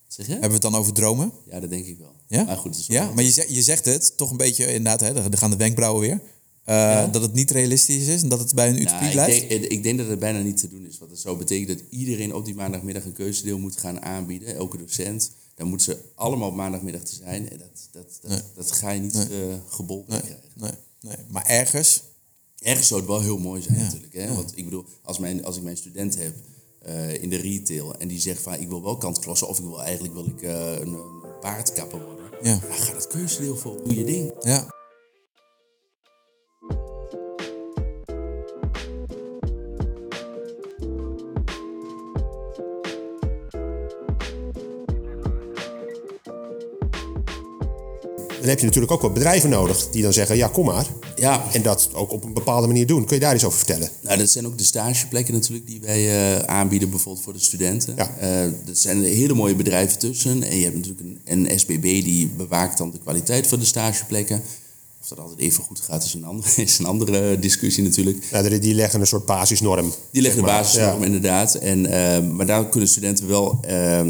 Zeg 0.08 0.26
je? 0.26 0.32
Hebben 0.32 0.50
we 0.50 0.56
het 0.56 0.64
dan 0.72 0.76
over 0.76 0.94
dromen? 0.94 1.32
Ja, 1.50 1.60
dat 1.60 1.70
denk 1.70 1.86
ik 1.86 1.98
wel. 1.98 2.16
Ja? 2.28 2.44
Maar 2.44 2.58
goed, 2.58 2.72
het 2.72 2.80
is 2.80 2.88
wel- 2.88 3.02
Ja, 3.04 3.12
maar 3.14 3.24
je 3.24 3.32
zegt, 3.32 3.50
je 3.56 3.62
zegt 3.62 3.86
het 3.86 4.18
toch 4.18 4.32
een 4.32 4.38
beetje 4.38 4.66
inderdaad, 4.66 5.00
hè, 5.00 5.14
daar 5.14 5.38
gaan 5.38 5.50
de 5.52 5.58
wenkbrauwen 5.58 6.02
weer. 6.02 6.22
Eh, 6.68 7.12
Dat 7.12 7.22
het 7.22 7.34
niet 7.34 7.52
realistisch 7.52 8.08
is 8.08 8.22
en 8.22 8.30
dat 8.30 8.40
het 8.40 8.54
bij 8.56 8.68
een 8.70 8.76
utopie 8.82 8.94
Nou, 8.96 9.06
ik, 9.06 9.12
blijft. 9.12 9.50
denk, 9.50 9.64
ik 9.64 9.84
denk 9.84 9.98
dat 9.98 10.08
het 10.08 10.20
bijna 10.20 10.40
niet 10.40 10.58
te 10.58 10.70
doen 10.70 10.86
is. 10.86 10.98
Want 10.98 11.12
het 11.12 11.20
zou 11.20 11.38
betekenen 11.38 11.78
dat 11.78 11.86
iedereen 11.90 12.34
op 12.34 12.46
die 12.46 12.56
maandagmiddag 12.56 13.06
een 13.06 13.14
keuzedeel 13.14 13.58
moet 13.58 13.78
gaan 13.78 14.02
aanbieden. 14.02 14.56
Elke 14.56 14.78
docent. 14.78 15.32
Dan 15.56 15.68
moeten 15.68 15.86
ze 15.94 16.00
allemaal 16.16 16.48
op 16.50 16.56
maandagmiddag 16.56 17.02
te 17.02 17.16
zijn. 17.16 17.50
En 17.50 17.58
dat, 17.58 17.88
dat, 17.92 18.18
dat, 18.22 18.32
Nee. 18.32 18.40
dat 18.56 18.72
ga 18.72 18.90
je 18.90 19.00
niet 19.00 19.14
Nee. 19.14 19.26
eh 19.50 19.56
gebolgen 19.70 20.12
nee, 20.12 20.20
krijgen. 20.22 20.42
nee, 20.56 20.72
nee. 21.02 21.16
Maar 21.32 21.46
ergens, 21.46 22.02
Ergens 22.62 22.88
zou 22.88 23.00
het 23.00 23.10
wel 23.10 23.22
heel 23.22 23.38
mooi 23.38 23.62
zijn 23.62 23.78
Ja. 23.78 23.84
natuurlijk. 23.84 24.14
Hè? 24.14 24.34
Want 24.36 24.52
ik 24.58 24.64
bedoel, 24.64 24.86
als, 25.04 25.20
mijn, 25.20 25.46
als 25.46 25.58
ik 25.58 25.64
mijn 25.64 25.78
student 25.78 26.18
heb 26.18 26.34
eh, 26.82 27.22
in 27.24 27.30
de 27.30 27.36
retail 27.38 27.96
en 27.96 28.08
die 28.08 28.20
zegt 28.20 28.42
van 28.42 28.54
ik 28.54 28.68
wil 28.68 28.84
wel 28.84 28.98
kantklossen 28.98 29.48
of 29.48 29.60
ik 29.60 29.66
wil 29.66 29.84
eigenlijk 29.84 30.14
wil 30.14 30.26
ik, 30.26 30.42
een, 30.42 30.88
een 30.94 31.22
paardkapper 31.42 32.06
worden. 32.06 32.26
Ja. 32.42 32.60
Dan 32.68 32.72
ga 32.78 32.94
het 32.94 33.08
keuzedeel 33.08 33.56
vol. 33.58 33.84
Doe 33.84 33.96
je 33.96 34.04
ding. 34.06 34.32
ja. 34.42 34.76
Dan 48.40 48.50
heb 48.50 48.60
je 48.60 48.66
natuurlijk 48.66 48.92
ook 48.94 49.02
wat 49.02 49.14
bedrijven 49.14 49.50
nodig 49.50 49.88
die 49.90 50.02
dan 50.04 50.14
zeggen, 50.14 50.38
ja, 50.38 50.48
kom 50.48 50.66
maar. 50.66 50.86
Ja, 51.16 51.44
En 51.54 51.62
dat 51.62 51.90
ook 51.94 52.12
op 52.12 52.24
een 52.24 52.34
bepaalde 52.34 52.68
manier 52.68 52.88
doen. 52.88 53.06
Kun 53.06 53.16
je 53.16 53.22
daar 53.22 53.34
eens 53.34 53.44
over 53.44 53.58
vertellen? 53.58 53.90
Nou, 54.02 54.18
dat 54.18 54.30
zijn 54.30 54.46
ook 54.48 54.58
de 54.58 54.64
stageplekken 54.64 55.34
natuurlijk 55.34 55.68
die 55.68 55.80
wij 55.82 56.36
eh, 56.36 56.44
aanbieden, 56.44 56.90
bijvoorbeeld 56.90 57.24
voor 57.24 57.34
de 57.34 57.40
studenten. 57.40 57.94
Ja. 57.96 58.16
Eh, 58.20 58.52
dat 58.66 58.78
zijn 58.78 59.04
hele 59.04 59.34
mooie 59.34 59.56
bedrijven 59.56 60.00
tussen. 60.00 60.44
En 60.44 60.58
je 60.58 60.64
hebt 60.64 60.76
natuurlijk 60.76 61.02
een, 61.24 61.46
een 61.48 61.60
SBB 61.60 61.82
die 61.82 62.28
bewaakt 62.28 62.78
dan 62.78 62.92
de 62.92 62.98
kwaliteit 63.00 63.48
van 63.48 63.60
de 63.60 63.66
stageplekken. 63.66 64.42
Of 65.02 65.08
dat 65.08 65.20
altijd 65.20 65.40
even 65.40 65.64
goed 65.64 65.80
gaat, 65.80 66.04
is 66.04 66.14
een 66.14 66.26
andere, 66.26 66.50
is 66.64 66.78
een 66.80 66.86
andere 66.86 67.40
discussie 67.40 67.84
natuurlijk. 67.84 68.24
Nou, 68.32 68.60
die- 68.60 68.74
leggen 68.74 69.00
een 69.02 69.08
soort 69.08 69.26
basisnorm. 69.26 69.94
Die 70.12 70.22
leggen 70.22 70.42
de 70.42 70.48
basisnorm 70.48 71.00
Ja. 71.00 71.06
inderdaad. 71.06 71.56
En, 71.56 71.86
eh, 71.86 72.30
maar 72.32 72.46
daar 72.46 72.70
kunnen 72.70 72.90
studenten 72.90 73.28
wel 73.28 73.60
eh, 73.62 74.02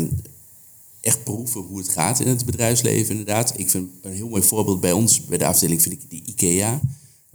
echt 1.07 1.23
proeven 1.23 1.61
hoe 1.61 1.77
het 1.77 1.89
gaat 1.89 2.19
in 2.19 2.27
het 2.27 2.45
bedrijfsleven 2.45 3.09
inderdaad. 3.09 3.53
Ik 3.55 3.69
vind 3.69 3.89
een 4.01 4.13
heel 4.13 4.29
mooi 4.29 4.43
voorbeeld 4.43 4.79
bij 4.79 4.91
ons, 4.91 5.25
bij 5.25 5.37
de 5.37 5.45
afdeling, 5.45 5.81
vind 5.81 5.93
ik 5.95 6.09
die 6.09 6.23
IKEA. 6.25 6.81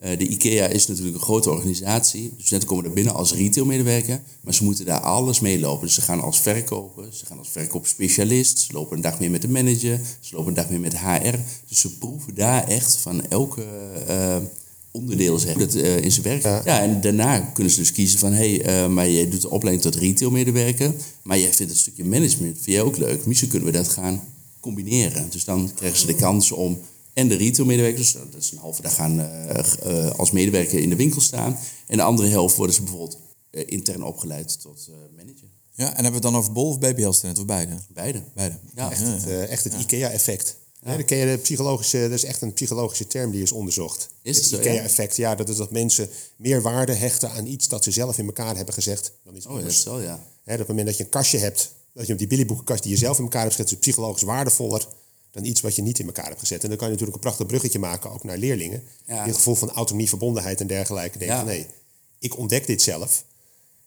Uh, 0.05 0.19
de 0.19 0.27
IKEA 0.27 0.67
is 0.67 0.87
natuurlijk 0.87 1.17
een 1.17 1.23
grote 1.23 1.51
organisatie. 1.51 2.33
Dus 2.37 2.51
net 2.51 2.65
komen 2.65 2.85
er 2.85 2.93
binnen 2.93 3.15
als 3.15 3.35
retailmedewerker, 3.35 4.21
maar 4.41 4.55
ze 4.55 4.65
moeten 4.65 4.85
daar 4.85 5.01
alles 5.01 5.41
mee 5.41 5.61
lopen. 5.61 5.87
Dus 5.87 5.95
ze 5.95 6.01
gaan 6.01 6.21
als 6.21 6.41
verkoper, 6.41 7.05
ze 7.13 7.27
gaan 7.27 7.39
als 7.39 7.49
verkoopspecialist, 7.49 8.59
ze 8.59 8.73
lopen 8.73 8.97
een 8.97 9.03
dag 9.03 9.19
meer 9.19 9.31
met 9.31 9.43
de 9.43 9.49
manager, 9.49 10.01
ze 10.21 10.35
lopen 10.35 10.49
een 10.49 10.55
dag 10.55 10.69
meer 10.69 10.81
met 10.81 10.99
HR. 10.99 11.37
Dus 11.69 11.81
ze 11.81 11.99
proeven 11.99 12.35
daar 12.35 12.69
echt 12.69 12.97
van 12.97 13.29
elke 13.29 13.65
uh, 14.09 14.37
onderdeel 14.93 15.39
zeg, 15.39 15.57
dat, 15.57 15.75
uh, 15.75 15.97
in 15.97 16.13
zijn 16.13 16.25
werk. 16.25 16.43
Ja. 16.43 16.81
en 16.81 17.01
daarna 17.01 17.41
kunnen 17.41 17.73
ze 17.73 17.79
dus 17.79 17.93
kiezen 17.93 18.19
van, 18.19 18.33
hé, 18.33 18.57
hey, 18.57 18.89
maar 18.89 19.11
jij 19.11 19.29
doet 19.29 19.41
de 19.43 19.51
opleiding 19.51 19.85
tot 19.85 20.03
retailmedewerker, 20.03 20.93
maar 21.23 21.39
jij 21.39 21.53
vindt 21.53 21.73
het 21.73 21.81
stukje 21.81 22.05
management, 22.05 22.55
vind 22.55 22.77
jij 22.77 22.83
ook 22.83 22.97
leuk. 22.97 23.27
Misschien 23.27 23.49
kunnen 23.49 23.69
we 23.73 23.75
dat 23.75 23.89
gaan 23.89 24.23
combineren. 24.61 25.27
Dus 25.31 25.45
dan 25.45 25.71
krijgen 25.75 25.99
ze 25.99 26.07
de 26.07 26.15
kans 26.15 26.53
om 26.53 26.79
en 27.13 27.29
de 27.29 27.35
retailmedewerkers, 27.35 28.13
dat 28.13 28.25
is 28.39 28.51
een 28.53 28.59
halve 28.59 28.83
dag 28.83 28.95
gaan 28.95 29.21
uh, 29.21 30.11
als 30.11 30.31
medewerker 30.31 30.79
in 30.79 30.89
de 30.89 30.97
winkel 30.97 31.21
staan. 31.21 31.59
En 31.87 31.97
de 31.97 32.03
andere 32.03 32.29
helft 32.29 32.57
worden 32.57 32.75
ze 32.75 32.83
bijvoorbeeld 32.83 33.19
uh, 33.51 33.63
intern 33.67 34.03
opgeleid 34.03 34.61
tot 34.61 34.89
manager. 35.17 35.49
Ja, 35.75 35.87
en 35.89 35.93
hebben 35.93 36.05
we 36.05 36.13
het 36.13 36.23
dan 36.23 36.37
over 36.37 36.53
bol- 36.53 36.69
of 36.69 36.79
BBL-studenten 36.79 37.43
of 37.43 37.49
beide? 37.49 37.75
Beide. 37.95 38.23
Beide. 38.35 38.55
Ja. 38.75 38.91
Echt 38.91 39.01
het, 39.01 39.49
echt 39.49 39.65
het 39.65 39.75
IKEA-effect. 39.81 40.57
Ja. 40.85 40.93
Ja, 40.93 40.97
de 41.25 41.39
psychologische, 41.43 42.01
dat 42.01 42.11
is 42.11 42.25
echt 42.25 42.43
een 42.43 42.53
psychologische 42.53 43.07
term 43.07 43.31
die 43.31 43.43
is 43.43 43.53
onderzocht. 43.53 44.09
Is 44.23 44.37
het, 44.37 44.51
het 44.51 44.61
IKEA-effect, 44.61 45.17
ja? 45.17 45.35
dat 45.35 45.49
is 45.49 45.57
dat 45.57 45.71
mensen 45.71 46.09
meer 46.37 46.63
waarde 46.63 46.93
hechten 46.93 47.31
aan 47.31 47.47
iets 47.47 47.69
dat 47.69 47.85
ze 47.85 47.91
zelf 47.91 48.19
in 48.19 48.27
elkaar 48.27 48.57
hebben 48.57 48.75
gezegd 48.75 49.13
dan 49.25 49.37
iets 49.37 49.47
oh, 49.47 49.53
anders. 49.53 49.85
Dat 49.85 49.95
is 49.95 50.01
zo, 50.01 50.07
ja. 50.07 50.25
Hè, 50.45 50.53
op 50.53 50.59
het 50.59 50.69
moment 50.69 50.87
dat 50.87 50.97
je 50.97 51.05
een 51.05 51.11
kastje 51.11 51.39
hebt, 51.39 51.73
dat 51.93 52.07
je 52.07 52.13
op 52.13 52.19
die 52.19 52.27
billyboekenkast 52.27 52.83
die 52.83 52.93
je 52.93 52.99
zelf 52.99 53.17
in 53.17 53.23
elkaar 53.23 53.43
hebt 53.43 53.55
gezet, 53.55 53.73
is 53.73 53.79
psychologisch 53.79 54.23
waardevoller 54.23 54.87
dan 55.31 55.45
iets 55.45 55.61
wat 55.61 55.77
je 55.77 55.83
niet 55.83 55.99
in 55.99 56.07
elkaar 56.07 56.27
hebt 56.27 56.41
gezet. 56.41 56.63
En 56.63 56.69
dan 56.69 56.79
kan 56.79 56.87
je 56.87 56.93
natuurlijk 56.93 57.17
een 57.17 57.25
prachtig 57.25 57.47
bruggetje 57.47 57.79
maken, 57.79 58.11
ook 58.11 58.25
naar 58.25 58.39
leerlingen. 58.39 58.83
Ja. 59.07 59.25
Die 59.25 59.35
gevoel 59.35 59.55
van 59.55 59.71
autonomie, 59.71 60.09
verbondenheid 60.09 60.61
en 60.61 60.67
dergelijke. 60.67 61.19
Denken 61.19 61.37
Ja. 61.37 61.43
van 61.43 61.53
nee, 61.53 61.67
ik 62.19 62.39
ontdek 62.39 62.67
dit 62.67 62.83
zelf. 62.83 63.25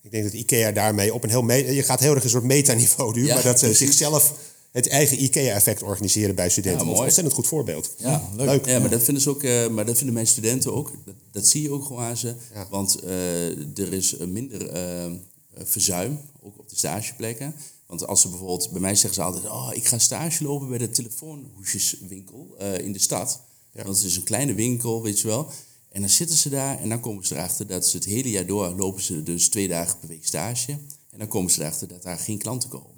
Ik 0.01 0.11
denk 0.11 0.23
dat 0.23 0.33
IKEA 0.33 0.71
daarmee 0.71 1.13
op 1.13 1.23
een 1.23 1.29
heel... 1.29 1.51
Je 1.51 1.83
gaat 1.83 1.99
heel 1.99 2.15
erg 2.15 2.23
een 2.23 2.29
soort 2.29 2.43
metaniveau 2.43 3.19
nu, 3.19 3.27
maar 3.27 3.43
dat 3.43 3.59
ze 3.59 3.65
precies. 3.65 3.87
zichzelf 3.87 4.33
het 4.75 4.87
eigen 4.87 5.23
IKEA-effect 5.23 5.83
organiseren 5.83 6.35
bij 6.35 6.49
studenten. 6.49 6.79
Ja, 6.79 6.85
Dat 6.85 6.93
is 6.93 6.99
een 6.99 7.05
ontzettend 7.05 7.35
goed 7.35 7.47
voorbeeld. 7.47 7.93
Ja, 7.97 8.29
leuk. 8.35 8.65
Ja, 8.65 8.79
maar 8.79 8.89
dat 8.89 9.03
vinden 9.03 9.23
ze 9.23 9.29
ook, 9.29 9.43
eh, 9.43 9.67
maar 9.67 9.85
dat 9.85 9.95
vinden 9.95 10.13
mijn 10.13 10.27
studenten 10.27 10.73
ook. 10.73 10.91
Dat, 11.05 11.15
dat 11.31 11.47
zie 11.47 11.61
je 11.61 11.71
ook 11.71 11.85
gewoon 11.85 12.01
aan 12.01 12.17
ze. 12.17 12.35
Ja. 12.53 12.67
Want 12.69 12.99
eh, 12.99 13.77
er 13.77 13.93
is 13.93 14.17
minder 14.17 14.69
eh, 14.69 15.11
verzuim, 15.53 16.19
ook 16.41 16.59
op 16.59 16.69
de 16.69 16.75
stageplekken. 16.75 17.55
Want 17.85 18.07
als 18.07 18.21
ze 18.21 18.29
bijvoorbeeld, 18.29 18.71
bij 18.71 18.81
mij 18.81 18.95
zeggen 18.95 19.13
ze 19.13 19.21
altijd, 19.21 19.45
oh, 19.45 19.69
ik 19.73 19.85
ga 19.85 19.99
stage 19.99 20.43
lopen 20.43 20.69
bij 20.69 20.77
de 20.77 20.89
telefoonhoesjeswinkel 20.89 22.57
in 22.77 22.91
de 22.91 22.99
stad. 22.99 23.41
Want 23.71 23.97
het 23.97 24.05
is 24.05 24.15
een 24.15 24.23
kleine 24.23 24.53
winkel, 24.53 25.01
weet 25.01 25.19
je 25.19 25.27
wel. 25.27 25.51
En 25.89 26.01
dan 26.01 26.09
zitten 26.09 26.37
ze 26.37 26.49
daar 26.49 26.79
en 26.79 26.89
dan 26.89 26.99
komen 26.99 27.25
ze 27.25 27.35
erachter 27.35 27.67
dat 27.67 27.87
ze 27.87 27.97
het 27.97 28.05
hele 28.05 28.29
jaar 28.29 28.45
door 28.45 28.69
lopen 28.69 29.01
ze 29.01 29.23
dus 29.23 29.49
twee 29.49 29.67
dagen 29.67 29.99
per 29.99 30.07
week 30.07 30.25
stage. 30.25 30.71
En 31.09 31.19
dan 31.19 31.27
komen 31.27 31.51
ze 31.51 31.61
erachter 31.61 31.87
dat 31.87 32.03
daar 32.03 32.17
geen 32.17 32.37
klanten 32.37 32.69
komen. 32.69 32.94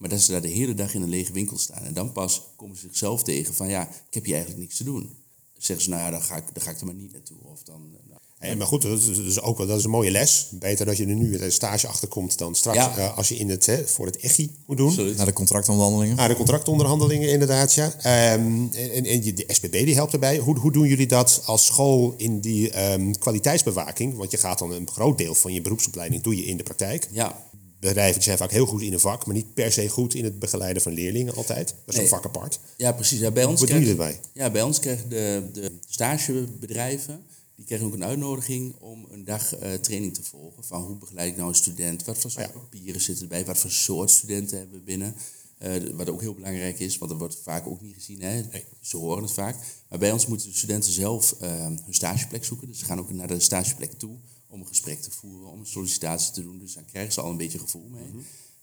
Maar 0.00 0.08
dat 0.08 0.20
ze 0.20 0.30
daar 0.30 0.40
de 0.40 0.48
hele 0.48 0.74
dag 0.74 0.94
in 0.94 1.02
een 1.02 1.08
lege 1.08 1.32
winkel 1.32 1.58
staan. 1.58 1.84
En 1.84 1.94
dan 1.94 2.12
pas 2.12 2.42
komen 2.56 2.76
ze 2.76 2.82
zichzelf 2.86 3.22
tegen 3.22 3.54
van 3.54 3.68
ja, 3.68 3.82
ik 3.88 4.14
heb 4.14 4.24
hier 4.24 4.34
eigenlijk 4.34 4.62
niks 4.64 4.76
te 4.76 4.84
doen. 4.84 5.02
Dan 5.02 5.62
zeggen 5.62 5.84
ze, 5.84 5.90
nou 5.90 6.02
ja, 6.02 6.10
dan 6.10 6.22
ga 6.22 6.36
ik, 6.36 6.44
dan 6.52 6.62
ga 6.62 6.70
ik 6.70 6.80
er 6.80 6.86
maar 6.86 6.94
niet 6.94 7.12
naartoe. 7.12 7.36
Of 7.52 7.62
dan, 7.62 7.80
eh, 7.92 8.08
nou, 8.40 8.56
maar 8.56 8.66
goed, 8.66 8.82
dat 8.82 8.98
is, 8.98 9.06
dat 9.06 9.16
is 9.26 9.40
ook 9.40 9.58
wel, 9.58 9.66
dat 9.66 9.78
is 9.78 9.84
een 9.84 9.90
mooie 9.90 10.10
les. 10.10 10.48
Beter 10.52 10.86
dat 10.86 10.96
je 10.96 11.06
er 11.06 11.14
nu 11.14 11.38
een 11.38 11.52
stage 11.52 11.86
achter 11.86 12.08
komt 12.08 12.38
dan 12.38 12.54
straks 12.54 12.76
Ja. 12.76 12.96
eh, 12.96 13.16
als 13.16 13.28
je 13.28 13.36
in 13.36 13.48
het, 13.50 13.66
hè, 13.66 13.86
voor 13.86 14.06
het 14.06 14.16
EGI 14.16 14.50
moet 14.66 14.76
doen. 14.76 14.88
absoluut. 14.88 15.16
Naar 15.16 15.26
de 15.26 15.32
contractonderhandelingen. 15.32 16.18
Ah, 16.18 16.28
de 16.28 16.36
contractonderhandelingen 16.36 17.28
inderdaad, 17.30 17.74
ja. 17.74 17.92
Ehm, 17.94 18.66
en, 18.72 19.04
en 19.04 19.24
je- 19.24 19.32
de 19.32 19.44
SBB 19.48 19.84
die 19.84 19.94
helpt 19.94 20.12
erbij. 20.12 20.38
Hoe, 20.38 20.58
hoe 20.58 20.72
doen 20.72 20.86
jullie 20.88 21.06
dat 21.06 21.42
als 21.44 21.66
school 21.66 22.14
in 22.16 22.40
die 22.40 22.70
ehm, 22.70 23.10
kwaliteitsbewaking? 23.12 24.16
Want 24.16 24.30
je 24.30 24.36
gaat 24.36 24.58
dan 24.58 24.72
een 24.72 24.88
groot 24.90 25.18
deel 25.18 25.34
van 25.34 25.52
je 25.52 25.60
beroepsopleiding 25.62 26.22
doe 26.22 26.36
je 26.36 26.44
in 26.44 26.56
de 26.56 26.62
praktijk. 26.62 27.08
Ja, 27.10 27.48
Bedrijven 27.80 28.22
zijn 28.22 28.38
vaak 28.38 28.50
heel 28.50 28.66
goed 28.66 28.80
in 28.82 28.92
een 28.92 29.00
vak, 29.00 29.26
maar 29.26 29.34
niet 29.34 29.54
per 29.54 29.72
se 29.72 29.88
goed 29.88 30.14
in 30.14 30.24
het 30.24 30.38
begeleiden 30.38 30.82
van 30.82 30.92
leerlingen 30.92 31.34
altijd. 31.34 31.68
Dat 31.68 31.76
is 31.86 31.94
Nee. 31.94 32.02
een 32.02 32.08
vak 32.10 32.24
apart. 32.24 32.60
ja, 32.76 32.92
precies. 32.92 33.18
Ja, 33.20 33.30
bij 33.30 33.44
ons 33.44 33.60
Wat 33.60 33.70
erbij? 33.70 34.20
Ja, 34.32 34.50
bij 34.50 34.62
ons 34.62 34.78
krijgen 34.78 35.08
de, 35.08 35.48
de 35.52 35.72
stagebedrijven, 35.88 37.22
die 37.54 37.64
krijgen 37.64 37.86
ook 37.86 37.92
een 37.94 38.04
uitnodiging 38.04 38.74
om 38.80 39.06
een 39.10 39.24
dag 39.24 39.54
training 39.80 40.14
te 40.14 40.22
volgen. 40.22 40.64
Van 40.64 40.82
hoe 40.82 40.96
begeleid 40.96 41.30
ik 41.30 41.36
nou 41.36 41.48
een 41.48 41.54
student? 41.54 42.04
Wat 42.04 42.18
voor 42.18 42.30
soort 42.30 42.44
Ja. 42.46 42.50
papieren 42.52 43.00
zitten 43.00 43.22
erbij? 43.22 43.44
Wat 43.44 43.58
voor 43.58 43.70
soort 43.70 44.10
studenten 44.10 44.58
hebben 44.58 44.78
we 44.78 44.84
binnen? 44.84 45.14
Eh, 45.58 45.72
wat 45.94 46.08
ook 46.10 46.20
heel 46.20 46.34
belangrijk 46.34 46.78
is, 46.80 46.98
want 46.98 47.10
dat 47.10 47.20
wordt 47.20 47.36
vaak 47.42 47.66
ook 47.66 47.80
niet 47.80 47.94
gezien. 47.94 48.22
Hè? 48.22 48.42
Ze 48.80 48.96
horen 48.96 49.22
het 49.22 49.32
vaak. 49.32 49.56
Maar 49.88 49.98
bij 49.98 50.12
ons 50.12 50.26
moeten 50.26 50.48
de 50.48 50.56
studenten 50.56 50.92
zelf 50.92 51.34
eh, 51.40 51.64
hun 51.64 51.80
stageplek 51.90 52.44
zoeken. 52.44 52.68
Dus 52.68 52.78
ze 52.78 52.84
gaan 52.84 52.98
ook 52.98 53.12
naar 53.12 53.26
de 53.28 53.40
stageplek 53.40 53.92
toe 53.92 54.16
om 54.50 54.60
een 54.60 54.66
gesprek 54.66 55.00
te 55.00 55.10
voeren, 55.10 55.50
om 55.50 55.60
een 55.60 55.66
sollicitatie 55.66 56.32
te 56.32 56.42
doen. 56.42 56.58
Dus 56.58 56.74
dan 56.74 56.84
krijgen 56.84 57.12
ze 57.12 57.20
al 57.20 57.30
een 57.30 57.36
beetje 57.36 57.58
gevoel 57.58 57.88
mee. 57.88 58.10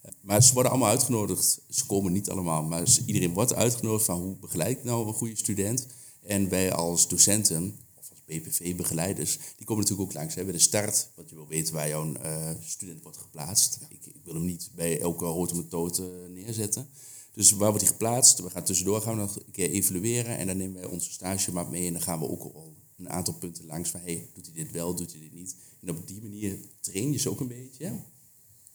Eh, 0.00 0.10
Maar 0.20 0.42
ze 0.42 0.52
worden 0.52 0.72
allemaal 0.72 0.90
uitgenodigd. 0.90 1.60
Ze 1.70 1.86
komen 1.86 2.12
niet 2.12 2.30
allemaal, 2.30 2.62
maar 2.62 2.86
iedereen 3.06 3.32
wordt 3.32 3.54
uitgenodigd 3.54 4.04
van 4.04 4.20
hoe 4.20 4.36
begeleid 4.36 4.78
ik 4.78 4.84
nou 4.84 5.06
een 5.06 5.14
goede 5.14 5.36
student. 5.36 5.86
En 6.22 6.48
wij 6.48 6.72
als 6.72 7.08
docenten, 7.08 7.78
of 7.94 8.10
als 8.10 8.22
BPV-begeleiders, 8.24 9.38
die 9.56 9.66
komen 9.66 9.82
natuurlijk 9.82 10.10
ook 10.10 10.16
langs 10.16 10.34
hè, 10.34 10.44
bij 10.44 10.52
de 10.52 10.58
start. 10.58 11.10
Want 11.14 11.28
je 11.28 11.34
wil 11.34 11.46
weten 11.48 11.74
waar 11.74 11.88
jouw 11.88 12.14
eh, 12.14 12.50
student 12.60 13.02
wordt 13.02 13.18
geplaatst. 13.18 13.78
Ik, 13.88 14.06
ik 14.06 14.24
wil 14.24 14.34
hem 14.34 14.44
niet 14.44 14.70
bij 14.74 15.00
elke 15.00 15.24
hoort 15.24 15.54
methode 15.54 16.28
neerzetten. 16.28 16.88
Dus 17.32 17.50
waar 17.50 17.68
wordt 17.68 17.82
hij 17.82 17.92
geplaatst? 17.92 18.38
We 18.38 18.50
gaan 18.50 18.64
tussendoor 18.64 19.00
gaan 19.00 19.14
we 19.14 19.20
nog 19.20 19.36
een 19.36 19.52
keer 19.52 19.70
evalueren. 19.70 20.36
En 20.36 20.46
dan 20.46 20.56
nemen 20.56 20.80
wij 20.80 20.90
onze 20.90 21.12
stagemap 21.12 21.70
mee. 21.70 21.86
En 21.86 21.92
dan 21.92 22.02
gaan 22.02 22.18
we 22.18 22.28
ook 22.28 22.42
al 22.42 22.76
een 22.98 23.10
aantal 23.10 23.34
punten 23.34 23.66
langs 23.66 23.90
van... 23.90 24.00
hey, 24.00 24.30
doet 24.34 24.46
hij 24.46 24.54
dit 24.54 24.72
wel, 24.72 24.94
doet 24.94 25.10
hij 25.10 25.20
dit 25.20 25.32
niet? 25.32 25.54
En 25.80 25.90
op 25.90 26.06
die 26.06 26.22
manier 26.22 26.58
train 26.80 27.12
je 27.12 27.18
ze 27.18 27.30
ook 27.30 27.40
een 27.40 27.48
beetje. 27.48 27.92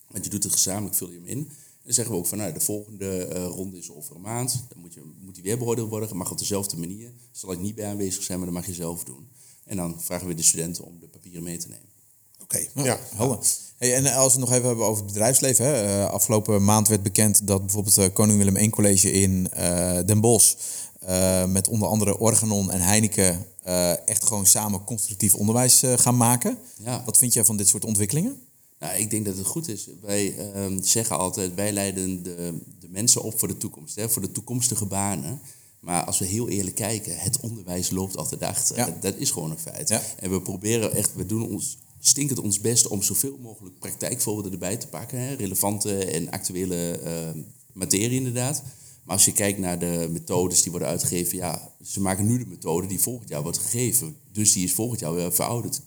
Want 0.07 0.23
je 0.23 0.29
doet 0.29 0.43
het 0.43 0.51
gezamenlijk, 0.51 0.95
vul 0.95 1.11
je 1.11 1.15
hem 1.15 1.25
in. 1.25 1.37
En 1.37 1.89
dan 1.89 1.93
zeggen 1.93 2.13
we 2.13 2.19
ook 2.19 2.27
van, 2.27 2.37
nou, 2.37 2.53
de 2.53 2.59
volgende 2.59 3.25
eh, 3.25 3.45
ronde 3.45 3.77
is 3.77 3.91
over 3.91 4.15
een 4.15 4.21
maand. 4.21 4.65
Dan 4.69 4.79
moet, 4.79 4.93
je, 4.93 5.01
moet 5.21 5.35
die 5.35 5.43
weer 5.43 5.57
beoordeeld 5.57 5.89
worden. 5.89 6.17
Mag 6.17 6.31
op 6.31 6.37
dezelfde 6.37 6.77
manier. 6.77 7.11
Zal 7.31 7.51
ik 7.51 7.59
niet 7.59 7.75
bij 7.75 7.85
aanwezig 7.85 8.23
zijn, 8.23 8.37
maar 8.37 8.47
dat 8.47 8.55
mag 8.55 8.65
je 8.65 8.73
zelf 8.73 9.03
doen. 9.03 9.27
En 9.65 9.77
dan 9.77 10.01
vragen 10.01 10.27
we 10.27 10.33
de 10.33 10.41
studenten 10.41 10.83
om 10.83 10.99
de 10.99 11.07
papieren 11.07 11.43
mee 11.43 11.57
te 11.57 11.67
nemen. 11.67 11.89
Oké, 12.41 12.67
ja. 12.83 12.99
Helder. 13.15 13.39
Hey, 13.77 13.95
en 13.95 14.05
als 14.05 14.33
we 14.33 14.39
het 14.39 14.49
nog 14.49 14.57
even 14.57 14.67
hebben 14.67 14.85
over 14.85 15.03
het 15.03 15.13
bedrijfsleven. 15.13 15.65
Hè. 15.65 16.03
Eh, 16.03 16.09
afgelopen 16.09 16.63
maand 16.63 16.87
werd 16.87 17.03
bekend 17.03 17.47
dat 17.47 17.61
bijvoorbeeld 17.61 17.97
eh, 17.97 18.13
Koning 18.13 18.37
Willem 18.37 18.55
I 18.55 18.69
College 18.69 19.11
in 19.11 19.51
eh, 19.51 19.99
Den 20.05 20.21
Bosch... 20.21 20.55
eh, 20.99 21.45
met 21.45 21.67
onder 21.67 21.87
andere 21.87 22.17
Organon 22.17 22.71
en 22.71 22.81
Heineken... 22.81 23.45
eh, 23.63 24.07
echt 24.07 24.25
gewoon 24.25 24.45
samen 24.45 24.83
constructief 24.83 25.35
onderwijs 25.35 25.83
eh, 25.83 25.97
gaan 25.97 26.17
maken. 26.17 26.57
Ja. 26.83 27.03
Wat 27.05 27.17
vind 27.17 27.33
jij 27.33 27.45
van 27.45 27.57
dit 27.57 27.67
soort 27.67 27.85
ontwikkelingen? 27.85 28.41
Nou, 28.79 28.97
ik 28.97 29.09
denk 29.09 29.25
dat 29.25 29.37
het 29.37 29.45
goed 29.45 29.67
is. 29.67 29.87
Wij 30.01 30.37
ehm, 30.37 30.81
zeggen 30.81 31.17
altijd, 31.17 31.55
wij 31.55 31.71
leiden 31.71 32.23
de, 32.23 32.59
de 32.79 32.89
mensen 32.89 33.23
op 33.23 33.39
voor 33.39 33.47
de 33.47 33.57
toekomst, 33.57 33.95
hè, 33.95 34.09
voor 34.09 34.21
de 34.21 34.31
toekomstige 34.31 34.85
banen. 34.85 35.41
Maar 35.79 36.03
als 36.03 36.19
we 36.19 36.25
heel 36.25 36.49
eerlijk 36.49 36.75
kijken, 36.75 37.17
het 37.17 37.39
onderwijs 37.39 37.89
loopt 37.89 38.17
altijd 38.17 38.41
achter. 38.41 38.75
Ja. 38.75 38.97
Dat, 38.99 39.15
is 39.15 39.31
gewoon 39.31 39.51
een 39.51 39.59
feit. 39.59 39.89
Ja. 39.89 40.01
En 40.19 40.31
we 40.31 40.41
proberen 40.41 40.95
echt, 40.95 41.15
we 41.15 41.25
doen 41.25 41.49
ons 41.49 41.77
stinkend 41.99 42.39
ons 42.39 42.59
best 42.59 42.87
om 42.87 43.01
zoveel 43.01 43.37
mogelijk 43.41 43.79
praktijkvoorbeelden 43.79 44.51
erbij 44.51 44.77
te 44.77 44.87
pakken. 44.87 45.19
Hè, 45.19 45.33
relevante 45.33 46.05
en 46.05 46.31
actuele 46.31 46.99
ehm, 46.99 47.39
materie 47.73 48.17
inderdaad. 48.17 48.63
Maar 49.03 49.15
als 49.15 49.25
je 49.25 49.31
kijkt 49.31 49.59
naar 49.59 49.79
de 49.79 50.07
methodes 50.11 50.61
die 50.61 50.71
worden 50.71 50.89
uitgegeven, 50.89 51.37
ja, 51.37 51.75
ze 51.81 52.01
maken 52.01 52.25
nu 52.25 52.37
de 52.37 52.45
methode 52.45 52.87
die 52.87 52.99
volgend 52.99 53.29
jaar 53.29 53.41
wordt 53.41 53.57
gegeven. 53.57 54.15
Dus 54.31 54.53
die 54.53 54.63
is 54.63 54.73
volgend 54.73 54.99
jaar 54.99 55.13
weer 55.13 55.33
verouderd. 55.33 55.81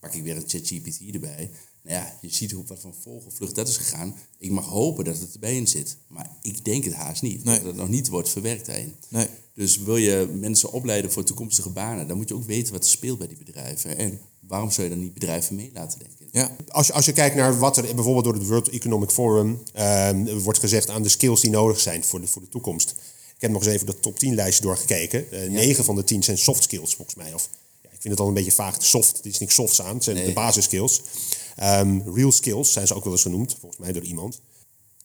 Pak 0.00 0.14
ik 0.14 0.22
weer 0.22 0.36
een 0.36 0.48
ChatGPT 0.48 1.00
erbij. 1.12 1.50
Nou 1.82 1.96
ja, 1.96 2.18
je 2.20 2.28
ziet 2.28 2.52
hoe 2.52 2.64
wat 2.66 2.80
van 2.80 2.94
vogelvlucht 2.94 3.54
dat 3.54 3.68
is 3.68 3.76
gegaan. 3.76 4.16
Ik 4.38 4.50
mag 4.50 4.66
hopen 4.66 5.04
dat 5.04 5.18
het 5.18 5.32
erbij 5.32 5.56
in 5.56 5.68
zit. 5.68 5.96
Maar 6.06 6.36
ik 6.42 6.64
denk 6.64 6.84
het 6.84 6.94
haast 6.94 7.22
niet. 7.22 7.44
Nee. 7.44 7.56
Dat 7.56 7.66
het 7.66 7.76
nog 7.76 7.88
niet 7.88 8.08
wordt 8.08 8.28
verwerkt 8.28 8.66
daarin. 8.66 8.94
Nee. 9.08 9.26
Dus 9.54 9.78
wil 9.78 9.96
je 9.96 10.30
mensen 10.38 10.72
opleiden 10.72 11.12
voor 11.12 11.24
toekomstige 11.24 11.70
banen, 11.70 12.08
dan 12.08 12.16
moet 12.16 12.28
je 12.28 12.34
ook 12.34 12.44
weten 12.44 12.72
wat 12.72 12.84
er 12.84 12.90
speelt 12.90 13.18
bij 13.18 13.26
die 13.26 13.36
bedrijven. 13.36 13.98
En 13.98 14.20
waarom 14.40 14.70
zou 14.70 14.88
je 14.88 14.92
dan 14.94 15.02
niet 15.02 15.14
bedrijven 15.14 15.56
mee 15.56 15.70
laten 15.72 15.98
denken? 15.98 16.21
Ja, 16.32 16.56
Als 16.68 16.86
je, 16.86 16.92
als 16.92 17.04
je 17.04 17.12
kijkt 17.12 17.36
naar 17.36 17.58
wat 17.58 17.76
er 17.76 17.94
bijvoorbeeld 17.94 18.24
door 18.24 18.34
het 18.34 18.46
World 18.46 18.68
Economic 18.68 19.10
Forum 19.10 19.62
ehm, 19.72 20.38
wordt 20.38 20.58
gezegd 20.58 20.88
aan 20.90 21.02
de 21.02 21.08
skills 21.08 21.40
die 21.40 21.50
nodig 21.50 21.80
zijn 21.80 22.04
voor 22.04 22.20
de, 22.20 22.26
voor 22.26 22.42
de 22.42 22.48
toekomst. 22.48 22.90
Ik 23.34 23.40
heb 23.40 23.50
nog 23.50 23.64
eens 23.64 23.72
even 23.74 23.86
de 23.86 24.00
top 24.00 24.18
10 24.18 24.34
lijstje 24.34 24.62
doorgekeken. 24.62 25.30
Eh, 25.32 25.50
Negen 25.50 25.84
van 25.84 25.94
de 25.96 26.04
10 26.04 26.22
zijn 26.22 26.38
soft 26.38 26.62
skills 26.62 26.94
volgens 26.94 27.16
mij. 27.16 27.34
Of, 27.34 27.48
ja, 27.82 27.88
ik 27.90 28.00
vind 28.00 28.14
het 28.14 28.20
al 28.20 28.28
een 28.28 28.34
beetje 28.34 28.52
vaag. 28.52 28.76
Soft, 28.82 29.18
er 29.18 29.26
is 29.26 29.38
niks 29.38 29.54
softs 29.54 29.82
aan. 29.82 29.94
Het 29.94 30.04
zijn 30.04 30.16
Nee. 30.16 30.26
de 30.26 30.32
basiskills. 30.32 31.02
Ehm 31.56 32.00
real 32.14 32.32
skills 32.32 32.72
zijn 32.72 32.86
ze 32.86 32.94
ook 32.94 33.04
wel 33.04 33.12
eens 33.12 33.22
genoemd, 33.22 33.56
volgens 33.60 33.80
mij 33.80 33.92
door 33.92 34.02
iemand. 34.02 34.40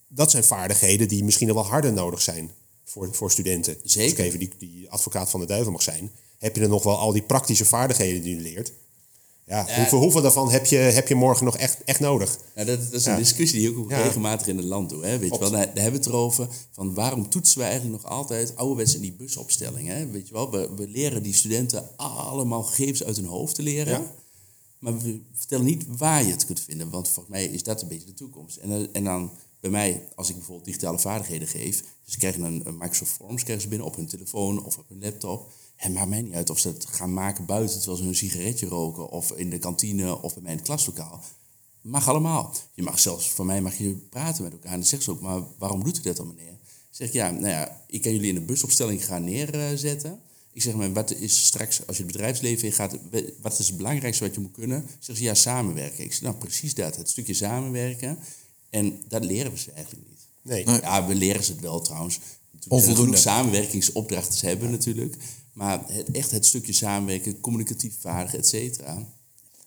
Dat 0.08 0.32
zijn 0.32 0.44
vaardigheden 0.44 1.08
die 1.08 1.24
misschien 1.24 1.54
wel 1.54 1.66
harder 1.66 1.94
nodig 1.94 2.22
zijn 2.22 2.52
voor, 2.86 3.10
voor 3.14 3.32
studenten. 3.32 3.78
Zeker. 3.84 4.04
Als 4.04 4.20
ik 4.20 4.26
even 4.26 4.40
die, 4.40 4.52
die 4.58 4.90
advocaat 4.90 5.30
van 5.30 5.40
de 5.40 5.46
duivel 5.46 5.72
mag 5.72 5.82
zijn. 5.82 6.12
Heb 6.38 6.56
je 6.56 6.62
er 6.62 6.70
nog 6.70 6.84
wel 6.84 6.98
al 6.98 7.12
die 7.12 7.22
praktische 7.22 7.66
vaardigheden 7.66 8.22
die 8.22 8.36
je 8.36 8.42
leert? 8.42 8.72
Ja, 9.48 9.66
Hoeveel, 9.76 10.00
hoeveel 10.00 10.22
daarvan 10.22 10.52
heb 10.52 10.66
je, 10.66 10.76
heb 10.76 11.08
je 11.08 11.16
morgen 11.16 11.46
nog 11.46 11.58
echt, 11.58 11.84
echt 11.84 12.00
nodig? 12.00 12.38
Ja, 12.56 12.64
dat, 12.64 12.84
dat 12.84 12.94
is 12.94 13.06
een 13.06 13.16
discussie 13.16 13.60
die 13.60 13.70
ik 13.70 13.78
ook 13.78 13.92
regelmatig 13.92 14.48
in 14.48 14.58
het 14.58 14.66
land 14.66 14.90
doe. 14.90 15.06
Hè? 15.06 15.20
Weet 15.20 15.34
je 15.34 15.40
wel, 15.40 15.52
daar, 15.52 15.60
hebben 15.60 15.92
we 15.92 15.98
het 15.98 16.06
erover 16.06 16.48
van 16.72 16.94
waarom 16.94 17.30
toetsen 17.30 17.58
we 17.58 17.64
eigenlijk 17.64 18.02
nog 18.02 18.12
altijd 18.12 18.56
ouderwets 18.56 18.96
in 18.96 19.02
die 19.02 19.14
busopstelling. 19.14 19.88
Hè? 19.88 20.08
Weet 20.08 20.28
je 20.28 20.34
wel, 20.34 20.52
we, 20.52 20.70
we 20.76 20.88
leren 20.88 21.24
die 21.24 21.34
studenten 21.34 21.90
allemaal 21.98 22.64
gegevens 22.64 23.04
uit 23.04 23.16
hun 23.16 23.26
hoofd 23.26 23.56
te 23.56 23.62
leren. 23.62 24.12
Maar 24.80 24.98
we 25.00 25.22
vertellen 25.34 25.66
niet 25.66 25.86
waar 25.88 26.24
je 26.24 26.32
het 26.32 26.46
kunt 26.46 26.60
vinden, 26.60 26.90
want 26.90 27.10
volgens 27.10 27.36
mij 27.36 27.46
is 27.46 27.64
dat 27.64 27.82
een 27.82 27.88
beetje 27.88 28.06
de 28.06 28.14
toekomst. 28.14 28.58
En, 28.58 28.72
eh, 28.72 28.88
en 28.92 29.04
dan 29.04 29.32
bij 29.60 29.70
mij, 29.70 30.08
als 30.16 30.30
ik 30.30 30.36
bijvoorbeeld 30.36 30.66
digitale 30.66 31.00
vaardigheden 31.00 31.48
geef, 31.48 31.80
dus 32.04 32.14
ze 32.14 32.18
krijgen 32.18 32.44
een, 32.44 32.62
een 32.66 32.78
Microsoft 32.78 33.12
Forms 33.12 33.44
krijgen 33.44 33.64
ze 33.64 33.70
binnen 33.70 33.88
op 33.88 33.96
hun 33.96 34.08
telefoon 34.08 34.64
of 34.64 34.78
op 34.78 34.90
hun 34.90 35.00
laptop. 35.02 35.52
Het 35.78 35.94
maakt 35.94 36.10
mij 36.10 36.22
niet 36.22 36.34
uit 36.34 36.50
of 36.50 36.60
ze 36.60 36.68
het 36.68 36.86
gaan 36.86 37.14
maken 37.14 37.46
buiten 37.46 37.78
terwijl 37.78 37.98
ze 37.98 38.04
hun 38.04 38.16
sigaretje 38.16 38.68
roken 38.68 39.10
of 39.10 39.32
in 39.32 39.50
de 39.50 39.58
kantine 39.58 40.22
of 40.22 40.34
bij 40.34 40.44
mij 40.44 40.52
in 40.52 40.58
het 40.58 40.68
klaslokaal. 40.68 41.24
Mag 41.82 42.08
allemaal. 42.08 42.54
Je 42.74 42.84
mag 42.84 43.00
zelfs, 43.00 43.30
voor 43.30 43.46
mij 43.46 43.62
mag 43.62 43.78
je 43.78 43.96
praten 44.10 44.44
met 44.44 44.52
elkaar. 44.52 44.72
En 44.72 44.78
dan 44.78 44.88
zegt 44.88 45.04
ze 45.04 45.12
ook, 45.12 45.22
maar 45.22 45.42
waarom 45.58 45.84
doet 45.84 45.98
u 45.98 46.02
dat 46.02 46.16
dan 46.16 46.28
meneer? 46.28 46.58
Zeg 46.90 47.12
ja, 47.12 47.32
nou 47.32 47.48
ja, 47.48 47.84
ik 47.88 48.02
kan 48.02 48.12
jullie 48.12 48.30
in 48.30 48.36
een 48.36 48.46
busopstelling 48.46 49.06
gaan 49.06 49.24
neerzetten. 49.24 50.20
Ik 50.54 50.62
zeg 50.62 50.74
maar, 50.74 50.94
wat 50.94 51.12
is 51.12 51.46
straks, 51.46 51.88
als 51.88 51.98
je 51.98 52.04
het 52.04 52.12
bedrijfsleven 52.12 52.68
in 52.68 52.74
gaat, 52.74 52.98
wat 53.42 53.60
is 53.60 53.68
het 53.68 53.78
belangrijkste 53.78 54.24
wat 54.24 54.36
je 54.36 54.42
moet 54.42 54.52
kunnen? 54.52 54.86
Zeg 55.00 55.18
ze, 55.18 55.24
ja, 55.24 55.34
samenwerken. 55.34 56.04
Ik 56.04 56.14
zeg, 56.14 56.22
nou 56.22 56.36
precies 56.36 56.74
dat, 56.74 56.96
het 56.96 57.10
stukje 57.10 57.34
samenwerken. 57.34 58.20
En 58.70 59.00
dat 59.08 59.26
leren 59.26 59.52
we 59.52 59.58
ze 59.58 59.72
eigenlijk 59.72 60.08
niet. 60.10 60.20
Nee. 60.42 60.66
Ja, 60.82 61.08
we 61.08 61.16
leren 61.16 61.44
ze 61.44 61.52
het 61.52 61.62
wel 61.62 61.82
trouwens. 61.82 62.20
Onvoldoende 62.68 63.18
samenwerkingsopdrachten 63.18 64.48
hebben 64.48 64.72
natuurlijk. 64.72 65.16
Maar 65.58 65.80
het, 65.88 66.12
echt 66.12 66.32
het 66.32 66.46
stukje 66.46 66.74
samenwerken, 66.74 67.40
communicatief 67.40 67.96
vaardig, 68.00 68.36
et 68.36 68.48
cetera. 68.48 69.08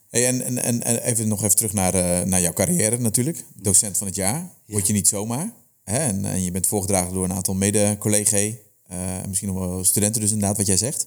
Hey, 0.08 0.26
en, 0.26 0.56
en, 0.62 0.82
en 0.82 1.02
even 1.02 1.28
nog 1.28 1.42
even 1.42 1.56
terug 1.56 1.72
naar, 1.72 1.94
uh, 1.94 2.26
naar 2.26 2.40
jouw 2.40 2.52
carrière 2.52 2.98
natuurlijk. 2.98 3.44
Docent 3.54 3.98
van 3.98 4.06
het 4.06 4.16
jaar. 4.16 4.50
Word 4.66 4.86
je 4.86 4.92
niet 4.92 5.08
zomaar. 5.08 5.52
Hè? 5.84 5.98
En, 5.98 6.24
en, 6.24 6.42
je 6.42 6.50
bent 6.50 6.66
voorgedragen 6.66 7.12
door 7.12 7.24
een 7.24 7.32
aantal 7.32 7.54
mede-collega's. 7.54 8.52
Uh, 8.92 8.98
misschien 9.28 9.48
nog 9.48 9.58
wel 9.58 9.84
studenten 9.84 10.20
dus 10.20 10.30
inderdaad, 10.30 10.56
wat 10.56 10.66
jij 10.66 10.76
zegt. 10.76 11.06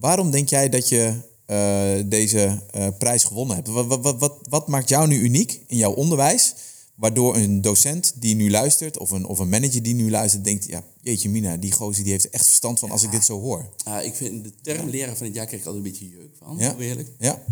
Waarom 0.00 0.30
denk 0.30 0.48
jij 0.48 0.68
dat 0.68 0.88
je 0.88 1.14
uh, 1.46 2.10
deze 2.10 2.62
prijs 2.98 3.24
gewonnen 3.24 3.56
hebt? 3.56 3.68
Wat, 3.68 3.86
wat, 3.86 4.18
wat, 4.18 4.38
wat 4.48 4.68
maakt 4.68 4.88
jou 4.88 5.08
nu 5.08 5.18
uniek 5.20 5.60
in 5.66 5.76
jouw 5.76 5.92
onderwijs? 5.92 6.54
Waardoor 6.96 7.36
een 7.36 7.60
docent 7.60 8.12
die 8.16 8.34
nu 8.34 8.50
luistert, 8.50 8.98
of 8.98 9.10
een, 9.10 9.26
of 9.26 9.38
een 9.38 9.48
manager 9.48 9.82
die 9.82 9.94
nu 9.94 10.10
luistert, 10.10 10.44
denkt: 10.44 10.66
ja, 10.66 10.84
jeetje, 11.00 11.28
Mina, 11.28 11.56
die 11.56 11.72
gozer 11.72 12.02
die 12.02 12.12
heeft 12.12 12.30
echt 12.30 12.46
verstand 12.46 12.78
van 12.78 12.90
als 12.90 13.02
ik 13.02 13.10
dit 13.10 13.24
zo 13.24 13.40
hoor. 13.40 13.68
Uh, 13.88 14.04
ik 14.04 14.14
vind 14.14 14.44
de 14.44 14.52
term 14.62 14.88
leraar 14.88 15.16
van 15.16 15.26
het 15.26 15.34
jaar 15.34 15.46
krijg 15.46 15.60
ik 15.62 15.66
altijd 15.68 15.84
een 15.84 15.90
beetje 15.90 16.08
jeuk 16.08 16.30
van, 16.38 16.56
ja. 16.58 16.76
eerlijk. 16.76 17.08
Ja. 17.18 17.44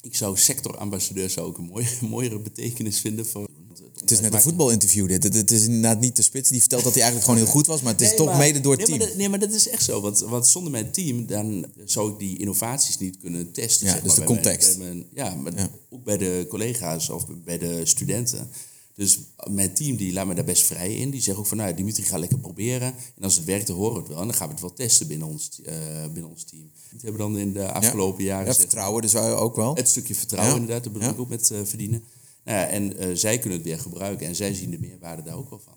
Ik 0.00 0.16
zou 0.16 0.36
sectorambassadeur 0.36 1.30
zou 1.30 1.46
ook 1.46 1.58
een 1.58 1.64
mooie, 1.64 1.88
mooiere 2.08 2.38
betekenis 2.38 3.00
vinden 3.00 3.26
voor. 3.26 3.48
Het 4.00 4.10
is 4.10 4.20
net 4.20 4.34
een 4.34 4.40
voetbalinterview 4.40 5.08
dit. 5.08 5.22
Het 5.22 5.50
is 5.50 5.64
inderdaad 5.64 6.00
niet 6.00 6.16
de 6.16 6.22
spits 6.22 6.48
die 6.50 6.60
vertelt 6.60 6.84
dat 6.84 6.94
hij 6.94 7.02
eigenlijk 7.02 7.30
gewoon 7.30 7.44
heel 7.44 7.54
goed 7.54 7.66
was, 7.66 7.82
maar 7.82 7.92
het 7.92 8.00
is 8.00 8.14
toch 8.14 8.38
mede 8.38 8.60
door 8.60 8.76
het 8.76 8.88
nee, 8.88 8.98
team. 8.98 9.08
Maar 9.08 9.18
nee, 9.18 9.28
maar 9.28 9.38
dat 9.38 9.52
is 9.52 9.68
echt 9.68 9.84
zo. 9.84 10.00
Want, 10.00 10.18
want 10.18 10.46
zonder 10.46 10.72
mijn 10.72 10.90
team 10.90 11.26
dan 11.26 11.66
zou 11.84 12.12
ik 12.12 12.18
die 12.18 12.38
innovaties 12.38 12.98
niet 12.98 13.18
kunnen 13.18 13.52
testen. 13.52 13.86
Ja, 13.86 13.92
zeg 13.92 14.02
dus 14.02 14.16
maar, 14.16 14.26
de 14.26 14.32
context. 14.34 14.78
Mijn, 14.78 15.06
ja, 15.12 15.34
maar 15.34 15.52
ook 15.90 16.04
bij 16.04 16.16
de 16.16 16.46
collega's 16.48 17.08
of 17.10 17.26
bij 17.44 17.58
de 17.58 17.80
studenten. 17.84 18.48
Dus 18.96 19.18
mijn 19.50 19.74
team 19.74 19.96
die 19.96 20.12
laat 20.12 20.26
me 20.26 20.34
daar 20.34 20.44
best 20.44 20.62
vrij 20.62 20.96
in. 20.96 21.10
Die 21.10 21.22
zegt 21.22 21.38
ook 21.38 21.46
van, 21.46 21.56
nou 21.56 21.74
Dimitri, 21.74 22.02
ga 22.02 22.18
lekker 22.18 22.38
proberen. 22.38 22.94
En 23.16 23.22
als 23.22 23.36
het 23.36 23.44
werkt, 23.44 23.66
dan 23.66 23.76
horen 23.76 23.92
we 23.92 23.98
het 23.98 24.08
wel. 24.08 24.20
En 24.20 24.26
dan 24.26 24.36
gaan 24.36 24.46
we 24.46 24.52
het 24.52 24.62
wel 24.62 24.72
testen 24.72 25.06
binnen 25.06 25.28
ons, 25.28 25.60
uh, 25.62 26.02
binnen 26.02 26.30
ons 26.30 26.44
team. 26.44 26.70
Die 26.90 27.00
hebben 27.00 27.20
dan 27.20 27.38
in 27.38 27.52
de 27.52 27.72
afgelopen 27.72 28.24
ja. 28.24 28.30
jaren... 28.30 28.46
Ja, 28.46 28.54
vertrouwen 28.54 29.02
dus 29.02 29.14
ook 29.16 29.56
wel. 29.56 29.74
Het 29.74 29.88
stukje 29.88 30.14
vertrouwen 30.14 30.60
inderdaad, 30.60 30.84
daar 30.84 30.92
bedoel 30.92 31.10
ik 31.10 31.20
ook 31.20 31.28
met 31.28 31.50
uh, 31.50 31.58
verdienen. 31.64 32.04
Nou 32.44 32.58
ja, 32.58 32.66
en 32.66 33.04
uh, 33.04 33.16
zij 33.16 33.38
kunnen 33.38 33.58
het 33.58 33.68
weer 33.68 33.78
gebruiken. 33.78 34.26
En 34.26 34.34
zij 34.36 34.54
zien 34.54 34.70
de 34.70 34.78
meerwaarde 34.78 35.22
daar 35.22 35.36
ook 35.36 35.50
wel 35.50 35.60
van. 35.64 35.74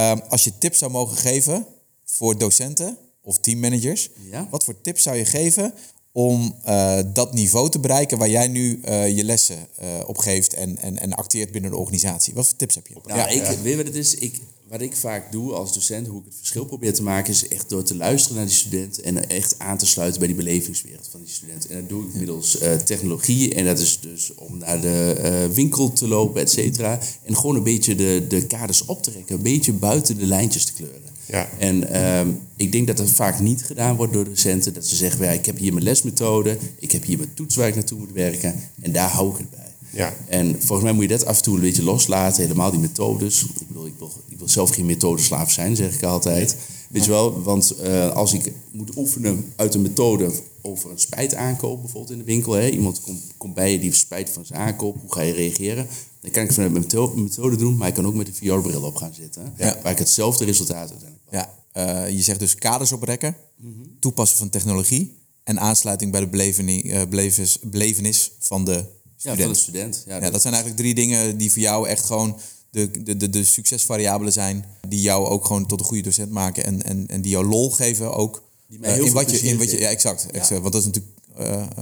Um, 0.00 0.20
als 0.28 0.44
je 0.44 0.58
tips 0.58 0.78
zou 0.78 0.90
mogen 0.90 1.16
geven 1.16 1.66
voor 2.04 2.38
docenten 2.38 2.98
of 3.22 3.38
teammanagers... 3.38 4.10
Wat 4.50 4.64
voor 4.64 4.80
tips 4.80 5.02
zou 5.02 5.16
je 5.16 5.24
geven 5.24 5.74
om 6.12 6.54
uh, 6.66 6.98
dat 7.12 7.32
niveau 7.32 7.70
te 7.70 7.78
bereiken 7.78 8.18
waar 8.18 8.30
jij 8.30 8.48
nu 8.48 8.80
uh, 8.88 9.16
je 9.16 9.24
lessen 9.24 9.56
uh, 9.82 9.86
op 10.06 10.18
geeft 10.18 10.54
en, 10.54 10.78
en, 10.78 10.98
en 10.98 11.14
acteert 11.14 11.52
binnen 11.52 11.70
de 11.70 11.76
organisatie? 11.76 12.34
Wat 12.34 12.46
voor 12.46 12.56
tips 12.56 12.74
heb 12.74 12.86
je? 12.86 12.94
Nou, 13.04 13.18
ja, 13.18 13.26
ik, 13.26 13.46
ja. 13.46 13.62
weet 13.62 13.76
wat 13.76 13.86
het 13.86 13.94
is? 13.94 14.14
Ik, 14.14 14.40
wat 14.68 14.80
ik 14.80 14.96
vaak 14.96 15.32
doe 15.32 15.52
als 15.52 15.74
docent, 15.74 16.06
hoe 16.06 16.18
ik 16.18 16.24
het 16.24 16.34
verschil 16.36 16.64
probeer 16.64 16.94
te 16.94 17.02
maken, 17.02 17.32
is 17.32 17.48
echt 17.48 17.68
door 17.68 17.82
te 17.82 17.96
luisteren 17.96 18.36
naar 18.36 18.46
die 18.46 18.54
student 18.54 19.00
en 19.00 19.28
echt 19.28 19.58
aan 19.58 19.78
te 19.78 19.86
sluiten 19.86 20.18
bij 20.18 20.28
die 20.28 20.36
belevingswereld 20.36 21.08
van 21.10 21.20
die 21.20 21.32
student. 21.32 21.66
En 21.66 21.80
dat 21.80 21.88
doe 21.88 22.06
ik 22.06 22.14
middels 22.14 22.58
technologie 22.84 23.54
en 23.54 23.64
dat 23.64 23.78
is 23.78 23.98
dus 24.00 24.34
om 24.34 24.58
naar 24.58 24.80
de 24.80 25.50
winkel 25.54 25.92
te 25.92 26.08
lopen, 26.08 26.40
et 26.40 26.50
cetera. 26.50 27.00
En 27.22 27.36
gewoon 27.36 27.56
een 27.56 27.62
beetje 27.62 27.94
de, 27.94 28.24
de 28.28 28.46
kaders 28.46 28.84
op 28.84 29.02
te 29.02 29.10
trekken, 29.10 29.36
een 29.36 29.42
beetje 29.42 29.72
buiten 29.72 30.18
de 30.18 30.26
lijntjes 30.26 30.64
te 30.64 30.72
kleuren. 30.72 31.07
Ja. 31.28 31.48
En 31.58 32.02
um, 32.18 32.40
ik 32.56 32.72
denk 32.72 32.86
dat 32.86 32.96
dat 32.96 33.10
vaak 33.10 33.40
niet 33.40 33.64
gedaan 33.64 33.96
wordt 33.96 34.12
door 34.12 34.24
docenten. 34.24 34.74
Dat 34.74 34.86
ze 34.86 34.96
zeggen, 34.96 35.24
ja, 35.24 35.30
ik 35.30 35.46
heb 35.46 35.58
hier 35.58 35.72
mijn 35.72 35.84
lesmethode, 35.84 36.58
ik 36.78 36.92
heb 36.92 37.04
hier 37.04 37.18
mijn 37.18 37.34
toets 37.34 37.56
waar 37.56 37.68
ik 37.68 37.74
naartoe 37.74 37.98
moet 37.98 38.12
werken 38.12 38.54
en 38.80 38.92
daar 38.92 39.10
hou 39.10 39.30
ik 39.30 39.38
het 39.38 39.50
bij. 39.50 39.66
Ja. 39.90 40.14
En 40.26 40.56
volgens 40.58 40.82
mij 40.82 40.92
moet 40.92 41.02
je 41.02 41.08
dat 41.08 41.24
af 41.24 41.36
en 41.36 41.42
toe 41.42 41.54
een 41.54 41.60
beetje 41.60 41.82
loslaten, 41.82 42.42
helemaal 42.42 42.70
die 42.70 42.80
methodes. 42.80 43.42
Ik 43.42 43.68
bedoel, 43.68 43.86
ik 43.86 43.94
wil, 43.98 44.12
ik 44.28 44.38
wil 44.38 44.48
zelf 44.48 44.70
geen 44.70 44.86
methodeslaaf 44.86 45.50
zijn, 45.50 45.76
zeg 45.76 45.94
ik 45.94 46.02
altijd. 46.02 46.56
Weet 46.88 47.04
je 47.04 47.10
wel, 47.10 47.42
want 47.42 47.74
uh, 47.82 48.10
als 48.10 48.32
ik 48.32 48.52
moet 48.70 48.96
oefenen 48.96 49.52
uit 49.56 49.74
een 49.74 49.82
methode 49.82 50.30
over 50.62 50.90
een 50.90 50.98
spijt 50.98 51.34
aankoop, 51.34 51.80
bijvoorbeeld 51.80 52.12
in 52.12 52.18
de 52.18 52.24
winkel. 52.24 52.52
Hè, 52.52 52.68
iemand 52.68 53.00
komt, 53.00 53.20
komt 53.36 53.54
bij 53.54 53.72
je 53.72 53.78
die 53.78 53.92
spijt 53.92 54.30
van 54.30 54.44
zijn 54.44 54.60
aankoop, 54.60 54.96
hoe 55.00 55.12
ga 55.12 55.20
je 55.20 55.32
reageren? 55.32 55.86
Dan 56.20 56.30
kan 56.30 56.42
ik 56.42 56.52
vanuit 56.52 56.72
mijn 56.72 56.84
methode, 56.84 57.20
methode 57.20 57.56
doen, 57.56 57.76
maar 57.76 57.88
ik 57.88 57.94
kan 57.94 58.06
ook 58.06 58.14
met 58.14 58.26
de 58.26 58.34
VR-bril 58.34 58.82
op 58.82 58.96
gaan 58.96 59.14
zitten. 59.14 59.52
Ja. 59.56 59.78
Waar 59.82 59.92
ik 59.92 59.98
hetzelfde 59.98 60.44
resultaat 60.44 60.90
uiteindelijk 60.90 61.17
Ja, 61.30 61.54
uh, 61.74 62.10
je 62.10 62.22
zegt 62.22 62.38
dus 62.38 62.54
kaders 62.54 62.92
oprekken, 62.92 63.36
mm 63.56 63.72
-hmm. 63.72 63.96
toepassen 64.00 64.38
van 64.38 64.50
technologie 64.50 65.16
en 65.44 65.60
aansluiting 65.60 66.12
bij 66.12 66.20
de 66.20 66.28
belevenis, 66.28 66.82
uh, 66.82 67.02
belevenis, 67.08 67.58
belevenis 67.62 68.30
van 68.38 68.64
de 68.64 68.84
student. 69.16 69.38
Ja, 69.38 69.44
van 69.44 69.52
de 69.52 69.58
student. 69.58 70.02
Ja, 70.06 70.14
ja, 70.14 70.20
dat, 70.20 70.32
dat 70.32 70.42
zijn 70.42 70.54
eigenlijk 70.54 70.82
drie 70.82 70.94
dingen 70.94 71.36
die 71.36 71.52
voor 71.52 71.62
jou 71.62 71.88
echt 71.88 72.04
gewoon 72.04 72.40
de, 72.70 73.02
de, 73.02 73.16
de, 73.16 73.30
de 73.30 73.44
succesvariabelen 73.44 74.32
zijn. 74.32 74.64
Die 74.88 75.00
jou 75.00 75.26
ook 75.26 75.44
gewoon 75.44 75.66
tot 75.66 75.80
een 75.80 75.86
goede 75.86 76.02
docent 76.02 76.30
maken. 76.30 76.64
En, 76.64 76.82
en, 76.82 77.06
en 77.06 77.22
die 77.22 77.30
jou 77.30 77.46
lol 77.46 77.70
geven 77.70 78.14
ook. 78.14 78.42
Die 78.68 78.78
mij 78.78 78.92
heel 78.92 79.04
in, 79.04 79.12
wat 79.12 79.30
je, 79.30 79.38
in 79.38 79.58
wat 79.58 79.70
je. 79.70 79.80
Ja, 79.80 79.88
exact. 79.88 80.26
exact 80.30 80.60
Want 80.60 80.72
dat 80.72 80.82
is 80.82 80.84
natuurlijk 80.84 81.14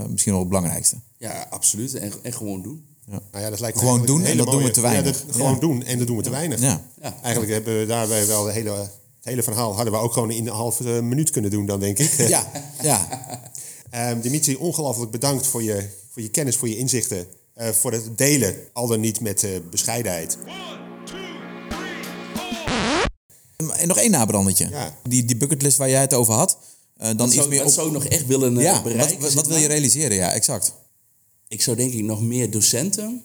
misschien 0.09 0.33
wel 0.33 0.41
het 0.41 0.51
belangrijkste. 0.51 0.97
Ja, 1.19 1.47
absoluut. 1.51 1.95
En, 1.95 2.13
en 2.23 2.33
gewoon 2.33 2.63
doen. 2.63 2.87
Ja. 3.11 3.21
Nou 3.33 3.45
ja, 3.45 3.51
dat 3.51 3.61
lijkt 3.61 3.79
gewoon 3.79 4.07
doen 4.07 4.25
en 4.25 4.37
dat 4.37 4.47
mooie, 4.47 4.59
doen 4.59 4.67
we 4.67 4.75
te 4.75 4.81
weinig. 4.81 5.19
Ja, 5.19 5.27
dat, 5.27 5.37
gewoon 5.37 5.61
doen 5.61 5.85
en 5.85 5.99
dat 5.99 6.07
doen 6.07 6.17
we 6.17 6.23
te 6.23 6.31
weinig. 6.31 6.61
Ja. 6.61 6.85
Ja. 7.03 7.21
Eigenlijk 7.23 7.53
hebben 7.53 7.79
we 7.79 7.87
daarbij 7.87 8.27
wel 8.27 8.45
de 8.45 8.53
hele, 8.53 8.91
het 9.27 9.35
hele 9.35 9.55
verhaal 9.55 9.75
hadden 9.75 9.93
we 9.93 9.99
ook 9.99 10.13
gewoon 10.13 10.31
in 10.31 10.47
een 10.47 10.53
halve 10.53 11.03
minuut 11.03 11.31
kunnen 11.31 11.51
doen 11.51 11.67
dan, 11.67 11.81
denk 11.81 11.99
ik. 11.99 12.11
Ja, 12.29 12.51
ja. 12.83 13.09
um, 14.11 14.21
Dimitri, 14.27 14.57
ongelooflijk 14.57 15.11
bedankt 15.11 15.47
voor 15.47 15.63
je, 15.63 15.89
voor 16.11 16.23
je 16.23 16.29
kennis, 16.29 16.57
voor 16.57 16.69
je 16.69 16.77
inzichten. 16.77 17.27
Uh, 17.57 17.69
voor 17.69 17.93
het 17.93 18.19
delen, 18.19 18.57
al 18.73 18.87
dan 18.87 19.01
niet 19.01 19.21
met 19.21 19.43
uh, 19.43 19.51
bescheidenheid. 19.71 20.39
En 23.77 23.89
nog 23.89 23.99
één 23.99 24.11
nabrandetje. 24.11 24.69
Ja. 24.69 24.97
Die, 25.03 25.25
die 25.25 25.37
bucketlist 25.37 25.77
waar 25.77 25.91
jij 25.91 26.01
het 26.01 26.15
over 26.15 26.35
had. 26.35 26.59
Uh, 26.99 27.07
dan 27.07 27.17
dat 27.17 27.27
iets 27.27 27.37
zou, 27.37 27.49
meer 27.49 27.59
dat 27.59 27.69
op... 27.69 27.75
zou 27.75 27.87
ik 27.87 27.93
nog 27.93 28.05
echt 28.05 28.27
willen 28.27 28.57
uh, 28.57 28.63
ja, 28.63 28.83
bereiken. 28.83 29.21
Wat, 29.21 29.33
wat 29.33 29.47
wil 29.47 29.57
je 29.57 29.67
realiseren? 29.67 30.17
Ja, 30.17 30.33
exact. 30.33 30.73
Ik 31.49 31.63
zou 31.63 31.77
denk 31.77 31.93
ik 31.93 32.05
nog 32.05 32.23
meer 32.23 32.51
docenten 32.51 33.25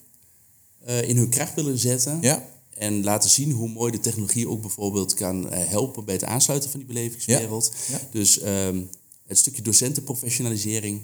uh, 0.88 1.10
in 1.10 1.18
hun 1.18 1.30
kracht 1.30 1.54
willen 1.54 1.78
zetten. 1.78 2.18
Ja. 2.22 2.46
En 2.82 3.04
laten 3.04 3.30
zien 3.30 3.52
hoe 3.52 3.70
mooi 3.70 3.92
de 3.92 4.00
technologie 4.00 4.50
ook 4.50 4.62
bijvoorbeeld 4.62 5.14
kan 5.14 5.52
helpen 5.54 6.06
bij 6.06 6.14
het 6.14 6.24
aansluiten 6.24 6.70
van 6.70 6.80
die 6.80 6.88
belevingswereld. 6.88 7.72
Ja. 7.88 7.98
Ja. 7.98 8.08
Dus 8.12 8.44
um, 8.44 8.90
het 9.28 9.38
stukje 9.38 9.62
docentenprofessionalisering. 9.62 11.02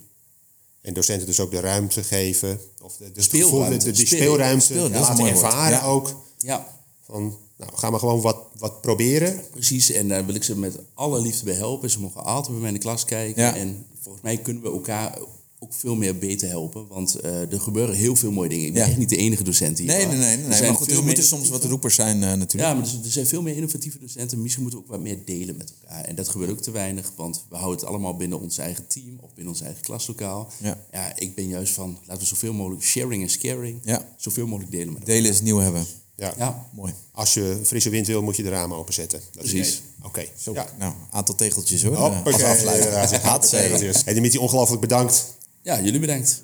En 0.81 0.93
docenten 0.93 1.27
dus 1.27 1.39
ook 1.39 1.51
de 1.51 1.59
ruimte 1.59 2.03
geven. 2.03 2.59
Of 2.81 2.97
de, 2.97 3.11
de 3.11 3.21
speelruimte. 3.21 3.77
De, 3.77 3.91
de, 3.91 3.91
die 3.91 4.05
speelruimte 4.05 4.89
laten 4.89 5.25
ervaren 5.25 5.81
ook. 5.81 6.15
Ja. 6.37 6.67
Van, 7.01 7.37
nou, 7.57 7.71
ga 7.75 7.89
maar 7.89 7.99
gewoon 7.99 8.21
wat, 8.21 8.37
wat 8.57 8.81
proberen. 8.81 9.41
Precies, 9.51 9.91
en 9.91 10.07
daar 10.07 10.25
wil 10.25 10.35
ik 10.35 10.43
ze 10.43 10.57
met 10.57 10.79
alle 10.93 11.21
liefde 11.21 11.45
bij 11.45 11.55
helpen. 11.55 11.89
Ze 11.89 11.99
mogen 11.99 12.23
altijd 12.23 12.51
bij 12.51 12.59
mij 12.59 12.67
in 12.67 12.73
de 12.73 12.81
klas 12.81 13.05
kijken. 13.05 13.43
Ja. 13.43 13.55
En 13.55 13.85
volgens 14.01 14.23
mij 14.23 14.37
kunnen 14.37 14.63
we 14.63 14.71
elkaar 14.71 15.19
ook 15.59 15.73
veel 15.73 15.95
meer 15.95 16.17
beter 16.17 16.47
helpen. 16.49 16.87
Want 16.87 17.17
uh, 17.25 17.51
er 17.53 17.59
gebeuren 17.61 17.95
heel 17.95 18.15
veel 18.15 18.31
mooie 18.31 18.49
dingen. 18.49 18.65
Ik 18.65 18.73
ben 18.73 18.81
Ja. 18.81 18.87
echt 18.87 18.97
niet 18.97 19.09
de 19.09 19.15
enige 19.17 19.43
docent 19.43 19.77
hier. 19.77 19.87
Nee, 19.87 20.05
nee, 20.05 20.17
nee. 20.17 20.37
nee, 20.37 20.45
Er 20.59 20.65
Maar 20.65 20.75
goed, 20.75 20.91
er 20.91 21.03
moeten 21.03 21.23
soms 21.23 21.49
wat 21.49 21.63
roepers 21.63 21.95
zijn 21.95 22.15
uh, 22.15 22.21
natuurlijk. 22.21 22.53
Ja, 22.53 22.73
maar 22.73 22.83
er, 22.87 22.93
er 23.03 23.11
zijn 23.11 23.27
veel 23.27 23.41
meer 23.41 23.55
innovatieve 23.55 23.99
docenten. 23.99 24.41
Misschien 24.41 24.63
moeten 24.63 24.79
we 24.79 24.85
ook 24.85 24.91
wat 24.91 25.01
meer 25.01 25.17
delen 25.25 25.57
met 25.57 25.73
elkaar. 25.81 26.03
En 26.03 26.15
dat 26.15 26.27
gebeurt 26.29 26.51
ook 26.51 26.61
te 26.61 26.71
weinig, 26.71 27.11
want 27.15 27.45
we 27.49 27.55
houden 27.55 27.79
het 27.79 27.89
allemaal 27.89 28.15
binnen 28.15 28.39
ons 28.41 28.57
eigen 28.57 28.87
team 28.87 29.17
of 29.21 29.33
binnen 29.33 29.53
ons 29.53 29.61
eigen 29.61 29.81
klaslokaal. 29.81 30.51
Ja. 30.61 30.77
ja 30.91 31.11
ik 31.15 31.35
ben 31.35 31.47
juist 31.47 31.73
van, 31.73 31.97
laten 32.05 32.21
we 32.21 32.27
zoveel 32.29 32.53
mogelijk 32.53 32.83
sharing 32.83 33.23
en 33.23 33.29
scaring, 33.29 33.79
Ja. 33.83 34.07
zoveel 34.17 34.47
mogelijk 34.47 34.71
delen 34.71 34.87
met 34.87 34.97
elkaar. 34.97 35.15
Delen 35.15 35.29
is 35.29 35.35
het 35.35 35.45
nieuw 35.45 35.57
hebben. 35.59 35.85
Ja. 36.15 36.33
Ja, 36.37 36.69
Mooi. 36.73 36.93
Als 37.11 37.33
je 37.33 37.59
frisse 37.63 37.89
wind 37.89 38.07
wil, 38.07 38.21
moet 38.21 38.35
je 38.35 38.43
de 38.43 38.49
ramen 38.49 38.77
openzetten. 38.77 39.21
Dat 39.31 39.43
is 39.43 39.51
Precies. 39.51 39.73
het. 39.73 39.81
Oké. 40.05 40.25
Zo, 40.39 40.53
Ja. 40.53 40.67
nou, 40.79 40.93
aantal 41.11 41.35
tegeltjes 41.35 41.83
hoor. 41.83 41.95
Hoppakee, 41.95 42.33
Als 42.33 42.43
afleiding. 42.43 42.85
inderdaad. 42.93 43.21
Hatzee. 43.21 43.91
Hey, 44.03 44.13
Dimitri, 44.13 44.37
ongelooflijk 44.39 44.81
bedankt. 44.81 45.35
Ja, 45.61 45.81
jullie 45.81 45.99
bedankt. 45.99 46.43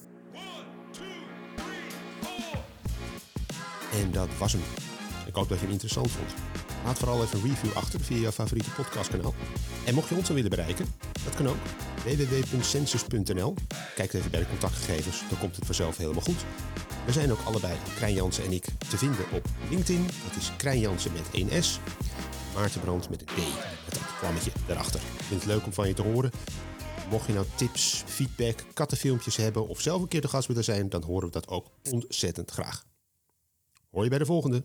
En 3.93 4.11
dat 4.11 4.27
was 4.37 4.51
hem. 4.51 4.61
Ik 5.27 5.35
hoop 5.35 5.49
dat 5.49 5.57
je 5.57 5.63
hem 5.63 5.73
interessant 5.73 6.11
vond. 6.11 6.29
Laat 6.85 6.97
vooral 6.99 7.23
even 7.23 7.39
een 7.39 7.49
review 7.49 7.73
achter 7.73 7.99
via 7.99 8.17
je 8.17 8.31
favoriete 8.31 8.69
podcastkanaal. 8.69 9.33
En 9.85 9.93
mocht 9.93 10.09
je 10.09 10.15
ons 10.15 10.25
dan 10.25 10.35
willen 10.35 10.49
bereiken, 10.49 10.85
dat 11.23 11.35
kan 11.35 11.47
ook. 11.47 11.57
www.census.nl 12.03 13.55
Kijk 13.95 14.13
even 14.13 14.31
bij 14.31 14.39
de 14.39 14.49
contactgegevens, 14.49 15.23
dan 15.29 15.39
komt 15.39 15.55
het 15.55 15.65
vanzelf 15.65 15.97
helemaal 15.97 16.21
goed. 16.21 16.45
We 17.05 17.11
zijn 17.11 17.31
ook 17.31 17.39
allebei, 17.43 17.73
Krijn 17.95 18.13
Jansen 18.13 18.43
en 18.43 18.51
ik, 18.51 18.65
te 18.89 18.97
vinden 18.97 19.25
op 19.31 19.45
LinkedIn. 19.69 20.05
Dat 20.27 20.35
is 20.37 20.51
Krijn 20.57 20.79
Jansen 20.79 21.11
met 21.13 21.49
1 21.49 21.63
S. 21.63 21.79
Maartenbrand 22.55 23.09
met 23.09 23.21
een 23.21 23.27
e. 23.27 23.41
D, 23.41 23.55
met 23.85 23.93
dat 23.93 24.17
klammetje 24.19 24.51
daarachter. 24.67 24.99
Ik 24.99 25.25
vind 25.25 25.41
het 25.41 25.49
leuk 25.49 25.65
om 25.65 25.73
van 25.73 25.87
je 25.87 25.93
te 25.93 26.01
horen. 26.01 26.31
Mocht 27.13 27.27
je 27.27 27.33
nou 27.33 27.45
tips, 27.55 28.03
feedback, 28.05 28.63
kattenfilmpjes 28.73 29.35
hebben 29.35 29.67
of 29.67 29.81
zelf 29.81 30.01
een 30.01 30.07
keer 30.07 30.21
de 30.21 30.27
gast 30.27 30.47
willen 30.47 30.63
zijn, 30.63 30.89
dan 30.89 31.03
horen 31.03 31.27
we 31.27 31.33
dat 31.33 31.47
ook 31.47 31.67
ontzettend 31.91 32.51
graag. 32.51 32.85
Hoor 33.91 34.03
je 34.03 34.09
bij 34.09 34.17
de 34.17 34.25
volgende. 34.25 34.63